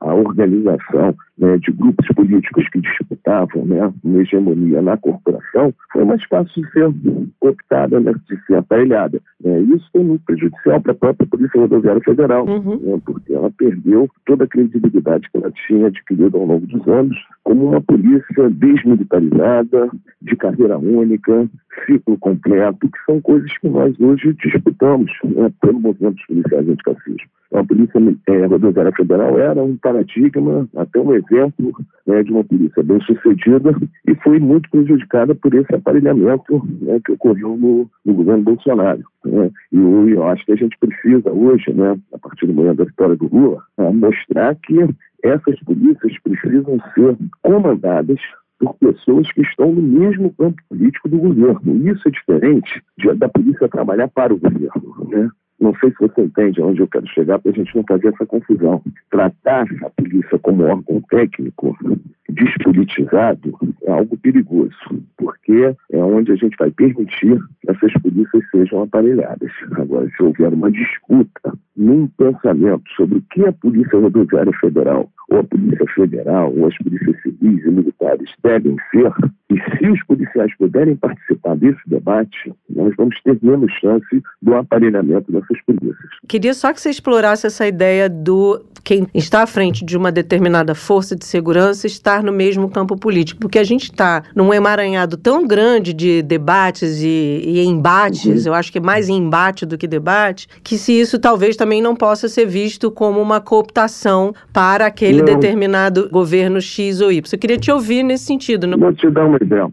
a 0.00 0.14
organização 0.14 1.14
né, 1.38 1.58
de 1.58 1.72
grupos 1.72 2.06
políticos 2.08 2.68
que 2.68 2.80
disputavam 2.80 3.64
né, 3.64 3.92
uma 4.02 4.20
hegemonia 4.20 4.80
na 4.80 4.96
corporação, 4.96 5.74
foi 5.92 6.04
mais 6.04 6.22
fácil 6.24 6.62
de 6.62 6.70
ser 6.70 6.92
optada, 7.40 8.00
né, 8.00 8.14
de 8.28 8.46
ser 8.46 8.56
aparelhada. 8.56 9.20
Né. 9.42 9.60
Isso 9.60 9.88
foi 9.92 10.02
muito 10.02 10.24
prejudicial 10.24 10.80
para 10.80 10.92
a 10.92 10.96
própria 10.96 11.26
Polícia 11.26 11.60
Rodoviária 11.60 12.02
Federal, 12.02 12.46
uhum. 12.46 12.78
né, 12.80 13.00
porque 13.04 13.32
ela 13.32 13.50
perdeu 13.50 14.08
toda 14.24 14.44
a 14.44 14.48
credibilidade 14.48 15.28
que 15.30 15.36
ela 15.36 15.50
tinha 15.66 15.88
adquirido 15.88 16.36
ao 16.38 16.46
longo 16.46 16.66
dos 16.66 16.86
anos 16.88 17.16
como 17.42 17.68
uma 17.68 17.80
polícia 17.80 18.50
desmilitarizada, 18.50 19.90
de 20.22 20.36
carreira 20.36 20.78
única, 20.78 21.48
ciclo 21.84 22.16
completo, 22.18 22.88
que 22.88 22.98
são 23.04 23.20
coisas 23.20 23.56
que 23.58 23.68
nós 23.68 23.94
hoje 24.00 24.32
disputamos 24.34 25.12
né, 25.24 25.50
pelo 25.60 25.80
movimento 25.80 26.14
dos 26.14 26.26
policiais 26.26 26.68
antifascismo. 26.68 27.28
Então, 27.54 27.60
a 27.60 27.64
Polícia 27.64 28.00
é, 28.28 28.46
Rodoviária 28.46 28.92
Federal 28.92 29.38
era 29.38 29.62
um 29.62 29.76
paradigma, 29.76 30.68
até 30.76 30.98
um 30.98 31.14
exemplo 31.30 31.72
né, 32.06 32.22
de 32.22 32.30
uma 32.30 32.44
polícia 32.44 32.82
bem 32.82 33.00
sucedida 33.02 33.74
e 34.06 34.14
foi 34.16 34.38
muito 34.38 34.68
prejudicada 34.70 35.34
por 35.34 35.54
esse 35.54 35.74
aparelhamento 35.74 36.62
né, 36.80 37.00
que 37.04 37.12
ocorreu 37.12 37.56
no, 37.56 37.90
no 38.04 38.14
governo 38.14 38.42
Bolsonaro. 38.42 39.02
Né? 39.24 39.50
E 39.72 39.76
eu, 39.76 40.08
eu, 40.08 40.24
acho 40.24 40.44
que 40.44 40.52
a 40.52 40.56
gente 40.56 40.76
precisa 40.78 41.30
hoje, 41.30 41.72
né, 41.72 41.96
a 42.12 42.18
partir 42.18 42.46
do 42.46 42.54
momento 42.54 42.78
da 42.78 42.84
vitória 42.84 43.16
do 43.16 43.28
Lula, 43.28 43.62
mostrar 43.92 44.54
que 44.56 44.78
essas 45.22 45.58
polícias 45.60 46.12
precisam 46.22 46.78
ser 46.94 47.16
comandadas 47.42 48.18
por 48.58 48.74
pessoas 48.74 49.30
que 49.32 49.42
estão 49.42 49.72
no 49.72 49.82
mesmo 49.82 50.32
campo 50.34 50.60
político 50.68 51.08
do 51.08 51.18
governo. 51.18 51.90
Isso 51.90 52.06
é 52.06 52.10
diferente 52.10 52.82
de, 52.98 53.12
da 53.14 53.28
polícia 53.28 53.68
trabalhar 53.68 54.08
para 54.08 54.32
o 54.32 54.38
governo. 54.38 55.08
Né? 55.08 55.30
Não 55.60 55.74
sei 55.76 55.90
se 55.90 55.96
você 56.00 56.22
entende 56.22 56.60
aonde 56.60 56.80
eu 56.80 56.88
quero 56.88 57.06
chegar 57.08 57.38
para 57.38 57.50
a 57.50 57.54
gente 57.54 57.74
não 57.76 57.84
fazer 57.88 58.08
essa 58.08 58.26
confusão. 58.26 58.82
Tratar 59.10 59.66
a 59.82 59.90
polícia 59.90 60.38
como 60.40 60.64
órgão 60.64 61.00
técnico 61.08 61.76
despolitizado 62.28 63.56
é 63.82 63.92
algo 63.92 64.16
perigoso, 64.16 64.74
porque 65.16 65.74
é 65.92 65.98
onde 65.98 66.32
a 66.32 66.36
gente 66.36 66.56
vai 66.58 66.70
permitir 66.70 67.38
que 67.60 67.70
essas 67.70 67.92
polícias 68.02 68.42
sejam 68.50 68.82
aparelhadas. 68.82 69.50
Agora, 69.72 70.10
se 70.10 70.22
houver 70.22 70.52
uma 70.52 70.70
disputa 70.70 71.52
num 71.76 72.06
pensamento 72.08 72.84
sobre 72.96 73.18
o 73.18 73.22
que 73.30 73.44
a 73.44 73.52
Polícia 73.52 73.98
Rodoviária 73.98 74.52
Federal 74.60 75.08
ou 75.30 75.40
a 75.40 75.44
Polícia 75.44 75.86
Federal, 75.94 76.52
ou 76.54 76.66
as 76.66 76.76
polícias 76.78 77.20
civis 77.22 77.64
e 77.64 77.70
militares 77.70 78.30
devem 78.42 78.76
ser, 78.90 79.12
e 79.50 79.56
se 79.76 79.90
os 79.90 80.02
policiais 80.04 80.54
puderem 80.56 80.96
participar 80.96 81.56
desse 81.56 81.80
debate, 81.86 82.52
nós 82.70 82.94
vamos 82.96 83.20
ter 83.22 83.38
menos 83.42 83.72
chance 83.72 84.22
do 84.42 84.54
aparelhamento 84.54 85.32
dessas 85.48 85.64
polícias. 85.64 86.10
Queria 86.28 86.54
só 86.54 86.72
que 86.72 86.80
você 86.80 86.90
explorasse 86.90 87.46
essa 87.46 87.66
ideia 87.66 88.08
do 88.08 88.64
quem 88.84 89.08
está 89.14 89.42
à 89.42 89.46
frente 89.46 89.82
de 89.82 89.96
uma 89.96 90.12
determinada 90.12 90.74
força 90.74 91.16
de 91.16 91.24
segurança 91.24 91.86
estar 91.86 92.22
no 92.22 92.30
mesmo 92.30 92.68
campo 92.68 92.96
político, 92.96 93.40
porque 93.40 93.58
a 93.58 93.64
gente 93.64 93.84
está 93.84 94.22
num 94.36 94.52
emaranhado 94.52 95.16
tão 95.16 95.46
grande 95.46 95.94
de 95.94 96.22
debates 96.22 97.00
e, 97.00 97.42
e 97.46 97.64
embates, 97.64 98.44
uhum. 98.44 98.52
eu 98.52 98.54
acho 98.54 98.70
que 98.70 98.78
é 98.78 98.80
mais 98.80 99.08
embate 99.08 99.64
do 99.64 99.78
que 99.78 99.86
debate, 99.86 100.46
que 100.62 100.76
se 100.76 100.92
isso 100.92 101.18
talvez 101.18 101.56
também 101.56 101.80
não 101.80 101.96
possa 101.96 102.28
ser 102.28 102.44
visto 102.44 102.90
como 102.90 103.20
uma 103.20 103.40
cooptação 103.40 104.34
para 104.52 104.84
aquele 104.86 105.18
não. 105.18 105.24
determinado 105.24 106.10
governo 106.10 106.60
X 106.60 107.00
ou 107.00 107.10
Y. 107.10 107.24
Eu 107.32 107.38
queria 107.38 107.56
te 107.56 107.72
ouvir 107.72 108.02
nesse 108.02 108.24
sentido. 108.24 108.66
Não... 108.66 108.76
Vou 108.76 108.92
te 108.92 109.08
dar 109.10 109.24
um 109.24 109.36
exemplo. 109.36 109.72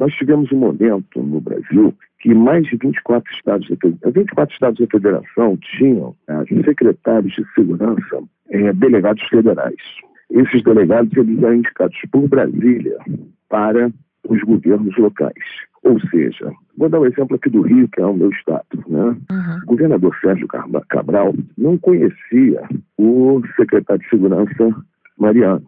Nós 0.00 0.14
tivemos 0.14 0.50
um 0.50 0.56
momento 0.56 1.22
no 1.22 1.42
Brasil 1.42 1.94
que 2.20 2.34
mais 2.34 2.64
de 2.66 2.76
24 2.78 3.32
estados, 3.34 3.68
24 3.68 4.54
estados 4.54 4.80
da 4.80 4.86
federação 4.86 5.58
tinham 5.58 6.16
é, 6.26 6.64
secretários 6.64 7.34
de 7.34 7.44
segurança 7.54 8.22
é, 8.48 8.72
delegados 8.72 9.22
federais. 9.28 9.76
Esses 10.30 10.62
delegados 10.62 11.14
eles 11.14 11.42
eram 11.42 11.56
indicados 11.56 11.98
por 12.10 12.26
Brasília 12.28 12.96
para 13.50 13.92
os 14.26 14.40
governos 14.42 14.96
locais. 14.96 15.34
Ou 15.82 16.00
seja, 16.08 16.50
vou 16.78 16.88
dar 16.88 17.00
um 17.00 17.06
exemplo 17.06 17.36
aqui 17.36 17.50
do 17.50 17.60
Rio, 17.60 17.88
que 17.88 18.00
é 18.00 18.06
o 18.06 18.14
meu 18.14 18.30
estado. 18.30 18.64
Né? 18.88 19.16
Uhum. 19.30 19.58
O 19.64 19.66
governador 19.66 20.16
Sérgio 20.22 20.48
Cabral 20.88 21.34
não 21.58 21.76
conhecia 21.76 22.62
o 22.96 23.42
secretário 23.54 24.02
de 24.02 24.08
Segurança 24.08 24.74
Mariano. 25.18 25.64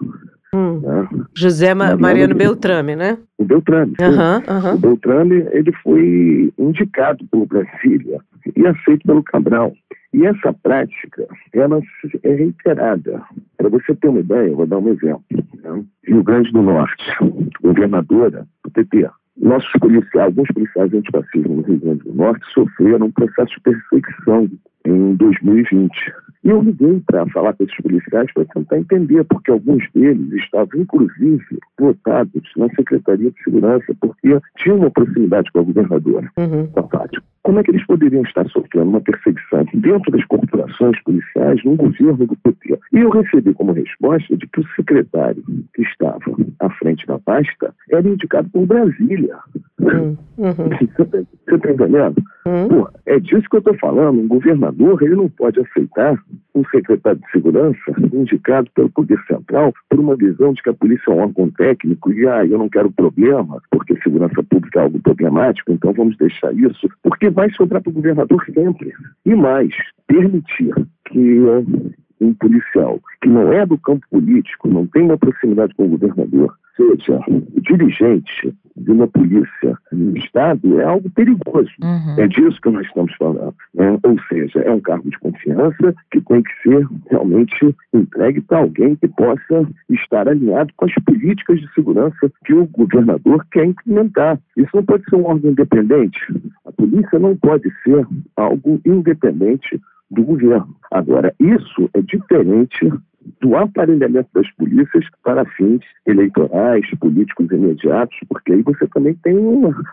Hum. 0.55 0.80
Né? 0.80 1.09
José 1.34 1.74
Ma 1.74 1.96
Mariano 1.96 2.34
Beltrame, 2.34 2.94
né? 2.94 3.18
O 3.38 3.44
Beltrame. 3.44 3.94
Uhum, 4.00 4.55
uhum. 4.55 4.74
O 4.74 4.78
Beltrame 4.78 5.46
ele 5.53 5.72
foi 5.82 6.53
indicado 6.59 7.24
pelo 7.28 7.46
Brasília 7.46 8.20
e 8.55 8.66
aceito 8.66 9.07
pelo 9.07 9.22
Cabral. 9.22 9.72
E 10.12 10.26
essa 10.26 10.53
prática, 10.53 11.26
ela 11.55 11.80
é 12.22 12.34
reiterada. 12.34 13.22
Para 13.57 13.70
você 13.70 13.94
ter 13.94 14.09
uma 14.09 14.20
ideia, 14.20 14.48
eu 14.48 14.57
vou 14.57 14.66
dar 14.66 14.78
um 14.78 14.88
exemplo. 14.88 15.24
Né? 15.30 15.84
Rio 16.07 16.22
Grande 16.22 16.53
do 16.53 16.61
Norte, 16.61 17.03
governadora 17.62 18.46
do 18.62 18.70
PT. 18.70 19.09
Nossos 19.40 19.72
policiais, 19.80 20.26
alguns 20.26 20.48
policiais 20.48 20.92
antifascistas 20.92 21.50
no 21.50 21.62
Rio 21.62 21.78
Grande 21.78 22.05
do 22.05 22.14
Norte 22.14 22.44
sofreram 22.53 23.07
um 23.07 23.11
processo 23.11 23.55
de 23.55 23.61
perseguição 23.61 24.50
em 24.85 25.14
2020. 25.14 25.93
E 26.45 26.51
eu 26.51 26.61
liguei 26.61 27.01
para 27.07 27.24
falar 27.28 27.53
com 27.53 27.62
esses 27.62 27.76
policiais 27.76 28.33
para 28.35 28.45
tentar 28.47 28.78
entender, 28.78 29.24
porque 29.24 29.51
alguns 29.51 29.85
deles 29.95 30.33
estavam, 30.43 30.80
inclusive, 30.80 31.59
votados 31.78 32.43
na 32.57 32.68
Secretaria 32.70 33.30
de 33.30 33.43
Segurança, 33.45 33.95
porque 34.01 34.41
tinham 34.57 34.78
uma 34.78 34.91
proximidade 34.91 35.51
com 35.53 35.61
a 35.61 35.62
governadora, 35.62 36.28
uhum. 36.37 36.66
com 36.66 36.80
a 36.80 36.89
Fátima. 36.89 37.22
Como 37.45 37.59
é 37.59 37.62
que 37.62 37.72
eles 37.72 37.85
poderiam 37.87 38.22
estar 38.22 38.49
sofrendo 38.49 38.91
uma 38.91 39.01
perseguição 39.01 39.66
dentro 39.74 40.12
das 40.12 40.24
corporações 40.26 41.01
policiais 41.03 41.62
no 41.64 41.74
governo 41.74 42.26
do 42.26 42.37
PT? 42.37 42.78
E 42.93 42.99
eu 42.99 43.11
recebi 43.11 43.53
como 43.55 43.72
resposta 43.72 44.37
de 44.37 44.47
que 44.47 44.61
o 44.61 44.68
secretário 44.76 45.43
que 45.74 45.83
estava 45.83 46.20
à 46.61 46.70
frente 46.70 47.05
da 47.07 47.18
pasta 47.18 47.74
era 47.91 48.09
indicado 48.09 48.49
por 48.51 48.66
Brasília. 48.66 49.37
Uhum. 49.80 50.16
Você 50.37 51.55
está 51.55 51.70
entendendo? 51.70 52.22
Uhum. 52.47 52.68
Pô, 52.68 52.89
é 53.07 53.18
disso 53.18 53.49
que 53.51 53.57
eu 53.57 53.61
estou 53.61 53.78
falando. 53.78 54.20
Um 54.20 54.28
governador 54.28 54.72
ele 55.01 55.16
não 55.16 55.29
pode 55.29 55.61
aceitar 55.61 56.18
um 56.55 56.64
secretário 56.66 57.20
de 57.20 57.31
segurança 57.31 57.79
indicado 58.12 58.70
pelo 58.75 58.91
Poder 58.91 59.18
Central 59.27 59.73
por 59.89 60.01
uma 60.01 60.16
visão 60.16 60.53
de 60.53 60.62
que 60.62 60.70
a 60.70 60.75
polícia 60.75 61.11
é 61.11 61.14
um 61.14 61.20
órgão 61.20 61.51
técnico 61.51 62.12
e 62.12 62.27
ah, 62.27 62.45
eu 62.45 62.59
não 62.59 62.68
quero 62.68 62.91
problema, 62.93 63.61
porque 63.70 64.01
segurança 64.03 64.43
pública 64.43 64.81
é 64.81 64.83
algo 64.83 65.01
problemático, 65.01 65.73
então 65.73 65.93
vamos 65.93 66.16
deixar 66.16 66.53
isso, 66.55 66.89
porque 67.03 67.31
vai 67.31 67.51
sobrar 67.51 67.83
para 67.83 67.91
o 67.91 67.95
governador 67.95 68.45
sempre. 68.55 68.93
E 69.25 69.35
mais, 69.35 69.75
permitir 70.07 70.75
que 71.07 71.41
um 72.23 72.35
policial 72.35 73.01
que 73.20 73.29
não 73.29 73.53
é 73.53 73.66
do 73.66 73.79
campo 73.79 74.07
político, 74.11 74.68
não 74.68 74.87
tem 74.87 75.03
uma 75.03 75.18
proximidade 75.18 75.75
com 75.75 75.87
o 75.87 75.89
governador, 75.89 76.55
seja 76.77 77.20
o 77.29 77.61
dirigente 77.61 78.55
de 78.77 78.91
uma 78.91 79.07
polícia 79.07 79.77
no 79.93 80.16
Estado, 80.16 80.81
é 80.81 80.85
algo 80.85 81.11
perigoso. 81.11 81.70
Uhum. 81.83 82.14
É 82.18 82.27
disso 82.27 82.61
que 82.61 82.70
nós 82.70 82.87
estamos 82.87 83.14
falando. 83.16 83.55
Né? 83.75 83.99
Ou 84.03 84.16
seja, 84.29 84.61
é 84.61 84.73
um 84.73 84.81
cargo 84.81 85.09
de 85.11 85.18
confiança 85.18 85.95
que 86.11 86.20
tem 86.23 86.43
que 86.43 86.51
ser 86.62 86.87
realmente 87.11 87.77
entregue 87.93 88.41
para 88.41 88.59
alguém 88.59 88.97
que 88.97 89.09
possa 89.09 89.68
estar 89.91 90.27
alinhado 90.29 90.73
com 90.77 90.87
as 90.87 90.95
políticas 91.05 91.61
de 91.61 91.73
segurança 91.75 92.33
que 92.45 92.55
o 92.55 92.66
governador 92.66 93.45
quer 93.53 93.66
implementar. 93.66 94.41
Isso 94.57 94.70
não 94.75 94.85
pode 94.85 95.05
ser 95.09 95.16
um 95.16 95.27
órgão 95.27 95.51
independente. 95.51 96.20
A 96.64 96.73
polícia 96.73 97.18
não 97.18 97.37
pode 97.37 97.70
ser 97.85 98.07
algo 98.37 98.81
independente 98.87 99.81
do 100.12 100.22
governo. 100.22 100.76
Agora, 100.90 101.34
isso 101.40 101.90
é 101.94 102.02
diferente 102.02 102.92
do 103.40 103.56
aparelhamento 103.56 104.28
das 104.34 104.50
polícias 104.52 105.04
para 105.22 105.44
fins 105.44 105.80
eleitorais, 106.06 106.84
políticos 106.98 107.50
imediatos, 107.50 108.16
porque 108.28 108.52
aí 108.52 108.62
você 108.62 108.86
também 108.88 109.14
tem 109.22 109.36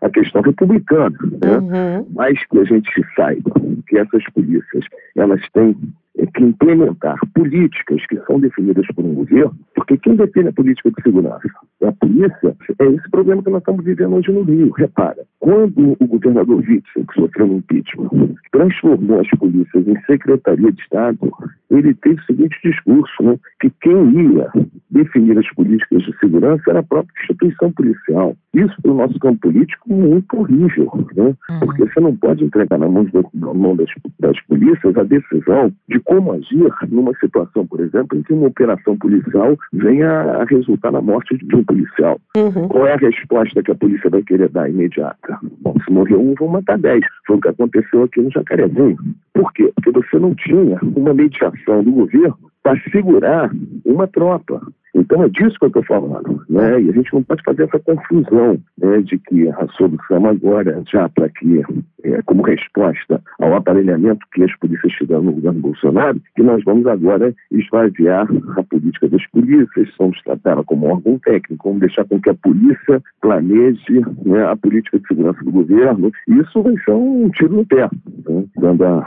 a 0.02 0.10
questão 0.10 0.42
republicana, 0.42 1.18
né? 1.42 1.58
Uhum. 1.58 2.08
Mas 2.16 2.44
que 2.48 2.60
a 2.60 2.64
gente 2.64 2.90
saiba 3.16 3.52
que 3.88 3.98
essas 3.98 4.24
polícias, 4.34 4.86
elas 5.16 5.42
têm 5.54 5.76
é 6.18 6.26
que 6.26 6.44
implementar 6.44 7.18
políticas 7.34 8.06
que 8.08 8.20
são 8.26 8.42
definidas 8.42 8.86
por 8.88 9.06
um 9.06 9.14
governo, 9.14 9.56
porque 9.74 9.98
quem 9.98 10.18
define 10.18 10.50
a 10.50 10.54
política 10.54 10.92
de 10.92 11.02
segurança 11.02 11.48
a 11.84 11.92
polícia, 11.94 12.56
é 12.80 12.86
esse 12.86 13.10
problema 13.10 13.42
que 13.42 13.50
nós 13.50 13.62
estamos 13.62 13.86
vivendo 13.86 14.16
hoje 14.16 14.32
no 14.32 14.44
Rio. 14.44 14.72
Repara, 14.72 15.24
quando 15.40 15.96
o 16.00 16.08
governador 16.08 16.58
Witzel, 16.58 17.06
que 17.06 17.14
sofreu 17.14 17.46
um 17.46 17.58
impeachment, 17.58 18.36
transformou 18.52 19.20
as 19.20 19.30
polícias 19.32 19.88
em 19.88 20.00
secretaria 20.02 20.72
de 20.72 20.82
Estado, 20.82 21.32
ele 21.70 21.94
teve 21.94 22.20
o 22.20 22.26
seguinte 22.26 22.58
discurso, 22.64 23.24
né, 23.24 23.38
que 23.62 23.70
quem 23.82 24.34
ia 24.34 24.50
definir 24.90 25.38
as 25.38 25.48
políticas 25.54 26.04
de 26.04 26.18
segurança 26.20 26.64
era 26.68 26.80
a 26.80 26.84
própria 26.84 27.14
instituição 27.22 27.72
policial. 27.72 28.36
Isso, 28.54 28.76
para 28.82 28.92
o 28.92 28.96
nosso 28.96 29.20
campo 29.20 29.40
político, 29.42 29.94
muito 29.94 30.38
horrível, 30.38 30.92
né? 31.16 31.36
Uhum. 31.50 31.60
porque 31.60 31.86
você 31.86 32.00
não 32.00 32.16
pode 32.16 32.44
entregar 32.44 32.80
na 32.80 32.88
mão, 32.88 33.06
na 33.34 33.54
mão 33.54 33.76
das, 33.76 33.90
das 34.20 34.40
polícias 34.42 34.98
a 34.98 35.04
decisão 35.04 35.72
de 35.88 36.00
como 36.00 36.34
agir 36.34 36.74
numa 36.90 37.14
situação, 37.20 37.68
por 37.68 37.80
exemplo, 37.80 38.18
em 38.18 38.24
que 38.24 38.34
uma 38.34 38.48
operação 38.48 38.98
policial 38.98 39.58
venha 39.72 40.10
a 40.10 40.44
resultar 40.46 40.92
na 40.92 41.02
morte 41.02 41.38
de 41.38 41.56
um 41.56 41.64
policial. 41.70 42.20
Uhum. 42.36 42.68
Qual 42.68 42.88
é 42.88 42.94
a 42.94 42.98
resposta 42.98 43.62
que 43.62 43.72
a 43.72 43.76
polícia 43.76 44.10
vai 44.10 44.24
querer 44.24 44.50
dar 44.50 44.70
imediata? 44.70 45.38
Bom, 45.62 45.76
se 45.86 45.92
morreu 45.92 46.20
um, 46.20 46.34
vão 46.34 46.48
matar 46.48 46.80
dez. 46.80 47.06
Foi 47.28 47.38
o 47.38 47.42
que 47.42 47.50
aconteceu 47.50 48.04
aqui 48.04 48.22
no 48.22 48.32
Jacarezinho. 48.32 48.98
Por 49.34 49.54
quê? 49.54 49.72
Porque 49.76 49.92
você 49.92 50.18
não 50.18 50.34
tinha 50.34 50.80
uma 50.82 51.14
mediação 51.14 51.84
do 51.84 51.92
governo 51.92 52.36
para 52.64 52.80
segurar 52.92 53.52
uma 53.86 54.08
tropa. 54.08 54.62
Então 54.96 55.24
é 55.24 55.30
disso 55.30 55.58
que 55.60 55.66
eu 55.66 55.68
estou 55.68 55.84
falando, 55.84 56.44
né? 56.50 56.82
E 56.82 56.90
a 56.90 56.92
gente 56.92 57.14
não 57.14 57.22
pode 57.22 57.44
fazer 57.44 57.64
essa 57.64 57.80
confusão 57.80 58.60
né, 58.78 59.02
de 59.02 59.20
que 59.20 59.48
a 59.48 59.68
solução 59.78 60.26
agora, 60.26 60.82
já 60.92 61.08
para 61.10 61.30
que, 61.30 61.62
é, 62.04 62.22
como 62.24 62.42
resposta 62.42 63.22
ao 63.50 63.58
aparelhamento 63.58 64.26
que 64.34 64.44
as 64.44 64.56
polícias 64.58 64.94
tiveram 64.94 65.24
no 65.24 65.34
governo 65.34 65.60
Bolsonaro, 65.60 66.22
que 66.36 66.44
nós 66.44 66.64
vamos 66.64 66.86
agora 66.88 67.34
esvaziar 67.52 68.28
a 68.58 68.64
política 68.64 69.08
das 69.10 69.26
polícias, 69.28 69.90
vamos 69.98 70.22
tratá-la 70.24 70.64
como 70.64 70.88
órgão 70.88 71.20
técnico, 71.20 71.68
vamos 71.68 71.82
deixar 71.82 72.06
com 72.06 72.20
que 72.22 72.30
a 72.30 72.36
polícia 72.36 73.02
planeje 73.22 74.02
né, 74.26 74.46
a 74.46 74.56
política 74.56 75.00
de 75.00 75.08
segurança 75.08 75.44
do 75.44 75.52
governo. 75.52 76.12
Isso 76.28 76.62
vai 76.62 76.76
ser 76.84 76.92
um 76.92 77.30
tiro 77.30 77.56
no 77.56 77.66
pé, 77.66 77.90
né? 78.28 78.46
dando 78.58 78.86
a, 78.86 79.04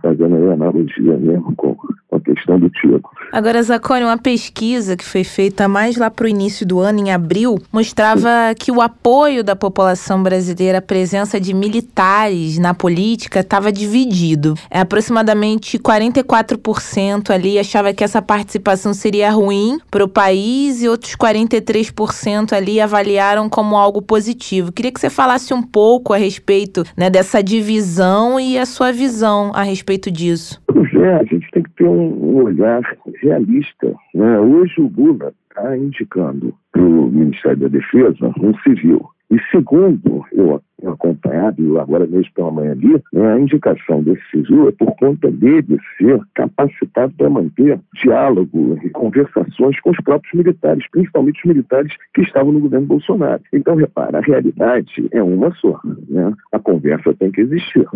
fazendo 0.00 0.50
a 0.50 0.54
analogia 0.54 1.16
mesmo 1.16 1.54
com 1.56 1.76
a 2.12 2.20
questão 2.20 2.58
do 2.58 2.70
tiro. 2.70 3.00
Agora, 3.32 3.62
Zacone, 3.62 4.04
uma 4.04 4.18
pesquisa 4.18 4.96
que 4.96 5.04
foi 5.04 5.24
feita 5.24 5.66
mais 5.66 5.96
lá 5.96 6.10
para 6.10 6.26
o 6.26 6.28
início 6.28 6.66
do 6.66 6.78
ano, 6.78 7.00
em 7.00 7.10
abril, 7.10 7.58
mostrava 7.72 8.28
que 8.56 8.70
o 8.70 8.80
apoio 8.80 9.42
da 9.42 9.56
população 9.56 10.22
brasileira 10.22 10.78
à 10.78 10.82
presença 10.82 11.40
de 11.40 11.54
militares 11.54 12.58
na 12.58 12.74
política 12.74 13.40
estava 13.40 13.72
dividido. 13.72 14.54
É, 14.70 14.80
aproximadamente 14.80 15.78
44% 15.78 17.30
ali 17.30 17.58
achava 17.58 17.92
que 17.92 18.04
essa 18.04 18.20
participação 18.20 18.92
seria 18.92 19.30
ruim 19.30 19.78
para 19.90 20.04
o 20.04 20.08
país 20.08 20.82
e 20.82 20.88
outros 20.88 21.16
43% 21.16 22.52
ali 22.52 22.80
avaliaram 22.80 23.48
como 23.48 23.76
algo 23.76 24.02
positivo. 24.02 24.70
Queria 24.70 24.92
que 24.92 25.00
você 25.00 25.08
falasse 25.08 25.54
um 25.54 25.62
pouco 25.62 26.12
a 26.12 26.18
respeito 26.18 26.84
né, 26.96 27.08
dessa 27.08 27.42
divisão 27.42 28.38
e 28.38 28.58
a 28.58 28.66
sua 28.66 28.92
visão 28.92 29.50
a 29.54 29.62
respeito 29.72 30.10
disso. 30.10 30.62
É, 30.94 31.14
a 31.14 31.24
gente 31.24 31.50
tem 31.50 31.62
que 31.62 31.70
ter 31.70 31.84
um 31.84 32.36
olhar 32.36 32.82
realista. 33.20 33.94
Né? 34.14 34.38
Hoje 34.38 34.80
o 34.80 34.92
Lula 34.96 35.32
está 35.48 35.76
indicando 35.76 36.54
para 36.70 36.82
o 36.82 37.10
Ministério 37.10 37.58
da 37.58 37.68
Defesa 37.68 38.32
um 38.40 38.54
civil. 38.62 39.04
E 39.30 39.36
segundo 39.50 40.24
eu, 40.32 40.60
acompanhado, 40.86 41.62
e 41.62 41.78
agora 41.78 42.06
mesmo 42.06 42.32
pela 42.34 42.50
manhã 42.50 42.72
ali, 42.72 43.00
né, 43.12 43.32
a 43.34 43.40
indicação 43.40 44.02
desse 44.02 44.22
civil 44.30 44.68
é 44.68 44.72
por 44.72 44.94
conta 44.96 45.30
dele 45.30 45.78
ser 45.98 46.20
capacitado 46.34 47.12
para 47.16 47.30
manter 47.30 47.78
diálogo 48.02 48.78
e 48.82 48.90
conversações 48.90 49.78
com 49.80 49.90
os 49.90 49.96
próprios 50.04 50.32
militares, 50.34 50.84
principalmente 50.90 51.40
os 51.40 51.44
militares 51.44 51.92
que 52.14 52.22
estavam 52.22 52.52
no 52.52 52.60
governo 52.60 52.86
Bolsonaro. 52.86 53.42
Então, 53.52 53.76
repara, 53.76 54.18
a 54.18 54.22
realidade 54.22 55.08
é 55.10 55.22
uma 55.22 55.52
só. 55.54 55.80
Né? 56.08 56.32
A 56.52 56.58
conversa 56.58 57.14
tem 57.14 57.30
que 57.30 57.40
existir. 57.40 57.86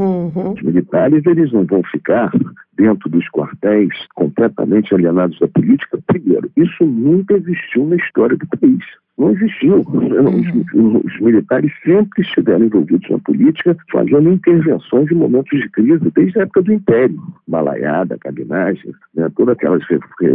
Uhum. 0.00 0.52
Os 0.52 0.62
militares 0.62 1.24
eles 1.26 1.52
não 1.52 1.64
vão 1.64 1.82
ficar 1.84 2.30
dentro 2.76 3.08
dos 3.08 3.28
quartéis 3.30 3.92
completamente 4.14 4.94
alienados 4.94 5.38
da 5.38 5.48
política. 5.48 5.98
Primeiro, 6.06 6.50
isso 6.56 6.84
nunca 6.84 7.34
existiu 7.34 7.86
na 7.86 7.96
história 7.96 8.36
do 8.36 8.46
país 8.58 8.84
não 9.18 9.30
existiu. 9.30 9.82
Uhum. 9.88 10.40
Os, 10.40 11.04
os, 11.04 11.20
militares 11.20 11.72
sempre 11.84 12.22
estiveram 12.22 12.64
envolvidos 12.64 13.08
na 13.10 13.18
política, 13.18 13.76
fazendo 13.90 14.32
intervenções 14.32 15.10
em 15.10 15.14
momentos 15.14 15.60
de 15.60 15.68
crise, 15.70 16.10
desde 16.14 16.38
a 16.38 16.42
época 16.42 16.62
do 16.62 16.72
Império. 16.72 17.20
Malaiada, 17.46 18.18
cabinagem, 18.18 18.92
né, 19.14 19.28
todas 19.36 19.54
aquelas 19.54 19.82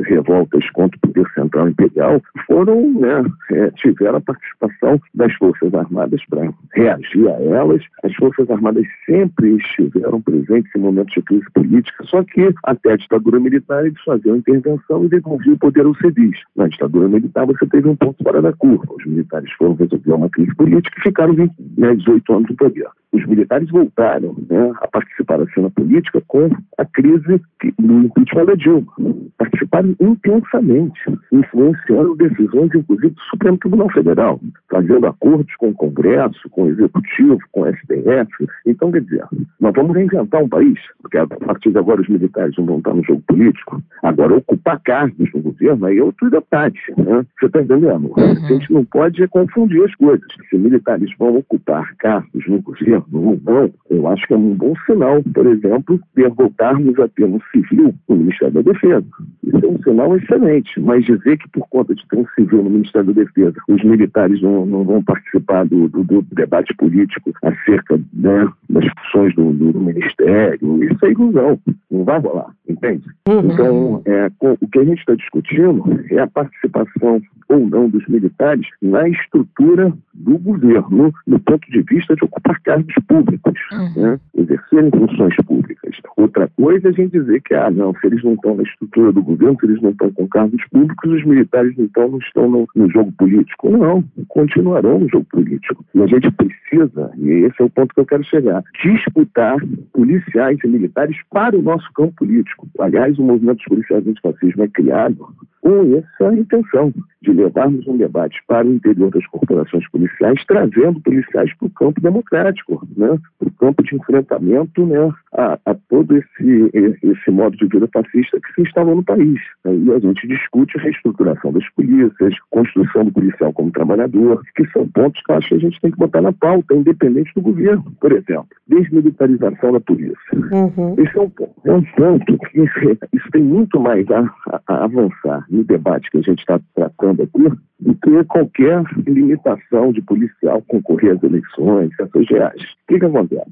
revoltas 0.05 0.69
contra 0.71 0.97
o 0.97 1.07
poder 1.07 1.27
central 1.33 1.69
imperial 1.69 2.21
foram, 2.45 2.93
né, 2.93 3.25
é, 3.51 3.71
tiveram 3.71 4.17
a 4.17 4.21
participação 4.21 5.01
das 5.15 5.33
Forças 5.35 5.73
Armadas 5.73 6.21
para 6.29 6.49
reagir 6.73 7.27
a 7.27 7.41
elas. 7.41 7.83
As 8.03 8.13
Forças 8.15 8.49
Armadas 8.49 8.85
sempre 9.05 9.55
estiveram 9.55 10.21
presentes 10.21 10.71
em 10.75 10.79
momentos 10.79 11.13
de 11.13 11.21
crise 11.23 11.45
política, 11.53 12.03
só 12.05 12.23
que 12.23 12.53
até 12.63 12.93
a 12.93 12.97
ditadura 12.97 13.39
militar 13.39 13.85
eles 13.85 14.01
faziam 14.03 14.37
intervenção 14.37 15.05
e 15.05 15.09
devolviam 15.09 15.55
o 15.55 15.59
poder 15.59 15.85
aos 15.85 15.97
civis. 15.97 16.37
Na 16.55 16.67
ditadura 16.67 17.07
militar 17.07 17.45
você 17.45 17.65
teve 17.65 17.89
um 17.89 17.95
ponto 17.95 18.23
fora 18.23 18.41
da 18.41 18.53
curva 18.53 18.66
curva. 18.67 18.95
Os 18.95 19.05
militares 19.05 19.51
foram 19.53 19.75
resolver 19.75 20.13
uma 20.13 20.29
crise 20.29 20.53
política 20.55 20.97
e 20.99 21.03
ficaram 21.03 21.33
20, 21.33 21.53
né, 21.77 21.95
18 21.95 22.33
anos 22.33 22.49
no 22.49 22.55
poder. 22.55 22.87
Os 23.13 23.25
militares 23.25 23.69
voltaram 23.69 24.35
né, 24.49 24.71
a 24.81 24.87
participar 24.87 25.37
da 25.37 25.47
cena 25.51 25.69
política 25.71 26.21
com 26.27 26.49
a 26.77 26.85
crise 26.85 27.41
do 27.79 27.93
impeachment 28.05 28.45
da 28.45 28.55
Dilma. 28.55 28.93
Participaram 29.37 29.95
intensamente, 29.99 30.99
influenciando 31.31 32.15
decisões, 32.15 32.73
inclusive, 32.75 33.09
do 33.09 33.21
Supremo 33.29 33.57
Tribunal 33.57 33.89
Federal, 33.91 34.39
fazendo 34.69 35.07
acordos 35.07 35.55
com 35.55 35.69
o 35.69 35.73
Congresso, 35.73 36.49
com 36.51 36.63
o 36.63 36.69
Executivo, 36.69 37.39
com 37.51 37.61
o 37.61 37.73
STF. 37.73 38.47
Então, 38.65 38.91
quer 38.91 39.01
dizer, 39.01 39.23
nós 39.59 39.73
vamos 39.73 39.95
reinventar 39.95 40.43
um 40.43 40.49
país, 40.49 40.79
porque 41.01 41.17
a 41.17 41.25
partir 41.25 41.71
de 41.71 41.77
agora 41.77 42.01
os 42.01 42.09
militares 42.09 42.55
não 42.57 42.65
vão 42.65 42.77
estar 42.79 42.93
no 42.93 43.03
jogo 43.03 43.23
político. 43.27 43.81
Agora, 44.03 44.35
ocupar 44.35 44.81
cargos 44.81 45.31
no 45.33 45.41
governo 45.41 45.85
aí 45.85 45.97
é 45.97 46.03
outro 46.03 46.29
debate. 46.29 46.79
Né? 46.97 47.25
Você 47.39 47.45
está 47.45 47.61
entendendo? 47.61 48.11
Uhum 48.17 48.57
gente 48.57 48.73
não 48.73 48.85
pode 48.85 49.25
confundir 49.27 49.83
as 49.83 49.93
coisas. 49.95 50.27
Se 50.49 50.57
militares 50.57 51.09
vão 51.17 51.37
ocupar 51.37 51.95
cargos 51.97 52.47
no 52.47 52.61
governo 52.61 52.96
ou 53.11 53.39
não, 53.45 53.71
eu 53.89 54.07
acho 54.07 54.25
que 54.27 54.33
é 54.33 54.37
um 54.37 54.53
bom 54.53 54.73
sinal, 54.85 55.21
por 55.33 55.45
exemplo, 55.45 55.99
de 56.15 56.27
voltarmos 56.29 56.99
a 56.99 57.07
ter 57.07 57.25
um 57.25 57.39
civil 57.51 57.93
no 58.07 58.15
Ministério 58.15 58.53
da 58.53 58.61
Defesa. 58.61 59.05
Isso 59.43 59.65
é 59.65 59.67
um 59.67 59.81
sinal 59.83 60.15
excelente, 60.15 60.79
mas 60.79 61.05
dizer 61.05 61.37
que 61.37 61.49
por 61.49 61.67
conta 61.69 61.95
de 61.95 62.07
ter 62.07 62.17
um 62.17 62.25
civil 62.35 62.63
no 62.63 62.69
Ministério 62.69 63.13
da 63.13 63.23
Defesa, 63.23 63.55
os 63.67 63.83
militares 63.83 64.41
não, 64.41 64.65
não 64.65 64.83
vão 64.83 65.03
participar 65.03 65.65
do, 65.65 65.87
do, 65.89 66.03
do, 66.03 66.21
debate 66.33 66.73
político 66.75 67.31
acerca 67.43 67.99
né, 68.13 68.47
das 68.69 68.85
funções 68.99 69.35
do, 69.35 69.51
do, 69.53 69.79
Ministério, 69.79 70.83
isso 70.83 71.05
é 71.05 71.11
ilusão, 71.11 71.59
não 71.89 72.03
vai 72.03 72.19
rolar, 72.19 72.51
entende? 72.67 73.03
Uhum. 73.27 73.51
Então, 73.51 74.01
é, 74.05 74.29
o 74.41 74.67
que 74.67 74.79
a 74.79 74.83
gente 74.83 74.99
está 74.99 75.15
discutindo 75.15 75.83
é 76.11 76.19
a 76.19 76.27
participação 76.27 77.21
ou 77.49 77.59
não 77.59 77.89
dos 77.89 78.05
militares 78.07 78.67
na 78.81 79.07
estrutura 79.07 79.93
do 80.13 80.37
governo, 80.37 81.13
do 81.25 81.39
ponto 81.39 81.71
de 81.71 81.81
vista 81.83 82.15
de 82.15 82.25
ocupar 82.25 82.59
cargos 82.61 82.86
públicos, 83.07 83.59
uhum. 83.71 84.01
né? 84.01 84.19
exercerem 84.35 84.91
funções 84.91 85.35
públicas. 85.45 85.95
Outra 86.15 86.47
coisa 86.55 86.87
é 86.87 86.89
a 86.89 86.93
gente 86.93 87.11
dizer 87.11 87.41
que, 87.41 87.53
ah, 87.53 87.69
não, 87.69 87.93
se 87.95 88.07
eles 88.07 88.23
não 88.23 88.33
estão 88.33 88.55
na 88.55 88.63
estrutura 88.63 89.11
do 89.11 89.21
governo, 89.21 89.57
se 89.59 89.65
eles 89.65 89.81
não 89.81 89.91
estão 89.91 90.11
com 90.11 90.27
cargos 90.27 90.63
públicos, 90.69 91.11
os 91.11 91.25
militares 91.25 91.73
então 91.77 92.07
não 92.09 92.19
estão 92.19 92.49
no, 92.49 92.67
no 92.75 92.89
jogo 92.89 93.11
político. 93.13 93.69
Não, 93.69 94.03
continuarão 94.27 94.99
no 94.99 95.09
jogo 95.09 95.25
político. 95.31 95.85
E 95.93 96.01
a 96.01 96.07
gente 96.07 96.29
precisa, 96.31 97.11
e 97.17 97.29
esse 97.45 97.61
é 97.61 97.65
o 97.65 97.69
ponto 97.69 97.93
que 97.93 97.99
eu 98.01 98.05
quero 98.05 98.23
chegar, 98.23 98.63
disputar 98.83 99.57
policiais 99.93 100.57
e 100.63 100.67
militares 100.67 101.17
para 101.29 101.57
o 101.57 101.61
nosso 101.61 101.91
campo 101.93 102.13
político. 102.17 102.67
Aliás, 102.79 103.17
o 103.17 103.23
movimento 103.23 103.57
dos 103.57 103.65
policiais 103.65 104.07
antifascismo 104.07 104.63
é 104.63 104.67
criado 104.67 105.27
com 105.61 105.97
essa 105.97 106.33
intenção 106.33 106.93
de 107.21 107.33
levarmos 107.33 107.85
um 107.87 107.97
debate 107.97 108.41
para 108.47 108.65
o 108.65 108.73
interior 108.73 109.11
das 109.11 109.25
corporações 109.27 109.87
policiais, 109.89 110.41
trazendo 110.47 111.01
policiais 111.01 111.53
para 111.57 111.67
o 111.67 111.71
campo 111.71 111.99
democrático, 111.99 112.76
né? 112.95 113.17
para 113.39 113.47
o 113.47 113.51
campo 113.53 113.83
de 113.83 113.95
enfrentamento 113.95 114.85
né? 114.85 115.11
a, 115.33 115.59
a, 115.65 115.75
todo 115.89 116.17
esse, 116.17 116.71
esse 117.03 117.31
modo 117.31 117.55
de 117.57 117.67
vida 117.67 117.87
fascista 117.93 118.39
que 118.39 118.53
se 118.53 118.61
instalou 118.61 118.95
no 118.95 119.03
país. 119.03 119.39
E 119.65 119.91
a 119.91 119.99
gente 119.99 120.27
discute 120.27 120.77
a 120.77 120.81
reestruturação 120.81 121.51
das 121.51 121.67
polícias, 121.71 122.33
construção 122.49 123.05
do 123.05 123.11
policial 123.11 123.53
como 123.53 123.71
trabalhador, 123.71 124.41
que 124.55 124.65
são 124.71 124.87
pontos 124.89 125.21
que 125.23 125.31
eu 125.31 125.35
acho 125.35 125.49
que 125.49 125.55
a 125.55 125.59
gente 125.59 125.81
tem 125.81 125.91
que 125.91 125.97
botar 125.97 126.21
na 126.21 126.33
pauta, 126.33 126.75
independente 126.75 127.31
do 127.35 127.41
governo. 127.41 127.85
Por 127.99 128.11
exemplo, 128.11 128.47
desmilitarização 128.67 129.73
da 129.73 129.79
polícia. 129.79 130.17
Uhum. 130.33 130.95
Esse 130.97 131.17
é 131.17 131.21
um, 131.21 131.31
é 131.65 131.73
um 131.73 131.83
ponto 131.83 132.37
que 132.37 132.61
isso 132.61 133.31
tem 133.31 133.43
muito 133.43 133.79
mais 133.79 134.09
a, 134.11 134.21
a, 134.49 134.61
a 134.67 134.83
avançar 134.85 135.45
no 135.49 135.63
debate 135.63 136.09
que 136.11 136.17
a 136.17 136.21
gente 136.21 136.39
está 136.39 136.59
tratando 136.75 137.23
aqui 137.23 137.51
do 137.79 137.95
que 137.95 138.23
qualquer 138.25 138.83
limitação 139.05 139.91
de 139.91 140.01
policial 140.01 140.61
concorrer 140.67 141.15
às 141.15 141.23
eleições, 141.23 141.91
essas 141.99 142.27
reais. 142.29 142.61
O 142.73 142.87
que, 142.87 142.99
que 142.99 143.05
acontece? 143.05 143.51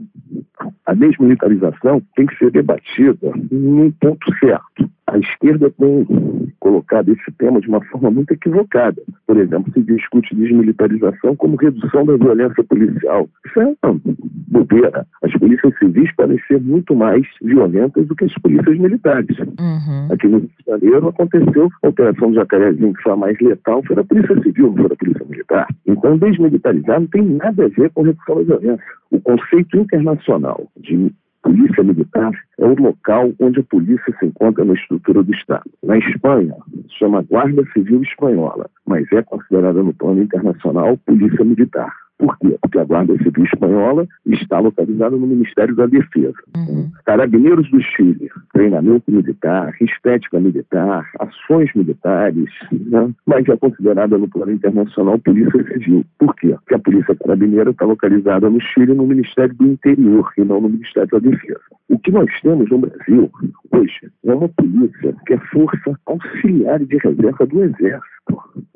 A 0.85 0.93
desmilitarização 0.93 2.01
tem 2.15 2.25
que 2.25 2.37
ser 2.37 2.51
debatida 2.51 3.31
num 3.51 3.91
ponto 3.91 4.33
certo. 4.39 4.89
A 5.07 5.17
esquerda 5.19 5.69
tem 5.69 6.05
colocado 6.59 7.11
esse 7.11 7.31
tema 7.37 7.61
de 7.61 7.67
uma 7.67 7.83
forma 7.85 8.09
muito 8.09 8.31
equivocada. 8.31 9.01
Por 9.27 9.37
exemplo, 9.37 9.71
se 9.71 9.81
discute 9.83 10.35
desmilitarização 10.35 11.35
como 11.35 11.57
redução 11.57 12.05
da 12.05 12.17
violência 12.17 12.63
policial. 12.63 13.29
Isso 13.45 13.61
é 13.61 13.75
uma 13.83 14.01
bobeira. 14.47 15.05
As 15.23 15.31
polícias 15.33 15.77
civis 15.77 16.11
podem 16.15 16.39
ser 16.47 16.59
muito 16.59 16.95
mais 16.95 17.23
violentas 17.41 18.07
do 18.07 18.15
que 18.15 18.25
as 18.25 18.33
polícias 18.35 18.77
militares. 18.79 19.37
Uhum. 19.37 20.11
Aqui 20.11 20.27
no 20.27 20.39
Rio 20.39 20.49
de 20.57 20.65
Janeiro 20.65 21.07
aconteceu 21.07 21.69
a 21.83 21.87
operação 21.87 22.29
do 22.29 22.35
Jacarezinho, 22.35 22.93
que 22.93 23.03
foi 23.03 23.11
a 23.11 23.15
mais 23.15 23.39
letal, 23.39 23.83
foi 23.83 23.99
a 23.99 24.03
polícia 24.03 24.41
civil, 24.41 24.67
não 24.71 24.75
foi 24.77 24.85
a 24.85 24.95
polícia 24.95 25.25
militar. 25.29 25.67
Então, 25.85 26.17
desmilitarizar 26.17 26.99
não 26.99 27.07
tem 27.07 27.21
nada 27.21 27.65
a 27.65 27.69
ver 27.69 27.91
com 27.91 28.01
redução 28.01 28.37
da 28.37 28.57
violência. 28.57 28.85
O 29.11 29.21
conceito 29.21 29.77
internacional 29.77 30.67
de 30.77 31.11
polícia 31.45 31.83
militar 31.83 32.31
é 32.57 32.65
o 32.65 32.73
local 32.73 33.31
onde 33.39 33.59
a 33.59 33.63
polícia 33.63 34.13
se 34.19 34.25
encontra 34.25 34.65
na 34.65 34.73
estrutura 34.73 35.21
do 35.21 35.31
Estado. 35.31 35.69
Na 35.83 35.95
Espanha, 35.99 36.55
chama 36.97 37.21
Guarda 37.21 37.63
Civil 37.71 38.01
Espanhola, 38.01 38.67
mas 38.87 39.05
é 39.11 39.21
considerada 39.21 39.83
no 39.83 39.93
plano 39.93 40.23
internacional 40.23 40.97
polícia 41.05 41.45
militar. 41.45 41.93
Por 42.17 42.37
quê? 42.39 42.57
Porque 42.61 42.79
a 42.79 42.85
Guarda 42.85 43.17
Civil 43.17 43.43
Espanhola 43.43 44.07
está 44.25 44.59
localizada 44.59 45.15
no 45.15 45.27
Ministério 45.27 45.75
da 45.75 45.85
Defesa. 45.85 46.37
Uhum. 46.55 46.89
Carabineiros 47.05 47.69
do 47.69 47.81
Chile, 47.81 48.29
treinamento 48.53 49.11
militar, 49.11 49.73
estética 49.81 50.39
militar, 50.39 51.09
ações 51.19 51.69
militares, 51.75 52.49
né? 52.71 53.11
mas 53.25 53.47
é 53.49 53.57
considerada 53.57 54.17
no 54.17 54.29
plano 54.29 54.53
internacional 54.53 55.19
Polícia 55.19 55.63
Civil. 55.73 56.05
Por 56.17 56.33
quê? 56.35 56.55
Porque 56.59 56.75
a 56.75 56.79
Polícia 56.79 57.15
Carabineira 57.15 57.71
está 57.71 57.85
localizada 57.85 58.49
no 58.49 58.61
Chile, 58.61 58.93
no 58.93 59.05
Ministério 59.05 59.53
do 59.55 59.65
Interior, 59.65 60.31
e 60.37 60.43
não 60.43 60.61
no 60.61 60.69
Ministério 60.69 61.09
da 61.09 61.19
Defesa. 61.19 61.59
O 61.89 61.99
que 61.99 62.11
nós 62.11 62.29
temos 62.41 62.69
no 62.69 62.79
Brasil 62.79 63.29
hoje 63.71 64.11
é 64.23 64.33
uma 64.33 64.49
polícia 64.49 65.13
que 65.25 65.33
é 65.33 65.37
força 65.51 65.99
auxiliar 66.05 66.79
de 66.79 66.97
reserva 66.97 67.45
do 67.45 67.63
Exército. 67.63 68.14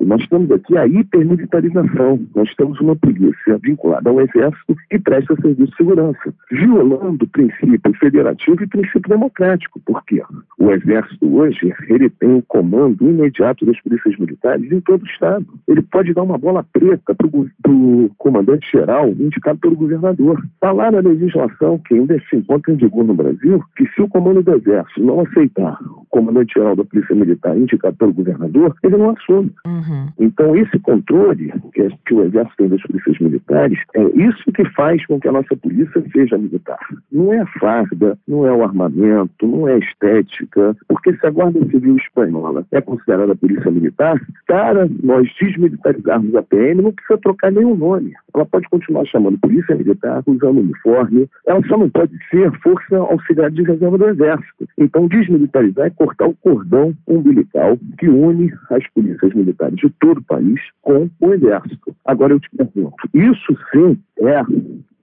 Nós 0.00 0.26
temos 0.26 0.50
aqui 0.50 0.76
a 0.76 0.86
hipermilitarização. 0.86 2.18
Nós 2.34 2.52
temos 2.56 2.80
uma 2.80 2.96
polícia 2.96 3.58
vinculada 3.58 4.10
ao 4.10 4.20
exército 4.20 4.74
que 4.88 4.98
presta 4.98 5.36
serviço 5.36 5.70
de 5.70 5.76
segurança, 5.76 6.34
violando 6.50 7.24
o 7.24 7.28
princípio 7.28 7.94
federativo 7.94 8.62
e 8.62 8.66
princípio 8.66 9.08
democrático. 9.08 9.78
Por 9.80 10.04
quê? 10.04 10.20
O 10.58 10.72
exército 10.72 11.32
hoje 11.32 11.72
ele 11.88 12.10
tem 12.10 12.38
o 12.38 12.42
comando 12.42 13.08
imediato 13.08 13.64
das 13.64 13.80
polícias 13.82 14.16
militares 14.18 14.72
em 14.72 14.80
todo 14.80 15.02
o 15.02 15.06
estado. 15.06 15.46
Ele 15.68 15.82
pode 15.82 16.12
dar 16.12 16.22
uma 16.22 16.38
bola 16.38 16.64
preta 16.72 17.14
para 17.14 17.28
o 17.70 18.10
comandante-geral 18.18 19.10
indicado 19.10 19.60
pelo 19.60 19.76
governador. 19.76 20.42
Está 20.54 20.72
lá 20.72 20.90
na 20.90 21.00
legislação 21.00 21.78
que 21.78 21.94
ainda 21.94 22.20
se 22.28 22.36
encontra 22.36 22.72
em 22.72 22.76
vigor 22.76 23.04
no 23.04 23.14
Brasil 23.14 23.62
que 23.76 23.86
se 23.94 24.02
o 24.02 24.08
comando 24.08 24.42
do 24.42 24.54
exército 24.54 25.04
não 25.04 25.20
aceitar 25.20 25.78
o 25.82 26.04
comandante-geral 26.10 26.74
da 26.74 26.84
polícia 26.84 27.14
militar 27.14 27.56
indicado 27.56 27.96
pelo 27.96 28.12
governador, 28.12 28.74
ele 28.82 28.96
não 28.96 29.10
assume. 29.10 29.49
Uhum. 29.66 29.80
Uhum. 29.80 30.08
Então, 30.18 30.54
esse 30.56 30.78
controle 30.78 31.52
que, 31.72 31.88
que 32.06 32.14
o 32.14 32.22
Exército 32.22 32.56
tem 32.56 32.68
das 32.68 32.82
polícias 32.82 33.18
militares 33.18 33.78
é 33.94 34.02
isso 34.02 34.52
que 34.52 34.64
faz 34.70 35.04
com 35.06 35.18
que 35.18 35.28
a 35.28 35.32
nossa 35.32 35.56
polícia 35.56 36.02
seja 36.12 36.38
militar. 36.38 36.78
Não 37.10 37.32
é 37.32 37.40
a 37.40 37.46
farda, 37.46 38.18
não 38.28 38.46
é 38.46 38.52
o 38.52 38.62
armamento, 38.62 39.46
não 39.46 39.68
é 39.68 39.74
a 39.74 39.78
estética, 39.78 40.76
porque 40.88 41.14
se 41.16 41.26
a 41.26 41.30
Guarda 41.30 41.60
Civil 41.66 41.96
Espanhola 41.96 42.64
é 42.72 42.80
considerada 42.80 43.34
polícia 43.34 43.70
militar, 43.70 44.20
cara, 44.46 44.88
nós 45.02 45.28
desmilitarizarmos 45.40 46.34
a 46.34 46.42
PM 46.42 46.82
não 46.82 46.92
precisa 46.92 47.18
trocar 47.18 47.50
nenhum 47.50 47.76
nome. 47.76 48.12
Ela 48.34 48.46
pode 48.46 48.68
continuar 48.68 49.04
chamando 49.06 49.38
polícia 49.38 49.74
militar, 49.74 50.22
usando 50.26 50.60
uniforme, 50.60 51.28
ela 51.46 51.60
só 51.66 51.76
não 51.76 51.88
pode 51.90 52.12
ser 52.30 52.50
força 52.60 52.96
auxiliar 52.96 53.50
de 53.50 53.62
reserva 53.62 53.98
do 53.98 54.08
Exército. 54.08 54.68
Então, 54.78 55.08
desmilitarizar 55.08 55.86
é 55.86 55.90
cortar 55.90 56.26
o 56.26 56.36
cordão 56.36 56.94
umbilical 57.06 57.78
que 57.98 58.08
une 58.08 58.52
as 58.70 58.86
polícias 58.90 59.29
militares 59.34 59.76
de 59.76 59.90
todo 60.00 60.18
o 60.18 60.24
país 60.24 60.60
com 60.82 61.08
o 61.20 61.34
Exército. 61.34 61.94
Agora 62.04 62.32
eu 62.32 62.40
te 62.40 62.48
pergunto, 62.50 63.08
isso 63.14 63.56
sim 63.72 63.98
é 64.18 64.42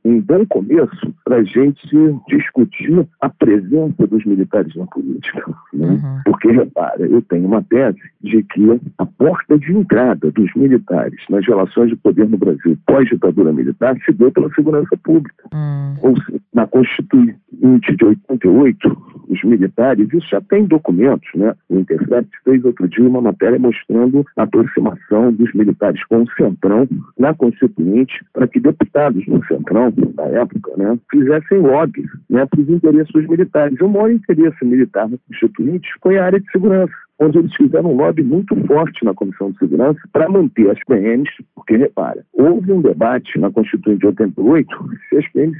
um 0.08 0.22
bom 0.22 0.46
começo 0.46 1.14
para 1.26 1.38
a 1.38 1.44
gente 1.44 1.86
discutir 2.30 3.06
a 3.20 3.30
presença 3.30 4.08
dos 4.08 4.24
militares 4.26 4.74
na 4.76 4.86
política. 4.86 5.54
Né? 5.74 5.88
Uhum. 5.88 6.22
Porque, 6.24 6.50
repara, 6.50 7.06
eu 7.06 7.22
tenho 7.24 7.46
uma 7.46 7.62
tese 7.64 8.00
de 8.22 8.42
que 8.44 8.80
a 8.98 9.06
porta 9.06 9.60
de 9.60 9.74
entrada 9.74 10.32
dos 10.32 10.54
militares 10.56 11.20
nas 11.30 11.46
relações 11.46 11.90
de 11.90 11.98
poder 11.98 12.30
no 12.30 12.38
Brasil 12.38 12.78
pós-ditadura 12.86 13.52
militar 13.52 13.98
se 14.06 14.14
deu 14.14 14.32
pela 14.32 14.50
segurança 14.54 14.96
pública. 15.04 15.44
Uhum. 15.54 15.96
Ou 16.02 16.22
seja, 16.24 16.40
na 16.54 16.66
Constituinte 16.66 17.96
de 17.96 18.06
88, 18.06 18.98
os 19.30 19.44
militares, 19.44 20.08
isso 20.14 20.28
já 20.30 20.42
tem 20.42 20.66
documentos, 20.66 21.30
né? 21.36 21.54
O 21.70 21.78
Intercept 21.78 22.30
fez 22.44 22.64
outro 22.64 22.88
dia 22.88 23.08
uma 23.08 23.22
matéria 23.22 23.60
mostrando 23.60 24.26
a 24.36 24.44
aproximação 24.44 25.34
dos 25.34 25.54
militares 25.54 26.04
com 26.06 26.24
o 26.24 26.32
Centrão 26.32 26.88
na 27.20 27.34
Constituinte 27.34 28.26
para 28.34 28.48
que 28.48 28.60
deputados 28.60 29.26
no 29.28 29.46
Centrão, 29.46 29.92
na 30.16 30.24
época, 30.26 30.72
né, 30.78 30.98
fizessem 31.12 31.60
lobby 31.60 32.06
né, 32.30 32.46
para 32.46 32.62
os 32.62 32.70
interesses 32.70 33.12
dos 33.12 33.28
militares. 33.28 33.80
O 33.82 33.88
maior 33.88 34.12
interesse 34.12 34.64
militar 34.64 35.10
na 35.10 35.18
Constituinte 35.28 35.90
foi 36.02 36.18
a 36.18 36.26
área 36.26 36.40
de 36.40 36.52
segurança 36.52 36.94
onde 37.20 37.40
eles 37.40 37.56
fizeram 37.56 37.92
um 37.92 37.96
lobby 37.96 38.24
muito 38.24 38.56
forte 38.66 39.04
na 39.04 39.14
Comissão 39.14 39.52
de 39.52 39.58
Segurança 39.58 40.00
para 40.12 40.30
manter 40.30 40.70
as 40.70 40.80
PMs, 40.86 41.30
porque, 41.56 41.76
repara, 41.76 42.24
houve 42.34 42.72
um 42.72 42.82
debate 42.82 43.40
na 43.40 43.52
Constituinte 43.52 44.00
de 44.00 44.08
88 44.08 44.90
se 45.10 45.18
as 45.18 45.28
PMs 45.32 45.58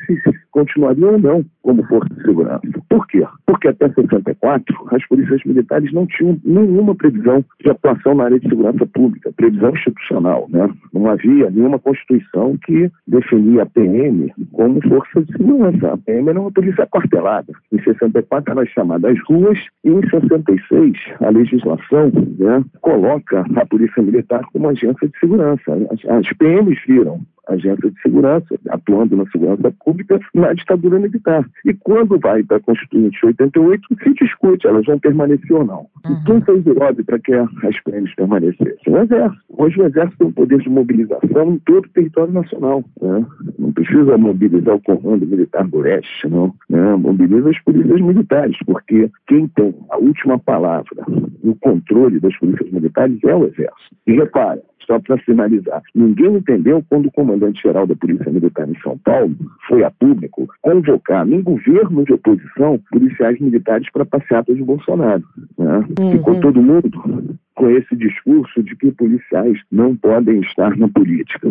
continuariam 0.52 1.14
ou 1.14 1.20
não 1.20 1.46
como 1.62 1.84
força 1.86 2.14
de 2.14 2.22
segurança. 2.22 2.62
Por 2.90 3.06
quê? 3.08 3.26
Porque 3.46 3.68
até 3.68 3.90
64 3.90 4.88
as 4.92 5.06
polícias 5.08 5.44
militares 5.46 5.92
não 5.92 6.06
tinham 6.06 6.40
nenhuma 6.44 6.96
previsão 6.96 7.44
de 7.62 7.70
atuação 7.70 8.16
na 8.16 8.26
área 8.26 8.40
de 8.40 8.48
segurança 8.48 8.86
pública, 8.88 9.32
previsão 9.36 9.72
institucional, 9.72 10.48
né? 10.50 10.70
Não 10.94 11.10
havia 11.10 11.50
nenhuma 11.50 11.80
Constituição 11.80 12.58
que 12.66 12.90
definia 13.08 13.64
a 13.64 13.66
PM 13.66 14.32
como 14.52 14.82
força 14.88 15.22
de 15.24 15.32
segurança. 15.34 15.94
A 15.94 15.98
PM 15.98 16.30
era 16.30 16.40
uma 16.40 16.52
polícia 16.52 16.88
quartelada. 16.88 17.52
Em 17.72 17.82
64 17.82 18.52
era 18.52 18.66
chamada 18.68 19.10
às 19.10 19.20
ruas 19.28 19.58
e 19.84 19.90
em 19.90 20.02
66 20.10 20.98
a 21.20 21.30
lei 21.30 21.47
legislação 21.52 22.12
né, 22.38 22.64
coloca 22.82 23.46
a 23.56 23.66
Polícia 23.66 24.04
Militar 24.04 24.42
como 24.52 24.70
agência 24.70 25.08
de 25.08 25.20
segurança. 25.20 25.74
As, 25.92 26.06
as 26.06 26.38
PMs 26.38 26.80
viram 26.88 27.22
agência 27.48 27.90
de 27.90 28.02
segurança, 28.02 28.60
atuando 28.70 29.16
na 29.16 29.26
segurança 29.28 29.74
pública 29.84 30.20
na 30.34 30.54
ditadura 30.54 31.00
militar. 31.00 31.46
E 31.66 31.74
quando 31.74 32.20
vai 32.20 32.44
para 32.44 32.58
a 32.58 32.62
Constituinte 32.62 33.26
88, 33.26 33.88
se 34.04 34.14
discute, 34.14 34.68
elas 34.68 34.86
vão 34.86 35.00
permanecer 35.00 35.54
ou 35.54 35.66
não. 35.66 35.88
Uhum. 36.06 36.14
E 36.14 36.24
quem 36.26 36.42
fez 36.42 36.66
o 36.66 36.74
lobby 36.74 37.04
para 37.04 37.20
que 37.20 37.34
as 37.34 37.80
PMs 37.84 38.16
permanecessem? 38.16 38.94
O 38.94 38.98
Exército. 38.98 39.44
Hoje 39.50 39.82
o 39.82 39.86
Exército 39.86 40.18
tem 40.18 40.28
um 40.28 40.32
poder 40.32 40.60
de 40.60 40.70
mobilização 40.70 41.54
em 41.54 41.60
todo 41.60 41.86
o 41.86 41.90
território 41.90 42.34
nacional. 42.34 42.84
Né? 43.02 43.26
Não 43.58 43.72
precisa 43.72 44.18
mobilizar 44.18 44.76
o 44.76 44.82
Comando 44.82 45.26
Militar 45.26 45.68
do 45.68 45.78
Oeste, 45.78 46.28
não. 46.28 46.54
Né? 46.70 46.96
Mobiliza 46.96 47.50
as 47.50 47.60
polícias 47.64 48.02
militares, 48.02 48.58
porque 48.66 49.10
quem 49.28 49.48
tem 49.48 49.74
a 49.90 49.98
última 49.98 50.38
palavra 50.40 51.06
no 51.44 51.56
controle 51.56 52.20
das 52.20 52.36
polícias 52.38 52.72
militares 52.72 53.18
é 53.24 53.36
o 53.36 53.46
Exército. 53.46 53.96
E 54.06 54.14
repara, 54.14 54.62
só 54.88 55.00
para 55.00 55.18
finalizar, 55.18 55.84
ninguém 55.94 56.36
entendeu 56.36 56.84
quando 56.90 57.08
o 57.08 57.12
comandante-geral 57.12 57.86
da 57.86 57.96
Polícia 57.96 58.32
Militar 58.32 58.68
em 58.68 58.80
São 58.80 58.98
Paulo 58.98 59.36
foi 59.68 59.84
a 59.84 59.92
público 59.92 60.48
convocar, 60.62 61.26
num 61.26 61.44
governo 61.44 62.06
de 62.06 62.14
oposição, 62.14 62.80
policiais 62.90 63.40
militares 63.40 63.92
para 63.92 64.06
passeata 64.06 64.56
de 64.56 64.64
Bolsonaro. 64.64 65.24
Né? 65.58 65.86
Uhum. 66.00 66.12
Ficou 66.12 66.40
todo 66.40 66.62
mundo 66.62 67.38
com 67.58 67.72
esse 67.72 67.96
discurso 67.96 68.62
de 68.62 68.76
que 68.76 68.92
policiais 68.92 69.60
não 69.72 69.96
podem 69.96 70.42
estar 70.42 70.78
na 70.78 70.88
política. 70.88 71.50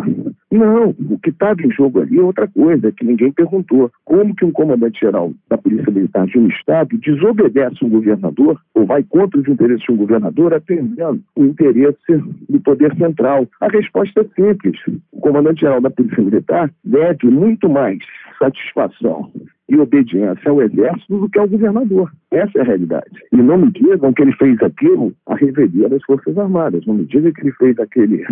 Não, 0.49 0.95
o 1.09 1.19
que 1.19 1.29
estava 1.29 1.61
em 1.61 1.69
jogo 1.69 2.01
ali 2.01 2.17
é 2.17 2.21
outra 2.21 2.47
coisa, 2.47 2.93
que 2.93 3.05
ninguém 3.05 3.29
perguntou. 3.29 3.91
Como 4.05 4.33
que 4.33 4.45
um 4.45 4.51
comandante-geral 4.51 5.33
da 5.49 5.57
Polícia 5.57 5.91
Militar 5.91 6.25
de 6.25 6.39
um 6.39 6.47
Estado 6.47 6.97
desobedece 6.97 7.83
um 7.83 7.89
governador 7.89 8.57
ou 8.73 8.85
vai 8.85 9.03
contra 9.03 9.37
os 9.37 9.47
interesses 9.49 9.83
de 9.83 9.91
um 9.91 9.97
governador 9.97 10.53
atendendo 10.53 11.21
o 11.35 11.43
interesse 11.43 12.23
do 12.47 12.59
poder 12.61 12.95
central? 12.95 13.45
A 13.59 13.67
resposta 13.67 14.21
é 14.21 14.41
simples. 14.41 14.79
O 15.11 15.19
comandante-geral 15.19 15.81
da 15.81 15.89
Polícia 15.89 16.23
Militar 16.23 16.71
deve 16.85 17.27
muito 17.27 17.67
mais 17.67 17.99
satisfação 18.39 19.29
e 19.69 19.77
obediência 19.77 20.49
ao 20.49 20.61
exército 20.61 21.17
do 21.17 21.29
que 21.29 21.39
ao 21.39 21.47
governador. 21.47 22.11
Essa 22.31 22.59
é 22.59 22.61
a 22.61 22.65
realidade. 22.65 23.11
E 23.31 23.37
não 23.37 23.57
me 23.57 23.71
digam 23.71 24.13
que 24.13 24.21
ele 24.21 24.33
fez 24.33 24.61
aquilo 24.61 25.13
a 25.27 25.35
revelia 25.35 25.89
das 25.89 26.03
Forças 26.03 26.37
Armadas. 26.37 26.85
Não 26.85 26.95
me 26.95 27.05
digam 27.05 27.31
que 27.31 27.41
ele 27.41 27.51
fez 27.53 27.79
aquele, 27.79 28.25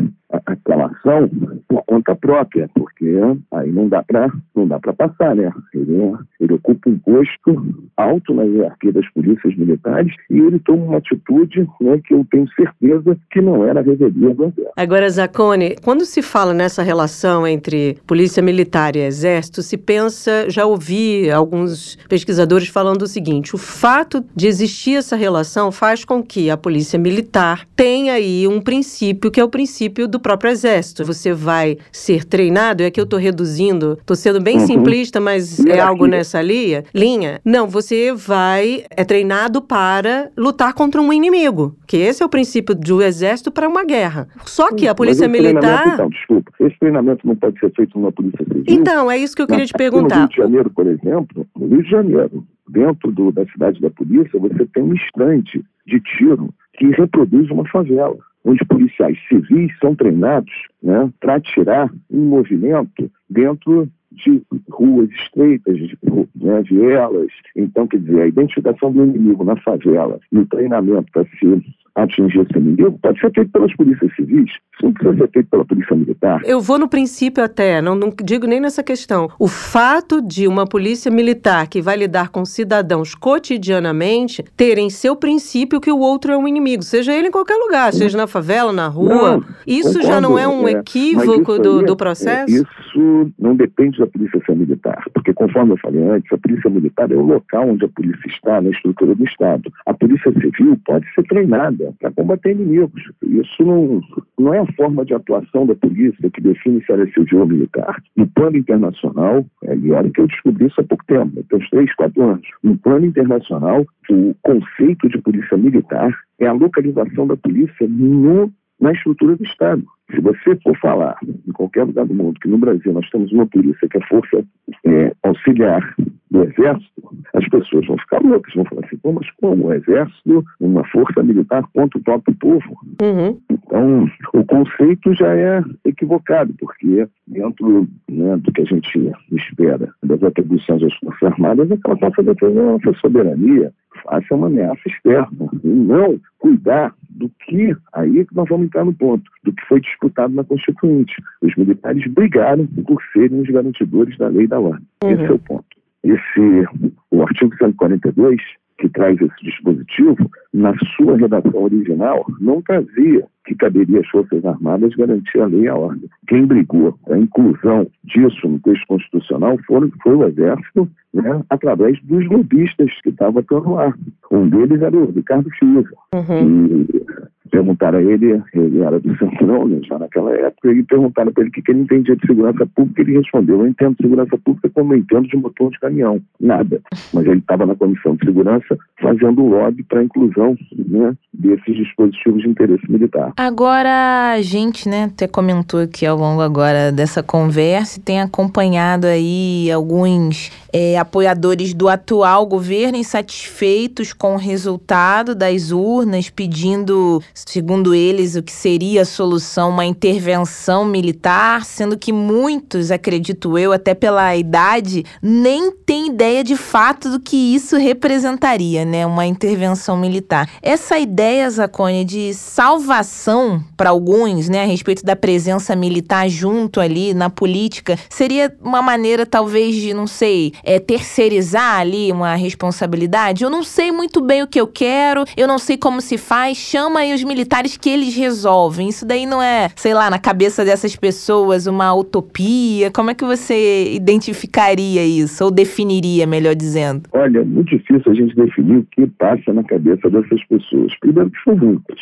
aquela 0.46 0.88
ação 0.88 1.30
por 1.68 1.84
conta 1.86 2.16
própria, 2.16 2.70
porque 2.74 3.16
aí 3.52 3.72
não 3.72 3.88
dá 3.88 4.04
para 4.04 4.32
não 4.56 4.68
dá 4.68 4.80
para 4.80 4.94
passar, 4.94 5.36
né? 5.36 5.52
Ele, 5.74 6.14
ele 6.40 6.54
ocupa 6.54 6.90
um 6.90 6.98
posto 7.00 7.76
alto 7.98 8.34
na 8.34 8.44
hierarquia 8.44 8.92
das 8.92 9.08
polícias 9.14 9.56
militares 9.56 10.14
e 10.30 10.40
ele 10.40 10.60
toma 10.60 10.84
uma 10.84 10.98
atitude 10.98 11.68
né, 11.82 12.00
que 12.06 12.14
eu 12.14 12.26
tenho 12.32 12.48
certeza 12.54 13.18
que 13.32 13.42
não 13.42 13.66
era 13.66 13.80
a 13.80 13.84
revelia 13.84 14.34
do 14.34 14.46
exército. 14.46 14.72
Agora, 14.76 15.10
Zacone, 15.10 15.76
quando 15.84 16.06
se 16.06 16.22
fala 16.22 16.54
nessa 16.54 16.84
relação 16.84 17.48
entre 17.48 17.98
polícia 18.08 18.42
militar 18.42 18.96
e 18.96 19.00
exército, 19.00 19.62
se 19.62 19.78
pensa, 19.78 20.50
já 20.50 20.66
ouvi 20.66 21.25
alguns 21.32 21.98
pesquisadores 22.08 22.68
falando 22.68 23.04
o 23.04 23.08
seguinte: 23.08 23.56
o 23.56 23.58
fato 23.58 24.24
de 24.36 24.48
existir 24.48 24.96
essa 24.96 25.16
relação 25.16 25.72
faz 25.72 26.04
com 26.06 26.22
que 26.22 26.50
a 26.50 26.58
polícia 26.58 27.00
militar 27.00 27.68
tenha 27.76 28.14
aí 28.14 28.48
um 28.48 28.62
princípio 28.62 29.32
que 29.32 29.40
é 29.40 29.44
o 29.44 29.50
princípio 29.50 30.08
do 30.08 30.20
próprio 30.20 30.52
exército. 30.52 31.06
Você 31.06 31.34
vai 31.34 31.78
ser 31.92 32.26
treinado, 32.26 32.84
é 32.84 32.92
que 32.92 33.00
eu 33.00 33.04
estou 33.04 33.20
reduzindo, 33.20 33.98
estou 34.00 34.16
sendo 34.16 34.42
bem 34.42 34.60
uhum. 34.60 34.68
simplista, 34.68 35.20
mas 35.20 35.60
é 35.66 35.80
algo 35.80 36.06
nessa 36.06 36.42
linha. 36.42 36.84
Linha. 36.94 37.40
Não, 37.44 37.68
você 37.68 38.14
vai 38.14 38.86
é 38.90 39.04
treinado 39.04 39.62
para 39.62 40.30
lutar 40.38 40.74
contra 40.74 41.02
um 41.02 41.12
inimigo, 41.12 41.76
que 41.88 41.98
esse 41.98 42.22
é 42.22 42.26
o 42.26 42.30
princípio 42.30 42.76
do 42.76 43.02
exército 43.02 43.52
para 43.52 43.68
uma 43.68 43.84
guerra. 43.84 44.28
Só 44.46 44.74
que 44.74 44.88
a 44.88 44.96
polícia 44.96 45.28
militar. 45.28 45.94
Então, 45.94 46.10
desculpa, 46.10 46.52
esse 46.60 46.78
treinamento 46.80 47.26
não 47.28 47.36
pode 47.36 47.60
ser 47.60 47.72
feito 47.74 47.98
numa 47.98 48.12
polícia 48.12 48.44
civil. 48.44 48.64
Então, 48.68 49.10
é 49.10 49.18
isso 49.18 49.36
que 49.36 49.42
eu 49.42 49.48
queria 49.48 49.66
te 49.66 49.74
perguntar. 49.74 50.16
No 50.16 50.22
Rio 50.22 50.30
de 50.30 50.36
Janeiro, 50.38 50.70
por 50.70 50.88
exemplo 50.88 51.15
exemplo, 51.16 51.48
no 51.56 51.68
Rio 51.68 51.84
de 51.84 51.90
Janeiro, 51.90 52.44
dentro 52.70 53.12
do, 53.12 53.32
da 53.32 53.46
cidade 53.46 53.80
da 53.80 53.90
polícia, 53.90 54.40
você 54.40 54.66
tem 54.66 54.84
um 54.84 54.94
estande 54.94 55.64
de 55.86 56.00
tiro 56.00 56.54
que 56.74 56.88
reproduz 56.88 57.50
uma 57.50 57.68
favela, 57.68 58.18
onde 58.44 58.66
policiais 58.66 59.18
civis 59.28 59.72
são 59.80 59.96
treinados 59.96 60.54
né, 60.82 61.12
para 61.20 61.36
atirar 61.36 61.92
em 62.12 62.20
movimento 62.20 63.10
dentro 63.30 63.88
de 64.12 64.42
ruas 64.70 65.10
estreitas, 65.12 65.78
de 65.78 65.98
né, 66.36 66.62
vielas. 66.64 67.32
Então, 67.56 67.88
quer 67.88 68.00
dizer, 68.00 68.22
a 68.22 68.28
identificação 68.28 68.92
do 68.92 69.04
inimigo 69.04 69.44
na 69.44 69.56
favela 69.58 70.20
e 70.32 70.38
o 70.38 70.46
treinamento 70.46 71.12
para 71.12 71.26
se 71.26 71.64
atingir 71.96 72.42
esse 72.42 72.58
inimigo 72.58 73.00
pode 73.02 73.20
ser 73.20 73.32
feito 73.32 73.52
pelas 73.52 73.74
polícias 73.76 74.14
civis, 74.16 74.50
isso 74.50 74.84
não 74.84 74.94
precisa 74.94 75.18
ser 75.18 75.32
feito 75.32 75.50
pela 75.50 75.66
polícia 75.66 75.96
militar. 75.96 76.42
Eu 76.44 76.60
vou 76.60 76.78
no 76.78 76.90
princípio 76.90 77.44
até, 77.44 77.82
não, 77.82 77.96
não 77.96 78.14
digo 78.24 78.46
nem 78.46 78.60
nessa 78.60 78.84
questão. 78.84 79.30
O 79.40 79.48
fato 79.48 80.22
de 80.22 80.48
uma 80.48 80.68
polícia 80.68 81.10
militar 81.10 81.68
que 81.68 81.82
vai 81.82 81.96
lidar 81.96 82.30
com 82.30 82.44
cidadãos 82.44 83.16
cotidianamente 83.16 84.44
terem 84.58 84.90
seu 84.90 85.16
princípio 85.16 85.80
que 85.80 85.92
o 85.92 86.00
outro 86.00 86.34
é 86.34 86.38
um 86.38 86.48
inimigo, 86.48 86.84
seja 86.84 87.14
ele 87.14 87.30
em 87.30 87.32
qualquer 87.32 87.56
lugar, 87.56 87.94
seja 87.94 88.18
na 88.18 88.28
favela, 88.28 88.74
na 88.74 88.88
rua. 88.88 89.38
Não, 89.38 89.46
isso 89.66 89.94
concordo, 89.94 90.08
já 90.08 90.22
não 90.22 90.38
é 90.38 90.48
um 90.48 90.68
é, 90.68 90.72
equívoco 90.72 91.58
do, 91.60 91.82
do 91.82 91.96
processo? 91.96 92.54
É, 92.54 92.60
isso 92.60 93.32
não 93.40 93.56
depende 93.56 93.98
da 94.00 94.08
polícia 94.08 94.42
ser 94.46 94.56
militar, 94.56 95.04
porque 95.14 95.34
conforme 95.34 95.74
eu 95.74 95.78
falei 95.78 96.04
antes, 96.04 96.32
a 96.32 96.38
polícia 96.38 96.70
militar 96.70 97.10
é 97.12 97.16
o 97.16 97.22
local 97.22 97.70
onde 97.70 97.86
a 97.86 97.90
polícia 97.90 98.28
está 98.28 98.60
na 98.60 98.70
estrutura 98.70 99.16
do 99.16 99.24
Estado. 99.24 99.72
A 99.86 99.94
polícia 99.94 100.32
civil 100.34 100.78
pode 100.86 101.06
ser 101.14 101.24
treinada 101.24 101.85
para 102.00 102.12
combater 102.12 102.52
inimigos. 102.52 103.02
Isso 103.24 103.64
não, 103.64 104.02
não 104.40 104.54
é 104.54 104.60
a 104.60 104.74
forma 104.74 105.06
de 105.06 105.14
atuação 105.14 105.66
da 105.66 105.76
polícia 105.76 106.30
que 106.30 106.42
define 106.42 106.84
se 106.84 106.92
ela 106.92 107.04
é 107.04 107.08
civil 107.08 107.40
ou 107.40 107.48
militar. 107.48 108.02
No 108.16 108.28
plano 108.28 108.58
internacional, 108.58 109.46
é, 109.64 109.76
e 109.76 109.92
olha 109.92 110.10
que 110.10 110.22
eu 110.22 110.28
descobri 110.28 110.68
isso 110.68 110.82
há 110.82 110.84
pouco 110.84 111.06
tempo, 111.06 111.44
tem 111.44 111.60
uns 111.60 111.70
três, 111.70 111.94
quatro 111.96 112.24
anos. 112.24 112.48
No 112.64 112.78
plano 112.78 113.06
internacional, 113.06 113.86
o 114.10 114.36
conceito 114.42 115.10
de 115.10 115.18
polícia 115.20 115.58
militar 115.58 116.12
é 116.40 116.48
a 116.48 116.54
localização 116.54 117.28
da 117.28 117.38
polícia 117.38 117.88
no 117.88 118.52
na 118.80 118.92
estrutura 118.92 119.36
do 119.36 119.44
Estado. 119.44 119.84
Se 120.12 120.22
você 120.22 120.56
for 120.58 120.78
falar 120.78 121.18
em 121.26 121.52
qualquer 121.52 121.84
lugar 121.84 122.06
do 122.06 122.14
mundo 122.14 122.40
que 122.40 122.48
no 122.48 122.58
Brasil 122.58 122.94
nós 122.94 123.10
temos 123.10 123.32
uma 123.32 123.48
polícia 123.48 123.88
que 123.90 123.98
é 123.98 124.02
força 124.08 124.44
é, 124.86 125.12
auxiliar 125.24 125.96
do 126.30 126.44
Exército, 126.44 127.02
as 127.34 127.48
pessoas 127.50 127.88
vão 127.88 127.98
ficar 127.98 128.22
loucas, 128.22 128.54
vão 128.54 128.66
falar 128.66 128.86
assim, 128.86 128.98
Pô, 128.98 129.14
mas 129.14 129.30
como 129.42 129.68
o 129.68 129.74
Exército, 129.74 130.44
uma 130.60 130.84
força 130.86 131.24
militar 131.24 131.64
contra 131.74 131.98
o 131.98 132.04
próprio 132.04 132.36
povo? 132.36 132.80
Uhum. 133.02 133.40
Então, 133.50 134.10
o 134.34 134.46
conceito 134.46 135.14
já 135.16 135.36
é 135.36 135.64
equivocado, 135.86 136.54
porque 136.60 137.08
dentro 137.28 137.88
né, 138.10 138.38
do 138.38 138.52
que 138.52 138.62
a 138.62 138.66
gente 138.66 139.12
espera 139.32 139.90
das 140.04 140.22
atribuições 140.24 140.82
das 140.82 140.94
Forças 140.96 141.24
Armadas, 141.24 141.72
é 141.72 141.78
que 141.78 141.82
ela 141.86 141.98
possa 141.98 142.22
defender 142.22 142.60
a 142.60 142.72
nossa 142.74 142.94
soberania, 143.00 143.72
faça 144.04 144.36
uma 144.36 144.48
ameaça 144.48 144.82
externa, 144.88 145.50
e 145.64 145.68
não 145.68 146.20
cuidar 146.46 146.94
do 147.10 147.28
que, 147.44 147.76
aí 147.92 148.24
que 148.24 148.36
nós 148.36 148.48
vamos 148.48 148.68
entrar 148.68 148.86
no 148.86 148.94
ponto, 148.94 149.24
do 149.44 149.52
que 149.52 149.66
foi 149.66 149.82
disputado 149.82 150.32
na 150.32 150.44
Constituinte. 150.44 151.16
Os 151.42 151.56
militares 151.56 152.06
brigaram 152.14 152.68
por 152.68 153.02
serem 153.12 153.42
os 153.42 153.50
garantidores 153.50 154.16
da 154.20 154.28
lei 154.28 154.44
e 154.44 154.48
da 154.48 154.60
ordem. 154.60 154.86
Uhum. 155.04 155.10
Esse 155.10 155.24
é 155.24 155.32
o 155.32 155.40
ponto. 155.40 155.66
Esse, 156.04 156.68
o 157.10 157.24
artigo 157.24 157.52
142, 157.58 158.40
que 158.78 158.90
traz 158.90 159.20
esse 159.22 159.44
dispositivo, 159.44 160.30
na 160.54 160.74
sua 160.96 161.18
redação 161.18 161.64
original, 161.64 162.26
não 162.40 162.62
trazia 162.62 163.26
que 163.46 163.56
caberia 163.56 164.00
às 164.00 164.08
Forças 164.10 164.44
Armadas 164.44 164.96
garantir 164.96 165.40
a 165.40 165.46
lei 165.46 165.62
e 165.62 165.68
a 165.68 165.76
ordem. 165.76 166.10
Quem 166.28 166.46
brigou 166.46 166.98
a 167.10 167.18
inclusão 167.18 167.88
disso 168.04 168.48
no 168.48 168.60
texto 168.60 168.86
constitucional 168.88 169.58
foi, 169.68 169.92
foi 170.02 170.16
o 170.16 170.28
Exército, 170.28 170.90
né, 171.14 171.42
através 171.50 172.02
dos 172.04 172.28
lobistas 172.28 172.92
que 173.02 173.10
estavam 173.10 173.40
atuando 173.40 173.74
lá. 173.74 173.94
Um 174.32 174.50
deles 174.50 174.82
era 174.82 174.98
o 174.98 175.12
Ricardo 175.12 175.50
Fiuza. 175.52 175.96
Uhum. 176.14 176.82
E 176.82 177.06
perguntaram 177.50 178.00
a 178.00 178.04
ele, 178.04 178.42
ele 178.54 178.82
era 178.82 179.00
do 179.00 179.18
Centrão, 179.18 179.68
né, 179.68 179.80
já 179.88 179.98
naquela 179.98 180.34
época, 180.36 180.72
e 180.72 180.84
perguntaram 180.84 181.32
para 181.32 181.44
ele 181.44 181.50
o 181.50 181.54
que, 181.54 181.62
que 181.62 181.72
ele 181.72 181.82
entendia 181.82 182.16
de 182.16 182.26
segurança 182.26 182.66
pública, 182.76 183.02
ele 183.02 183.18
respondeu, 183.18 183.60
eu 183.60 183.68
entendo 183.68 183.96
de 183.96 184.04
segurança 184.04 184.38
pública 184.38 184.70
como 184.70 184.94
eu 184.94 184.98
entendo 184.98 185.28
de 185.28 185.38
motor 185.38 185.72
de 185.72 185.80
caminhão, 185.80 186.22
nada. 186.40 186.82
Mas 187.14 187.26
ele 187.26 187.40
estava 187.40 187.66
na 187.66 187.76
comissão 187.76 188.16
de 188.16 188.26
segurança 188.26 188.78
fazendo 189.02 189.46
lobby 189.46 189.84
para 189.84 190.00
a 190.00 190.04
inclusão 190.04 190.58
né, 190.76 191.14
desses 191.34 191.76
dispositivos 191.76 192.42
de 192.42 192.50
interesse 192.50 192.92
militar. 192.92 193.34
Agora, 193.38 194.34
a 194.34 194.42
gente, 194.42 194.88
né, 194.90 195.06
até 195.06 195.28
comentou 195.28 195.80
aqui 195.80 196.06
ao 196.06 196.18
longo 196.18 196.42
agora 196.42 196.92
dessa 196.92 197.22
conversa, 197.22 198.02
tem 198.04 198.22
acompanhado 198.22 199.08
aí 199.08 199.72
alguns 199.72 200.52
é, 200.74 200.98
apoiadores 200.98 201.74
do 201.74 201.88
atual 201.88 202.46
governo 202.46 202.98
insatisfeitos 202.98 204.14
com 204.14 204.36
o 204.36 204.38
resultado 204.38 205.34
das 205.34 205.72
urnas, 205.72 206.30
pedindo, 206.30 207.22
segundo 207.36 207.94
eles, 207.94 208.36
o 208.36 208.44
que 208.44 208.52
seria 208.52 209.02
a 209.02 209.06
solução, 209.06 209.70
uma 209.70 209.86
intervenção 209.86 210.86
militar, 210.86 211.66
sendo 211.66 211.98
que 211.98 212.14
muitos, 212.14 212.92
acredito 212.92 213.58
eu, 213.58 213.74
até 213.74 213.94
pela 213.94 214.36
idade, 214.36 215.04
nem 215.22 215.72
têm 215.72 216.08
ideia 216.08 216.44
de 216.44 216.56
fato 216.56 217.10
do 217.10 217.20
que 217.20 217.36
isso 217.36 217.76
representaria, 217.76 218.86
né, 218.86 219.06
uma 219.06 219.26
intervenção 219.26 219.98
militar. 219.98 220.50
Essa 220.62 220.98
ideia, 220.98 221.50
Zacone, 221.50 222.06
de 222.06 222.34
salvação 222.34 223.62
para 223.76 223.90
alguns, 223.90 224.48
né, 224.48 224.64
a 224.64 224.68
respeito 224.68 225.04
da 225.04 225.16
presença 225.16 225.76
militar 225.76 226.30
junto 226.30 226.80
ali 226.80 227.14
na 227.14 227.30
política, 227.30 228.00
seria 228.10 228.56
uma 228.62 228.82
maneira 228.82 229.26
talvez 229.26 229.76
de, 229.76 229.94
não 229.94 230.08
sei, 230.08 230.54
é, 230.64 230.80
terceirizar 230.80 231.80
ali 231.80 232.12
uma 232.12 232.36
responsabilidade? 232.36 233.44
Eu 233.44 233.50
não 233.50 233.64
sei 233.64 233.92
muito 233.92 234.22
bem 234.22 234.42
o 234.42 234.48
que 234.48 234.62
eu 234.62 234.68
quero, 234.68 235.26
eu 235.36 235.48
não 235.48 235.60
sei 235.60 235.78
como 235.78 236.00
se 236.00 236.18
faz, 236.18 236.58
chama 236.58 237.02
aí 237.02 237.14
os 237.14 237.25
militares 237.26 237.78
que 237.78 237.90
eles 237.90 238.16
resolvem. 238.16 238.90
Isso 238.90 239.06
daí 239.06 239.26
não 239.26 239.42
é, 239.42 239.70
sei 239.76 239.94
lá, 239.94 240.10
na 240.10 240.20
cabeça 240.20 240.64
dessas 240.64 240.96
pessoas 240.96 241.68
uma 241.68 241.94
utopia? 241.94 242.92
Como 242.92 243.12
é 243.12 243.14
que 243.14 243.26
você 243.26 243.94
identificaria 243.94 245.06
isso, 245.06 245.44
ou 245.44 245.52
definiria, 245.52 246.26
melhor 246.26 246.56
dizendo? 246.56 247.10
Olha, 247.12 247.40
é 247.40 247.44
muito 247.44 247.70
difícil 247.70 248.12
a 248.12 248.16
gente 248.16 248.36
definir 248.36 248.78
o 248.78 248.88
que 248.92 249.08
passa 249.08 249.52
na 249.54 249.64
cabeça 249.64 250.10
dessas 250.10 250.44
pessoas. 250.46 250.94
Primeiro 251.00 251.30
que 251.32 251.44
são 251.44 251.56
muitas, 251.56 252.00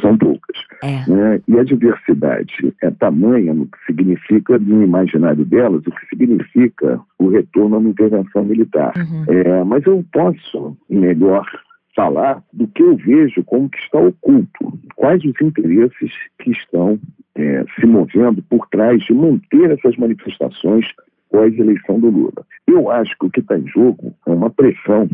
são 0.00 0.16
poucas. 0.18 0.56
É. 0.82 1.10
Né? 1.10 1.40
E 1.48 1.58
a 1.58 1.64
diversidade 1.64 2.74
é 2.82 2.90
tamanha 2.90 3.54
no 3.54 3.66
que 3.66 3.78
significa, 3.86 4.58
no 4.58 4.82
imaginário 4.82 5.44
delas, 5.44 5.82
o 5.86 5.90
que 5.90 6.06
significa 6.08 7.00
o 7.18 7.28
retorno 7.28 7.76
a 7.76 7.78
uma 7.78 7.88
intervenção 7.88 8.44
militar. 8.44 8.92
Uhum. 8.96 9.24
É, 9.28 9.64
mas 9.64 9.84
eu 9.86 10.04
posso, 10.12 10.76
melhor, 10.88 11.46
falar 11.94 12.42
do 12.52 12.66
que 12.68 12.82
eu 12.82 12.96
vejo 12.96 13.42
como 13.44 13.68
que 13.68 13.78
está 13.78 13.98
oculto. 13.98 14.78
Quais 14.96 15.24
os 15.24 15.40
interesses 15.40 16.12
que 16.38 16.50
estão 16.50 16.98
é, 17.36 17.64
se 17.74 17.86
movendo 17.86 18.42
por 18.42 18.66
trás 18.68 19.02
de 19.04 19.12
manter 19.12 19.70
essas 19.70 19.96
manifestações 19.96 20.86
pós-eleição 21.30 21.98
do 21.98 22.10
Lula. 22.10 22.46
Eu 22.66 22.90
acho 22.90 23.12
que 23.18 23.26
o 23.26 23.30
que 23.30 23.40
está 23.40 23.58
em 23.58 23.66
jogo 23.66 24.14
é 24.26 24.30
uma 24.30 24.50
pressão 24.50 25.08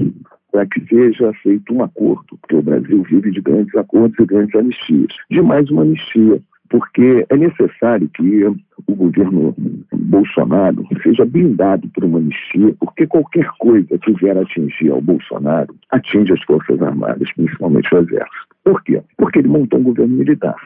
para 0.52 0.66
que 0.66 0.84
seja 0.86 1.32
feito 1.42 1.72
um 1.72 1.82
acordo, 1.82 2.36
porque 2.40 2.56
o 2.56 2.62
Brasil 2.62 3.02
vive 3.04 3.30
de 3.30 3.40
grandes 3.40 3.74
acordos 3.74 4.18
e 4.18 4.26
grandes 4.26 4.54
anistias, 4.54 5.14
de 5.30 5.40
mais 5.40 5.70
uma 5.70 5.82
anistia, 5.82 6.42
porque 6.68 7.24
é 7.28 7.36
necessário 7.36 8.08
que 8.12 8.44
o 8.92 8.96
governo 8.96 9.54
Bolsonaro 9.92 10.86
seja 11.02 11.24
blindado 11.24 11.88
por 11.88 12.04
uma 12.04 12.18
anistia, 12.18 12.74
porque 12.80 13.06
qualquer 13.06 13.48
coisa 13.58 13.98
que 13.98 14.12
vier 14.14 14.36
atingir 14.36 14.90
ao 14.90 15.00
Bolsonaro 15.00 15.74
atinge 15.90 16.32
as 16.32 16.42
Forças 16.42 16.80
Armadas, 16.82 17.32
principalmente 17.32 17.94
o 17.94 17.98
Exército. 17.98 18.49
Por 18.64 18.82
quê? 18.82 19.02
Porque 19.16 19.38
ele 19.38 19.48
montou 19.48 19.80
um 19.80 19.84
governo 19.84 20.16
militar. 20.16 20.56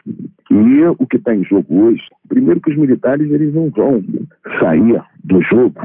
E 0.51 0.85
o 0.99 1.07
que 1.07 1.17
está 1.17 1.35
em 1.35 1.45
jogo 1.45 1.85
hoje, 1.85 2.03
primeiro 2.29 2.61
que 2.61 2.71
os 2.71 2.77
militares 2.77 3.31
eles 3.31 3.55
não 3.55 3.71
vão 3.71 4.03
sair 4.59 5.01
do 5.23 5.41
jogo 5.43 5.81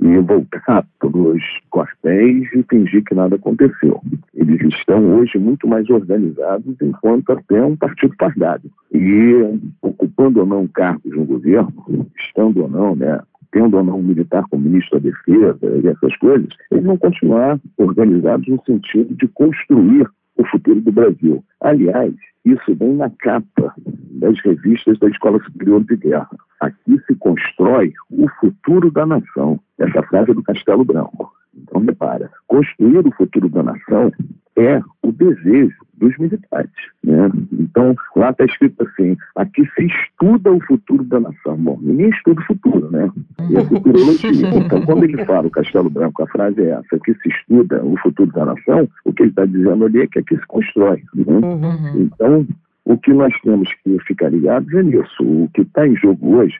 e 0.00 0.18
voltar 0.18 0.86
para 0.98 1.08
os 1.08 1.42
quartéis 1.70 2.48
e 2.52 2.62
fingir 2.70 3.02
que 3.04 3.14
nada 3.14 3.36
aconteceu. 3.36 4.00
Eles 4.34 4.60
estão 4.74 5.16
hoje 5.16 5.38
muito 5.38 5.66
mais 5.66 5.88
organizados 5.88 6.76
enquanto 6.80 7.30
até 7.32 7.62
um 7.62 7.76
partido 7.76 8.14
fardado. 8.18 8.70
E 8.92 9.32
ocupando 9.80 10.40
ou 10.40 10.46
não 10.46 10.68
cargos 10.68 11.16
no 11.16 11.24
governo, 11.24 11.72
estando 12.18 12.62
ou 12.62 12.68
não, 12.68 12.94
né, 12.94 13.20
tendo 13.50 13.76
ou 13.76 13.84
não 13.84 13.98
um 13.98 14.02
militar 14.02 14.44
como 14.50 14.64
ministro 14.64 15.00
da 15.00 15.10
Defesa 15.10 15.80
e 15.82 15.88
essas 15.88 16.16
coisas, 16.18 16.48
eles 16.70 16.84
vão 16.84 16.96
continuar 16.96 17.58
organizados 17.78 18.46
no 18.48 18.60
sentido 18.64 19.14
de 19.14 19.28
construir 19.28 20.06
o 20.36 20.44
futuro 20.46 20.80
do 20.80 20.92
Brasil. 20.92 21.44
Aliás, 21.60 22.14
isso 22.44 22.74
vem 22.74 22.94
na 22.94 23.10
capa 23.10 23.74
das 24.20 24.38
revistas 24.40 24.98
da 24.98 25.08
Escola 25.08 25.42
Superior 25.42 25.82
de 25.84 25.96
Guerra. 25.96 26.30
Aqui 26.60 27.00
se 27.06 27.14
constrói 27.16 27.92
o 28.10 28.28
futuro 28.40 28.90
da 28.90 29.06
nação. 29.06 29.60
Essa 29.78 30.02
frase 30.02 30.30
é 30.30 30.34
do 30.34 30.42
Castelo 30.42 30.84
Branco. 30.84 31.32
Então, 31.56 31.80
repara, 31.80 32.30
construir 32.46 33.06
o 33.06 33.12
futuro 33.12 33.48
da 33.48 33.62
nação 33.62 34.12
é 34.56 34.80
o 35.02 35.12
desejo 35.12 35.76
dos 35.94 36.16
militares. 36.18 36.70
Né? 37.02 37.30
Então, 37.52 37.94
lá 38.16 38.30
está 38.30 38.44
escrito 38.44 38.82
assim: 38.84 39.16
aqui 39.36 39.68
se 39.74 39.86
estuda 39.86 40.52
o 40.52 40.60
futuro 40.64 41.04
da 41.04 41.20
nação. 41.20 41.56
Bom, 41.56 41.78
ninguém 41.80 42.10
estuda 42.10 42.40
o 42.40 42.44
futuro, 42.44 42.90
né? 42.90 43.10
E 43.50 43.56
a 43.56 43.64
futurologia. 43.64 44.30
Então, 44.30 44.82
quando 44.82 45.04
ele 45.04 45.24
fala 45.24 45.46
o 45.46 45.50
Castelo 45.50 45.90
Branco, 45.90 46.22
a 46.22 46.28
frase 46.28 46.60
é 46.60 46.70
essa: 46.70 46.96
aqui 46.96 47.14
se 47.22 47.28
estuda 47.28 47.84
o 47.84 47.96
futuro 47.98 48.30
da 48.32 48.44
nação, 48.46 48.88
o 49.04 49.12
que 49.12 49.22
ele 49.22 49.30
está 49.30 49.44
dizendo 49.44 49.84
ali 49.84 50.00
é 50.00 50.06
que 50.06 50.18
aqui 50.18 50.36
se 50.36 50.46
constrói. 50.46 51.02
Né? 51.14 51.24
Uhum. 51.26 52.02
Então, 52.02 52.46
o 52.84 52.98
que 52.98 53.12
nós 53.12 53.32
temos 53.42 53.68
que 53.82 53.98
ficar 54.00 54.30
ligados 54.30 54.72
é 54.74 54.82
nisso. 54.82 55.22
O 55.22 55.48
que 55.54 55.62
está 55.62 55.86
em 55.86 55.96
jogo 55.96 56.36
hoje 56.36 56.58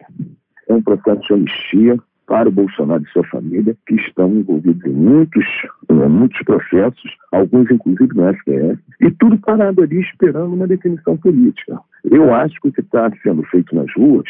é 0.68 0.74
um 0.74 0.82
processo 0.82 1.20
de 1.22 1.34
anistia 1.34 1.98
para 2.26 2.48
o 2.48 2.52
Bolsonaro 2.52 3.02
e 3.02 3.12
sua 3.12 3.24
família, 3.24 3.76
que 3.86 3.94
estão 3.96 4.30
envolvidos 4.32 4.84
em 4.84 4.94
muitos, 4.94 5.44
muitos 5.90 6.42
processos, 6.44 7.16
alguns 7.32 7.70
inclusive 7.70 8.14
no 8.14 8.32
STF, 8.34 8.78
e 9.00 9.10
tudo 9.12 9.38
parado 9.38 9.82
ali 9.82 10.00
esperando 10.00 10.54
uma 10.54 10.66
definição 10.66 11.16
política. 11.16 11.78
Eu 12.04 12.34
acho 12.34 12.60
que 12.60 12.68
o 12.68 12.72
que 12.72 12.80
está 12.80 13.10
sendo 13.22 13.42
feito 13.44 13.74
nas 13.74 13.92
ruas 13.94 14.26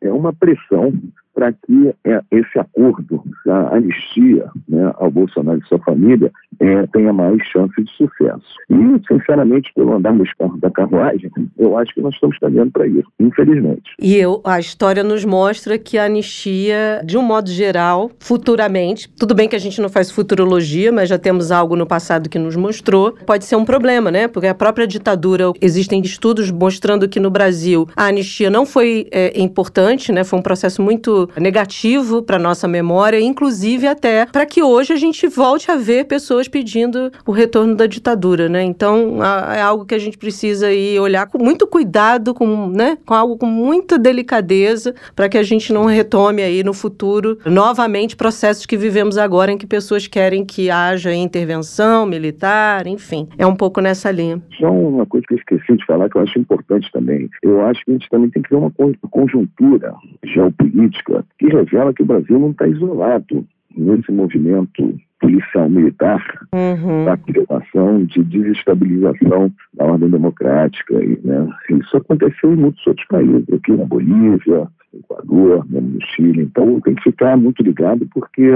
é 0.00 0.10
uma 0.10 0.32
pressão 0.32 0.92
para 1.34 1.52
que 1.52 1.94
é, 2.04 2.20
esse 2.32 2.58
acordo, 2.58 3.22
a 3.46 3.76
anistia 3.76 4.50
né, 4.68 4.92
ao 4.96 5.08
Bolsonaro 5.08 5.60
e 5.60 5.68
sua 5.68 5.78
família, 5.78 6.32
é, 6.60 6.86
tenha 6.88 7.12
mais 7.12 7.40
chance 7.52 7.74
de 7.82 7.90
sucesso. 7.92 8.44
E, 8.70 9.06
sinceramente, 9.06 9.70
pelo 9.74 9.94
andar 9.94 10.12
nos 10.12 10.32
carros 10.34 10.60
da 10.60 10.70
carruagem, 10.70 11.30
eu 11.58 11.76
acho 11.78 11.94
que 11.94 12.00
nós 12.00 12.14
estamos 12.14 12.38
caminhando 12.38 12.72
para 12.72 12.86
isso, 12.86 13.08
infelizmente. 13.18 13.94
E 14.00 14.16
eu, 14.16 14.40
a 14.44 14.58
história 14.58 15.02
nos 15.02 15.24
mostra 15.24 15.78
que 15.78 15.96
a 15.96 16.04
anistia, 16.04 17.02
de 17.04 17.16
um 17.16 17.22
modo 17.22 17.50
geral, 17.50 18.10
futuramente, 18.18 19.08
tudo 19.18 19.34
bem 19.34 19.48
que 19.48 19.56
a 19.56 19.60
gente 19.60 19.80
não 19.80 19.88
faz 19.88 20.10
futurologia, 20.10 20.90
mas 20.92 21.08
já 21.08 21.18
temos 21.18 21.50
algo 21.52 21.76
no 21.76 21.86
passado 21.86 22.28
que 22.28 22.38
nos 22.38 22.56
mostrou, 22.56 23.12
pode 23.26 23.44
ser 23.44 23.56
um 23.56 23.64
problema, 23.64 24.10
né? 24.10 24.28
Porque 24.28 24.46
a 24.46 24.54
própria 24.54 24.86
ditadura, 24.86 25.52
existem 25.60 26.00
estudos 26.00 26.50
mostrando 26.50 27.08
que 27.08 27.20
no 27.20 27.30
Brasil 27.30 27.86
a 27.96 28.06
anistia 28.06 28.50
não 28.50 28.66
foi 28.66 29.06
é, 29.10 29.40
importante, 29.40 30.12
né? 30.12 30.24
Foi 30.24 30.38
um 30.38 30.42
processo 30.42 30.82
muito 30.82 31.28
negativo 31.36 32.22
para 32.22 32.38
nossa 32.38 32.66
memória, 32.66 33.20
inclusive 33.20 33.86
até 33.86 34.26
para 34.26 34.46
que 34.46 34.62
hoje 34.62 34.92
a 34.92 34.96
gente 34.96 35.26
volte 35.28 35.70
a 35.70 35.76
ver 35.76 36.04
pessoas 36.04 36.47
pessoas 36.48 36.58
pedindo 36.58 37.12
o 37.26 37.30
retorno 37.30 37.76
da 37.76 37.86
ditadura, 37.86 38.48
né? 38.48 38.62
Então 38.64 39.18
é 39.54 39.60
algo 39.60 39.84
que 39.84 39.94
a 39.94 39.98
gente 39.98 40.18
precisa 40.18 40.72
ir 40.72 40.98
olhar 40.98 41.26
com 41.26 41.38
muito 41.38 41.66
cuidado, 41.66 42.34
com, 42.34 42.68
né, 42.68 42.98
com 43.06 43.14
algo 43.14 43.36
com 43.36 43.46
muita 43.46 43.98
delicadeza, 43.98 44.94
para 45.14 45.28
que 45.28 45.38
a 45.38 45.42
gente 45.42 45.72
não 45.72 45.84
retome 45.84 46.42
aí 46.42 46.64
no 46.64 46.72
futuro 46.72 47.38
novamente 47.44 48.16
processos 48.16 48.66
que 48.66 48.76
vivemos 48.76 49.18
agora 49.18 49.52
em 49.52 49.58
que 49.58 49.66
pessoas 49.66 50.06
querem 50.06 50.44
que 50.44 50.70
haja 50.70 51.14
intervenção 51.14 52.06
militar, 52.06 52.86
enfim. 52.86 53.28
É 53.38 53.46
um 53.46 53.54
pouco 53.54 53.80
nessa 53.80 54.10
linha. 54.10 54.42
Só 54.58 54.70
uma 54.70 55.06
coisa 55.06 55.26
que 55.26 55.34
eu 55.34 55.38
esqueci 55.38 55.76
de 55.76 55.84
falar 55.84 56.08
que 56.08 56.16
eu 56.16 56.22
acho 56.22 56.38
importante 56.38 56.90
também. 56.92 57.28
Eu 57.42 57.64
acho 57.66 57.84
que 57.84 57.90
a 57.90 57.94
gente 57.94 58.08
também 58.08 58.30
tem 58.30 58.42
que 58.42 58.50
ver 58.50 58.56
uma 58.56 58.72
conjuntura 59.10 59.94
geopolítica 60.24 61.24
que 61.38 61.46
revela 61.46 61.92
que 61.92 62.02
o 62.02 62.06
Brasil 62.06 62.38
não 62.38 62.50
está 62.50 62.66
isolado 62.66 63.46
nesse 63.76 64.10
movimento 64.10 64.98
policial 65.20 65.68
militar 65.68 66.22
uhum. 66.52 67.04
da 67.04 67.16
criação 67.16 68.04
de 68.04 68.22
desestabilização 68.24 69.52
da 69.74 69.84
ordem 69.84 70.10
democrática. 70.10 70.94
E, 71.02 71.18
né, 71.24 71.48
isso 71.70 71.96
aconteceu 71.96 72.52
em 72.52 72.56
muitos 72.56 72.86
outros 72.86 73.06
países, 73.08 73.44
aqui 73.52 73.72
na 73.72 73.84
Bolívia, 73.84 74.68
no 74.92 75.00
Equador, 75.00 75.66
no 75.70 75.98
Chile. 76.02 76.42
Então 76.42 76.80
tem 76.80 76.94
que 76.94 77.02
ficar 77.02 77.36
muito 77.36 77.62
ligado 77.62 78.06
porque 78.12 78.50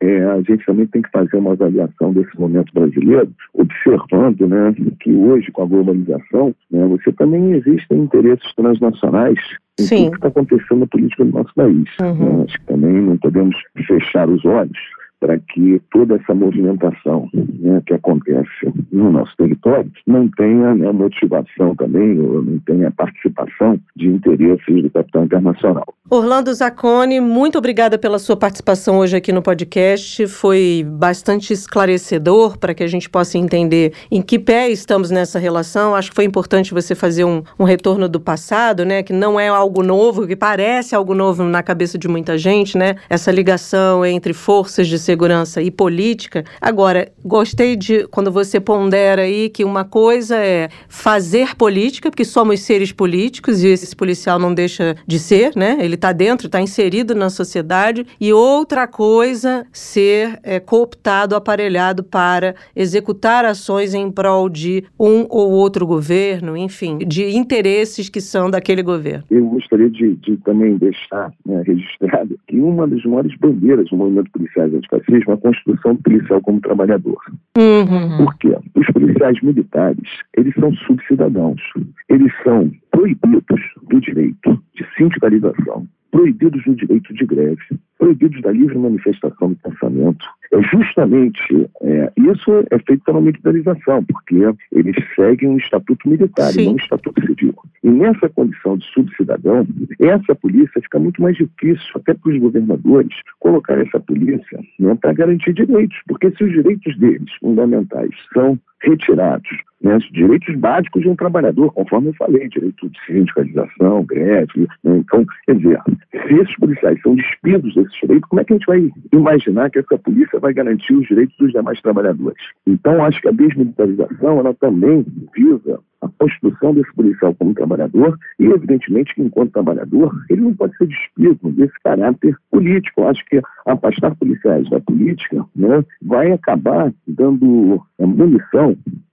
é, 0.00 0.24
a 0.24 0.42
gente 0.42 0.64
também 0.66 0.86
tem 0.86 1.02
que 1.02 1.10
fazer 1.10 1.36
uma 1.36 1.52
avaliação 1.52 2.12
desse 2.12 2.38
momento 2.38 2.72
brasileiro, 2.74 3.30
observando 3.52 4.46
né, 4.46 4.74
que 5.00 5.12
hoje, 5.12 5.50
com 5.52 5.62
a 5.62 5.66
globalização, 5.66 6.54
né, 6.70 6.86
você 6.86 7.12
também 7.12 7.52
existem 7.52 7.98
interesses 7.98 8.54
transnacionais 8.54 9.38
em 9.78 9.84
Sim. 9.84 9.96
tudo 9.96 10.10
que 10.10 10.16
está 10.16 10.28
acontecendo 10.28 10.80
na 10.80 10.86
política 10.86 11.24
do 11.24 11.32
nosso 11.32 11.54
país. 11.54 11.88
Uhum. 12.00 12.38
Né? 12.38 12.44
Acho 12.46 12.58
que 12.58 12.66
também 12.66 12.92
não 12.92 13.16
podemos 13.16 13.56
fechar 13.86 14.28
os 14.28 14.44
olhos 14.44 14.78
para 15.24 15.38
que 15.38 15.80
toda 15.90 16.16
essa 16.16 16.34
movimentação 16.34 17.30
né, 17.32 17.82
que 17.86 17.94
acontece 17.94 18.50
no 18.92 19.10
nosso 19.10 19.34
território 19.38 19.90
não 20.06 20.28
tenha 20.28 20.74
né, 20.74 20.92
motivação 20.92 21.74
também, 21.76 22.20
ou 22.20 22.42
não 22.42 22.58
tenha 22.58 22.90
participação 22.90 23.80
de 23.96 24.08
interesses 24.08 24.82
do 24.82 24.90
capital 24.90 25.24
internacional. 25.24 25.94
Orlando 26.10 26.52
Zacconi, 26.52 27.18
muito 27.18 27.56
obrigada 27.56 27.96
pela 27.96 28.18
sua 28.18 28.36
participação 28.36 28.98
hoje 28.98 29.16
aqui 29.16 29.32
no 29.32 29.40
podcast. 29.40 30.26
Foi 30.26 30.84
bastante 30.86 31.54
esclarecedor 31.54 32.58
para 32.58 32.74
que 32.74 32.82
a 32.82 32.86
gente 32.86 33.08
possa 33.08 33.38
entender 33.38 33.94
em 34.10 34.20
que 34.20 34.38
pé 34.38 34.68
estamos 34.68 35.10
nessa 35.10 35.38
relação. 35.38 35.94
Acho 35.94 36.10
que 36.10 36.14
foi 36.14 36.26
importante 36.26 36.74
você 36.74 36.94
fazer 36.94 37.24
um, 37.24 37.42
um 37.58 37.64
retorno 37.64 38.06
do 38.06 38.20
passado, 38.20 38.84
né? 38.84 39.02
Que 39.02 39.14
não 39.14 39.40
é 39.40 39.48
algo 39.48 39.82
novo, 39.82 40.26
que 40.26 40.36
parece 40.36 40.94
algo 40.94 41.14
novo 41.14 41.42
na 41.42 41.62
cabeça 41.62 41.96
de 41.96 42.06
muita 42.06 42.36
gente, 42.36 42.76
né? 42.76 42.96
Essa 43.08 43.32
ligação 43.32 44.04
entre 44.04 44.34
forças 44.34 44.86
de 44.86 44.98
segurança 44.98 45.62
e 45.62 45.70
política. 45.70 46.44
Agora, 46.60 47.10
gostei 47.24 47.76
de 47.76 48.06
quando 48.08 48.30
você 48.30 48.60
pondera 48.60 49.22
aí 49.22 49.48
que 49.48 49.64
uma 49.64 49.86
coisa 49.86 50.36
é 50.36 50.68
fazer 50.86 51.56
política, 51.56 52.10
porque 52.10 52.26
somos 52.26 52.60
seres 52.60 52.92
políticos 52.92 53.64
e 53.64 53.68
esse 53.68 53.96
policial 53.96 54.38
não 54.38 54.52
deixa 54.52 54.94
de 55.06 55.18
ser, 55.18 55.56
né? 55.56 55.78
Ele 55.80 55.94
está 56.04 56.12
dentro, 56.12 56.46
está 56.46 56.60
inserido 56.60 57.14
na 57.14 57.30
sociedade, 57.30 58.06
e 58.20 58.30
outra 58.30 58.86
coisa 58.86 59.66
ser 59.72 60.38
é, 60.42 60.60
cooptado, 60.60 61.34
aparelhado 61.34 62.04
para 62.04 62.54
executar 62.76 63.46
ações 63.46 63.94
em 63.94 64.10
prol 64.10 64.50
de 64.50 64.84
um 65.00 65.26
ou 65.30 65.50
outro 65.52 65.86
governo, 65.86 66.58
enfim, 66.58 66.98
de 66.98 67.34
interesses 67.34 68.10
que 68.10 68.20
são 68.20 68.50
daquele 68.50 68.82
governo. 68.82 69.24
Eu 69.30 69.46
gostaria 69.46 69.88
de, 69.88 70.16
de 70.16 70.36
também 70.38 70.76
deixar 70.76 71.32
né, 71.46 71.62
registrado 71.66 72.38
que 72.46 72.60
uma 72.60 72.86
das 72.86 73.02
maiores 73.04 73.34
bandeiras 73.38 73.88
do 73.88 73.96
movimento 73.96 74.30
policial 74.30 74.66
antifascismo 74.66 75.32
é 75.32 75.34
a 75.34 75.38
construção 75.38 75.94
do 75.94 76.02
policial 76.02 76.40
como 76.42 76.60
trabalhador. 76.60 77.18
Uhum. 77.56 78.18
Por 78.18 78.34
quê? 78.36 78.54
Os 78.74 78.86
policiais 78.88 79.40
militares, 79.40 80.08
eles 80.36 80.54
são 80.56 80.74
subcidadãos. 80.74 81.62
Eles 82.10 82.32
são 82.42 82.70
proibidos 82.90 83.60
do 83.88 84.00
direito 84.00 84.62
sindicalização, 84.96 85.86
proibidos 86.10 86.62
do 86.64 86.76
direito 86.76 87.12
de 87.12 87.26
greve, 87.26 87.60
proibidos 87.98 88.40
da 88.42 88.52
livre 88.52 88.78
manifestação 88.78 89.50
do 89.50 89.56
pensamento. 89.56 90.24
É 90.52 90.62
justamente 90.62 91.68
é, 91.82 92.12
isso 92.16 92.64
é 92.70 92.78
feito 92.86 93.02
pela 93.04 93.20
militarização, 93.20 94.04
porque 94.04 94.36
eles 94.70 94.94
seguem 95.16 95.48
um 95.48 95.56
estatuto 95.56 96.08
militar 96.08 96.52
Sim. 96.52 96.60
e 96.60 96.64
não 96.66 96.72
um 96.74 96.76
estatuto 96.76 97.20
civil. 97.20 97.54
E 97.82 97.90
nessa 97.90 98.28
condição 98.28 98.76
de 98.76 98.86
subcidadão, 98.92 99.66
essa 100.00 100.34
polícia 100.36 100.80
fica 100.80 101.00
muito 101.00 101.20
mais 101.20 101.36
difícil, 101.36 101.90
até 101.96 102.14
para 102.14 102.30
os 102.30 102.38
governadores, 102.38 103.14
colocar 103.40 103.76
essa 103.78 103.98
polícia 103.98 104.60
né, 104.78 104.96
para 105.00 105.12
garantir 105.12 105.52
direitos, 105.52 105.98
porque 106.06 106.30
se 106.30 106.44
os 106.44 106.52
direitos 106.52 106.96
deles, 106.98 107.32
fundamentais, 107.40 108.10
são 108.32 108.58
retirados 108.84 109.48
né, 109.84 109.96
os 109.96 110.04
direitos 110.10 110.56
básicos 110.56 111.02
de 111.02 111.08
um 111.08 111.14
trabalhador, 111.14 111.72
conforme 111.72 112.08
eu 112.08 112.14
falei, 112.14 112.48
direito 112.48 112.88
de 112.88 112.98
sindicalização, 113.06 114.02
greve. 114.04 114.66
Né, 114.82 114.96
então, 114.96 115.24
quer 115.44 115.56
dizer, 115.56 115.78
se 116.10 116.34
esses 116.34 116.56
policiais 116.56 116.98
são 117.02 117.14
despidos 117.14 117.74
desses 117.74 117.94
direitos, 118.00 118.28
como 118.28 118.40
é 118.40 118.44
que 118.44 118.54
a 118.54 118.56
gente 118.56 118.66
vai 118.66 118.90
imaginar 119.12 119.70
que 119.70 119.78
essa 119.78 119.98
polícia 119.98 120.40
vai 120.40 120.54
garantir 120.54 120.94
os 120.94 121.06
direitos 121.06 121.36
dos 121.36 121.52
demais 121.52 121.80
trabalhadores? 121.82 122.42
Então, 122.66 123.04
acho 123.04 123.20
que 123.20 123.28
a 123.28 123.32
desmilitarização, 123.32 124.38
ela 124.38 124.54
também 124.54 125.04
visa 125.36 125.78
a 126.00 126.08
construção 126.18 126.74
desse 126.74 126.92
policial 126.94 127.34
como 127.34 127.54
trabalhador 127.54 128.18
e, 128.38 128.44
evidentemente, 128.44 129.14
que 129.14 129.22
enquanto 129.22 129.52
trabalhador, 129.52 130.14
ele 130.28 130.42
não 130.42 130.54
pode 130.54 130.76
ser 130.76 130.86
despido 130.86 131.50
desse 131.52 131.74
caráter 131.82 132.36
político. 132.50 133.04
Acho 133.04 133.24
que 133.26 133.40
afastar 133.66 134.14
policiais 134.16 134.68
da 134.68 134.80
política 134.80 135.44
né, 135.56 135.84
vai 136.02 136.32
acabar 136.32 136.92
dando 137.06 137.82
é, 137.98 138.06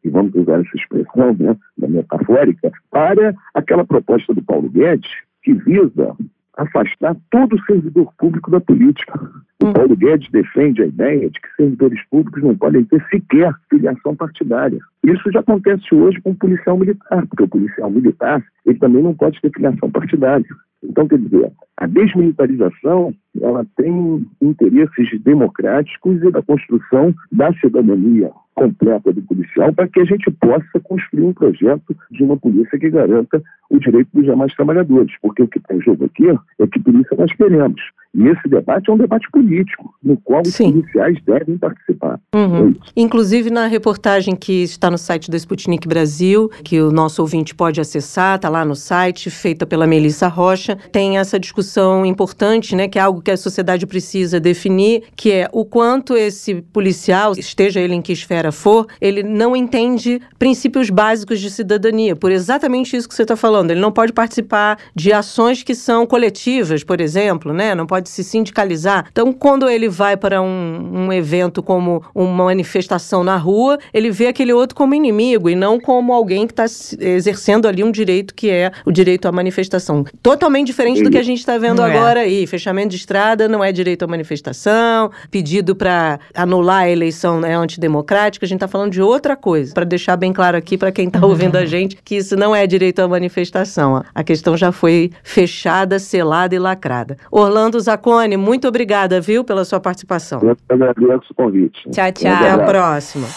e 0.04 0.10
vamos 0.10 0.34
usar 0.36 0.60
essa 0.60 0.76
expressão 0.76 1.36
né, 1.40 1.56
da 1.78 1.88
metafórica, 1.88 2.72
para 2.90 3.34
aquela 3.54 3.86
proposta 3.86 4.34
do 4.34 4.44
Paulo 4.44 4.70
Guedes 4.70 5.12
que 5.44 5.54
visa 5.54 6.16
afastar 6.58 7.16
todo 7.32 7.64
servidor 7.66 8.12
público 8.18 8.52
da 8.52 8.60
política. 8.60 9.20
O 9.62 9.68
hum. 9.68 9.74
Paulo 9.74 9.96
Guedes 9.96 10.30
defende 10.32 10.82
a 10.82 10.88
ideia 10.88 11.30
de 11.30 11.40
que 11.40 11.56
servidores 11.56 12.00
públicos 12.10 12.44
não 12.44 12.56
podem 12.56 12.84
ter 12.86 13.04
sequer 13.10 13.54
filiação 13.70 14.16
partidária. 14.16 14.80
Isso 15.04 15.32
já 15.32 15.40
acontece 15.40 15.94
hoje 15.94 16.20
com 16.22 16.32
o 16.32 16.36
policial 16.36 16.78
militar, 16.78 17.26
porque 17.28 17.44
o 17.44 17.48
policial 17.48 17.90
militar 17.90 18.44
ele 18.66 18.80
também 18.80 19.04
não 19.04 19.14
pode 19.14 19.40
ter 19.42 19.52
filiação 19.52 19.90
partidária. 19.90 20.46
Então, 20.84 21.08
quer 21.08 21.20
dizer, 21.20 21.52
a 21.78 21.86
desmilitarização 21.86 23.14
ela 23.40 23.66
tem 23.78 24.28
interesses 24.42 25.22
democráticos 25.22 26.22
e 26.24 26.32
da 26.32 26.42
construção 26.42 27.14
da 27.32 27.54
cidadania 27.54 28.32
completa 28.56 29.12
do 29.12 29.22
policial 29.22 29.74
para 29.74 29.88
que 29.88 30.00
a 30.00 30.06
gente 30.06 30.30
possa 30.32 30.80
construir 30.84 31.24
um 31.24 31.34
projeto 31.34 31.96
de 32.12 32.24
uma 32.24 32.38
polícia 32.38 32.78
que 32.78 32.90
garanta 32.90 33.42
o 33.70 33.80
direito 33.80 34.10
dos 34.14 34.26
demais 34.26 34.54
trabalhadores. 34.54 35.14
Porque 35.22 35.44
o 35.44 35.48
que 35.48 35.58
está 35.58 35.76
em 35.76 35.82
jogo 35.82 36.06
aqui 36.06 36.28
é 36.30 36.68
que 36.68 36.80
polícia 36.80 37.16
nós 37.18 37.32
queremos. 37.34 37.82
E 38.14 38.28
esse 38.28 38.48
debate 38.50 38.90
é 38.90 38.94
um 38.94 38.98
debate 38.98 39.30
político, 39.32 39.94
no 40.04 40.18
qual 40.18 40.44
Sim. 40.44 40.66
os 40.66 40.72
policiais 40.74 41.18
devem 41.26 41.58
participar. 41.58 42.20
Uhum. 42.36 42.72
É 42.72 42.74
Inclusive, 42.98 43.50
na 43.50 43.68
reportagem 43.68 44.36
que 44.36 44.64
está 44.64 44.92
no 44.92 44.98
site 44.98 45.32
do 45.32 45.38
Sputnik 45.38 45.88
Brasil, 45.88 46.50
que 46.64 46.82
o 46.82 46.92
nosso 46.92 47.22
ouvinte 47.22 47.56
pode 47.56 47.80
acessar, 47.80 48.36
está 48.36 48.50
lá 48.50 48.66
no 48.66 48.76
site, 48.76 49.30
feita 49.30 49.66
pela 49.66 49.88
Melissa 49.88 50.28
Rocha, 50.28 50.76
tem 50.92 51.18
essa 51.18 51.40
discussão 51.40 52.06
importante, 52.06 52.76
né, 52.76 52.90
que 52.90 53.00
é 53.00 53.02
algo 53.02 53.22
que 53.22 53.32
a 53.32 53.38
sociedade 53.38 53.88
precisa 53.88 54.42
definir, 54.42 55.04
que 55.16 55.32
é 55.32 55.48
o 55.54 55.64
quanto 55.64 56.18
esse 56.18 56.62
policial, 56.62 57.32
esteja 57.38 57.80
ele 57.80 57.96
em 57.96 58.02
que 58.02 58.12
esfera 58.12 58.51
for, 58.52 58.88
ele 59.00 59.24
não 59.24 59.56
entende 59.56 60.22
princípios 60.38 60.90
básicos 60.90 61.40
de 61.40 61.50
cidadania, 61.50 62.16
por 62.16 62.32
exatamente 62.32 62.96
isso 62.96 63.08
que 63.08 63.16
você 63.16 63.24
está 63.24 63.36
falando. 63.36 63.72
Ele 63.72 63.80
não 63.80 63.92
pode 63.92 64.14
participar 64.14 64.78
de 64.96 65.14
ações 65.14 65.64
que 65.64 65.76
são 65.76 66.06
coletivas, 66.06 66.84
por 66.84 67.00
exemplo, 67.02 67.54
né? 67.54 67.76
Não 67.76 67.86
pode 67.86 68.10
se 68.10 68.24
sindicalizar. 68.24 69.06
Então, 69.12 69.32
quando 69.34 69.70
ele 69.70 69.90
vai 69.90 70.18
para 70.18 70.42
um, 70.42 71.06
um 71.06 71.14
evento 71.14 71.62
como 71.62 72.04
uma 72.14 72.46
manifestação 72.46 73.24
na 73.24 73.38
rua, 73.38 73.78
ele 73.94 74.12
vê 74.12 74.28
aquele 74.28 74.54
outro 74.54 74.76
como 74.76 74.94
inimigo 74.94 75.50
e 75.50 75.56
não 75.56 75.80
como 75.80 76.14
alguém 76.14 76.48
que 76.48 76.54
está 76.54 76.66
exercendo 77.00 77.68
ali 77.68 77.84
um 77.84 77.92
direito 77.92 78.34
que 78.34 78.50
é 78.50 78.72
o 78.86 78.92
direito 78.92 79.28
à 79.28 79.32
manifestação. 79.32 80.04
Totalmente 80.22 80.68
diferente 80.68 81.04
do 81.04 81.10
que 81.10 81.18
a 81.18 81.24
gente 81.24 81.40
está 81.40 81.58
vendo 81.58 81.82
é. 81.82 81.86
agora 81.86 82.22
aí. 82.22 82.46
Fechamento 82.48 82.90
de 82.90 82.98
estrada 82.98 83.48
não 83.48 83.64
é 83.64 83.72
direito 83.72 84.04
à 84.04 84.08
manifestação, 84.08 85.12
pedido 85.30 85.76
para 85.76 86.20
anular 86.34 86.84
a 86.84 86.90
eleição 86.90 87.44
é 87.46 87.54
antidemocrática. 87.54 88.31
A 88.42 88.46
gente 88.46 88.58
está 88.58 88.68
falando 88.68 88.92
de 88.92 89.02
outra 89.02 89.36
coisa. 89.36 89.74
Para 89.74 89.84
deixar 89.84 90.16
bem 90.16 90.32
claro 90.32 90.58
aqui 90.58 90.78
para 90.78 90.92
quem 90.92 91.08
está 91.08 91.20
uhum. 91.20 91.30
ouvindo 91.30 91.56
a 91.56 91.66
gente 91.66 91.98
que 92.04 92.16
isso 92.16 92.36
não 92.36 92.56
é 92.56 92.66
direito 92.66 93.00
à 93.00 93.08
manifestação. 93.08 94.04
A 94.14 94.24
questão 94.24 94.56
já 94.56 94.72
foi 94.72 95.12
fechada, 95.24 96.00
selada 96.00 96.56
e 96.56 96.60
lacrada. 96.60 97.18
Orlando 97.32 97.80
Zacone, 97.80 98.38
muito 98.38 98.68
obrigada, 98.68 99.20
viu, 99.20 99.44
pela 99.44 99.66
sua 99.66 99.80
participação. 99.80 100.40
Eu 100.42 100.58
agradeço 100.70 101.32
o 101.32 101.36
convite. 101.36 101.90
Tchau, 101.92 102.12
tchau. 102.12 102.32
Até 102.32 102.52
a 102.52 102.60
próxima. 102.60 103.28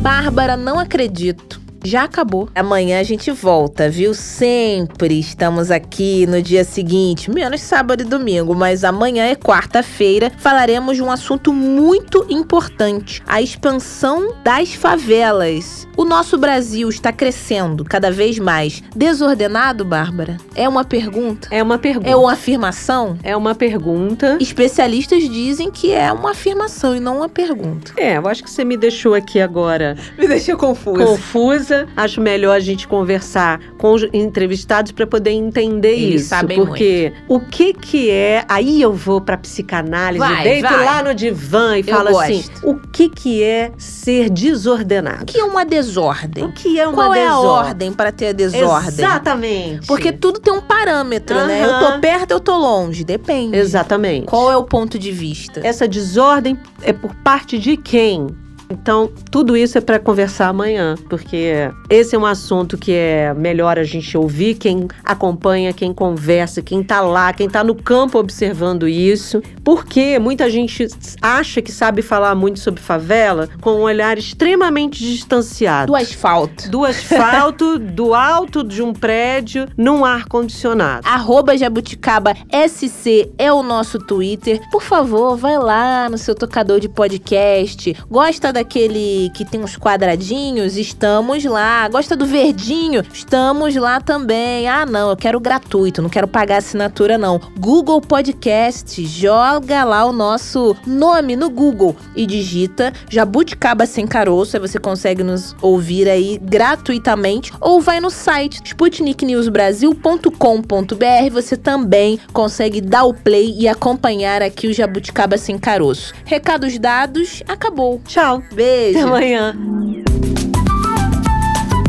Bárbara, 0.00 0.56
não 0.56 0.78
acredito 0.78 1.65
Já 1.86 2.02
acabou. 2.02 2.48
Amanhã 2.52 2.98
a 2.98 3.02
gente 3.04 3.30
volta, 3.30 3.88
viu? 3.88 4.12
Sempre 4.12 5.20
estamos 5.20 5.70
aqui 5.70 6.26
no 6.26 6.42
dia 6.42 6.64
seguinte, 6.64 7.30
menos 7.30 7.60
sábado 7.60 8.00
e 8.02 8.04
domingo, 8.04 8.56
mas 8.56 8.82
amanhã 8.82 9.24
é 9.24 9.36
quarta-feira. 9.36 10.32
Falaremos 10.36 10.96
de 10.96 11.02
um 11.04 11.12
assunto 11.12 11.52
muito 11.52 12.26
importante: 12.28 13.22
a 13.24 13.40
expansão 13.40 14.34
das 14.42 14.74
favelas. 14.74 15.86
O 15.96 16.04
nosso 16.04 16.36
Brasil 16.36 16.88
está 16.88 17.12
crescendo 17.12 17.84
cada 17.84 18.10
vez 18.10 18.36
mais. 18.38 18.82
Desordenado, 18.94 19.84
Bárbara? 19.84 20.38
É 20.56 20.68
uma 20.68 20.84
pergunta? 20.84 21.48
É 21.52 21.62
uma 21.62 21.78
pergunta. 21.78 22.10
É 22.10 22.16
uma 22.16 22.32
afirmação? 22.32 23.16
É 23.22 23.36
uma 23.36 23.54
pergunta. 23.54 24.36
Especialistas 24.40 25.22
dizem 25.22 25.70
que 25.70 25.92
é 25.92 26.12
uma 26.12 26.32
afirmação 26.32 26.96
e 26.96 27.00
não 27.00 27.18
uma 27.18 27.28
pergunta. 27.28 27.92
É, 27.96 28.16
eu 28.16 28.26
acho 28.26 28.42
que 28.42 28.50
você 28.50 28.64
me 28.64 28.76
deixou 28.76 29.14
aqui 29.14 29.40
agora. 29.40 29.96
Me 30.18 30.26
deixou 30.26 30.56
confusa. 30.56 31.04
Confusa. 31.04 31.75
Acho 31.96 32.20
melhor 32.20 32.52
a 32.56 32.60
gente 32.60 32.86
conversar 32.88 33.60
com 33.78 33.92
os 33.92 34.06
entrevistados 34.12 34.92
para 34.92 35.06
poder 35.06 35.30
entender 35.30 35.92
Eles 35.94 36.20
isso. 36.22 36.30
sabem 36.30 36.56
porque 36.56 37.12
o 37.28 37.40
que 37.40 37.72
que 37.72 38.10
é. 38.10 38.44
Aí 38.48 38.80
eu 38.80 38.92
vou 38.92 39.20
pra 39.20 39.36
psicanálise, 39.36 40.18
Vai, 40.18 40.42
deito 40.42 40.68
vai. 40.68 40.84
lá 40.84 41.02
no 41.02 41.14
divã 41.14 41.76
e 41.76 41.80
Eu 41.80 41.84
falo 41.86 42.18
assim: 42.18 42.36
gosto. 42.42 42.68
o 42.70 42.80
que 42.88 43.08
que 43.08 43.42
é 43.42 43.72
ser 43.76 44.30
desordenado? 44.30 45.22
O 45.22 45.26
que 45.26 45.38
é 45.38 45.44
uma 45.44 45.64
desordem? 45.64 46.44
O 46.44 46.52
que 46.52 46.78
é 46.78 46.86
uma 46.86 46.94
Qual 46.94 47.14
é 47.14 47.26
a 47.26 47.30
desordem? 47.30 47.68
ordem 47.68 47.92
para 47.92 48.12
ter 48.12 48.28
a 48.28 48.32
desordem? 48.32 48.88
Exatamente. 48.88 49.86
Porque 49.86 50.12
tudo 50.12 50.40
tem 50.40 50.52
um 50.52 50.60
parâmetro, 50.60 51.34
né? 51.46 51.64
Eu 51.64 51.78
tô 51.80 52.00
perto, 52.00 52.30
eu 52.32 52.40
tô 52.40 52.56
longe. 52.56 53.04
Depende. 53.04 53.56
Exatamente. 53.56 54.26
Qual 54.26 54.50
é 54.50 54.56
o 54.56 54.64
ponto 54.64 54.98
de 54.98 55.10
vista? 55.12 55.60
Essa 55.64 55.86
desordem 55.88 56.58
é 56.82 56.92
por 56.92 57.14
parte 57.16 57.58
de 57.58 57.76
quem? 57.76 58.26
Então, 58.68 59.10
tudo 59.30 59.56
isso 59.56 59.78
é 59.78 59.80
para 59.80 59.98
conversar 59.98 60.48
amanhã, 60.48 60.96
porque 61.08 61.70
esse 61.88 62.16
é 62.16 62.18
um 62.18 62.26
assunto 62.26 62.76
que 62.76 62.92
é 62.92 63.32
melhor 63.34 63.78
a 63.78 63.84
gente 63.84 64.16
ouvir 64.16 64.54
quem 64.54 64.88
acompanha, 65.04 65.72
quem 65.72 65.92
conversa, 65.92 66.60
quem 66.62 66.82
tá 66.82 67.00
lá, 67.00 67.32
quem 67.32 67.48
tá 67.48 67.62
no 67.62 67.74
campo 67.74 68.18
observando 68.18 68.88
isso. 68.88 69.40
Porque 69.64 70.18
muita 70.18 70.50
gente 70.50 70.86
acha 71.22 71.62
que 71.62 71.70
sabe 71.70 72.02
falar 72.02 72.34
muito 72.34 72.58
sobre 72.58 72.80
favela 72.80 73.48
com 73.60 73.72
um 73.72 73.82
olhar 73.82 74.18
extremamente 74.18 74.98
distanciado. 74.98 75.92
Do 75.92 75.96
asfalto. 75.96 76.70
Do 76.70 76.84
asfalto, 76.84 77.78
do 77.80 78.14
alto 78.14 78.64
de 78.64 78.82
um 78.82 78.92
prédio, 78.92 79.68
num 79.76 80.04
ar-condicionado. 80.04 81.06
Arroba 81.06 81.56
Jabuticaba 81.56 82.34
SC 82.68 83.30
é 83.38 83.52
o 83.52 83.62
nosso 83.62 83.98
Twitter. 83.98 84.60
Por 84.70 84.82
favor, 84.82 85.36
vai 85.36 85.58
lá 85.58 86.08
no 86.08 86.18
seu 86.18 86.34
tocador 86.34 86.80
de 86.80 86.88
podcast. 86.88 87.96
Gosta 88.10 88.52
daquele 88.56 89.30
que 89.34 89.44
tem 89.44 89.62
uns 89.62 89.76
quadradinhos? 89.76 90.78
Estamos 90.78 91.44
lá. 91.44 91.86
Gosta 91.88 92.16
do 92.16 92.24
verdinho? 92.24 93.04
Estamos 93.12 93.76
lá 93.76 94.00
também. 94.00 94.66
Ah, 94.66 94.86
não, 94.86 95.10
eu 95.10 95.16
quero 95.16 95.38
gratuito, 95.38 96.00
não 96.00 96.08
quero 96.08 96.26
pagar 96.26 96.56
assinatura, 96.58 97.18
não. 97.18 97.38
Google 97.58 98.00
Podcast, 98.00 99.04
joga 99.04 99.84
lá 99.84 100.06
o 100.06 100.12
nosso 100.12 100.74
nome 100.86 101.36
no 101.36 101.50
Google 101.50 101.94
e 102.14 102.24
digita 102.26 102.94
Jabuticaba 103.10 103.84
Sem 103.84 104.06
Caroço. 104.06 104.56
Aí 104.56 104.60
você 104.60 104.78
consegue 104.78 105.22
nos 105.22 105.54
ouvir 105.60 106.08
aí 106.08 106.40
gratuitamente. 106.42 107.52
Ou 107.60 107.78
vai 107.80 108.00
no 108.00 108.08
site 108.08 108.62
sputniknewsbrasil.com.br. 108.64 111.30
Você 111.32 111.58
também 111.58 112.18
consegue 112.32 112.80
dar 112.80 113.04
o 113.04 113.12
play 113.12 113.54
e 113.58 113.68
acompanhar 113.68 114.40
aqui 114.40 114.68
o 114.68 114.72
Jabuticaba 114.72 115.36
Sem 115.36 115.58
Caroço. 115.58 116.14
Recados 116.24 116.78
dados, 116.78 117.42
acabou. 117.46 118.00
Tchau. 118.06 118.45
Beijo. 118.54 118.98
Até 118.98 119.08
amanhã. 119.08 119.54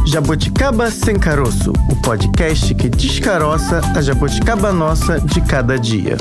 Jabuticaba 0.05 0.89
Sem 0.89 1.17
Caroço, 1.19 1.73
o 1.91 2.01
podcast 2.01 2.73
que 2.73 2.89
descaroça 2.89 3.81
a 3.95 4.01
jabuticaba 4.01 4.71
nossa 4.71 5.19
de 5.19 5.41
cada 5.41 5.77
dia. 5.77 6.17